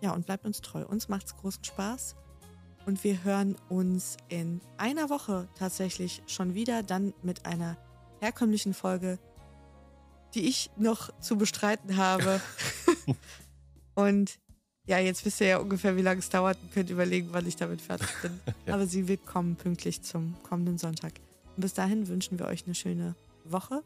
Ja, 0.00 0.12
und 0.12 0.26
bleibt 0.26 0.44
uns 0.44 0.60
treu. 0.60 0.84
Uns 0.84 1.08
macht's 1.08 1.36
großen 1.36 1.64
Spaß. 1.64 2.16
Und 2.86 3.04
wir 3.04 3.22
hören 3.22 3.56
uns 3.68 4.16
in 4.28 4.60
einer 4.76 5.08
Woche 5.08 5.48
tatsächlich 5.56 6.22
schon 6.26 6.54
wieder, 6.54 6.82
dann 6.82 7.14
mit 7.22 7.46
einer 7.46 7.76
herkömmlichen 8.20 8.74
Folge, 8.74 9.18
die 10.34 10.48
ich 10.48 10.70
noch 10.76 11.16
zu 11.20 11.36
bestreiten 11.36 11.96
habe. 11.96 12.40
Und 13.94 14.38
ja, 14.86 14.98
jetzt 14.98 15.24
wisst 15.24 15.40
ihr 15.40 15.46
ja 15.48 15.58
ungefähr, 15.58 15.96
wie 15.96 16.02
lange 16.02 16.18
es 16.20 16.28
dauert 16.28 16.58
und 16.62 16.72
könnt 16.72 16.90
überlegen, 16.90 17.28
wann 17.32 17.46
ich 17.46 17.56
damit 17.56 17.80
fertig 17.80 18.08
bin. 18.22 18.40
Ja. 18.66 18.74
Aber 18.74 18.86
sie 18.86 19.08
wird 19.08 19.26
kommen 19.26 19.56
pünktlich 19.56 20.02
zum 20.02 20.36
kommenden 20.42 20.78
Sonntag. 20.78 21.14
Und 21.56 21.62
bis 21.62 21.74
dahin 21.74 22.06
wünschen 22.08 22.38
wir 22.38 22.46
euch 22.46 22.64
eine 22.66 22.74
schöne 22.74 23.14
Woche 23.44 23.82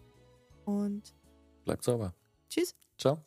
und 0.64 1.02
Bleibt 1.64 1.82
sauber. 1.84 2.14
tschüss. 2.48 2.74
Ciao. 2.98 3.18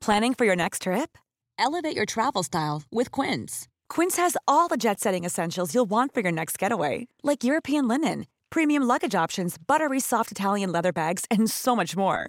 Planning 0.00 0.34
for 0.34 0.44
your 0.44 0.56
next 0.56 0.82
trip? 0.82 1.16
Elevate 1.58 1.96
your 1.96 2.06
travel 2.06 2.42
style 2.42 2.82
with 2.90 3.10
Quince. 3.12 3.68
Quince 3.88 4.16
has 4.16 4.36
all 4.48 4.68
the 4.68 4.76
jet 4.76 4.98
setting 5.00 5.24
essentials 5.24 5.74
you'll 5.74 5.88
want 5.88 6.12
for 6.12 6.20
your 6.20 6.32
next 6.32 6.58
getaway, 6.58 7.06
like 7.22 7.44
European 7.44 7.86
linen, 7.86 8.26
premium 8.50 8.82
luggage 8.82 9.14
options, 9.14 9.56
buttery 9.58 10.00
soft 10.00 10.32
Italian 10.32 10.72
leather 10.72 10.92
bags, 10.92 11.24
and 11.30 11.48
so 11.50 11.76
much 11.76 11.96
more. 11.96 12.28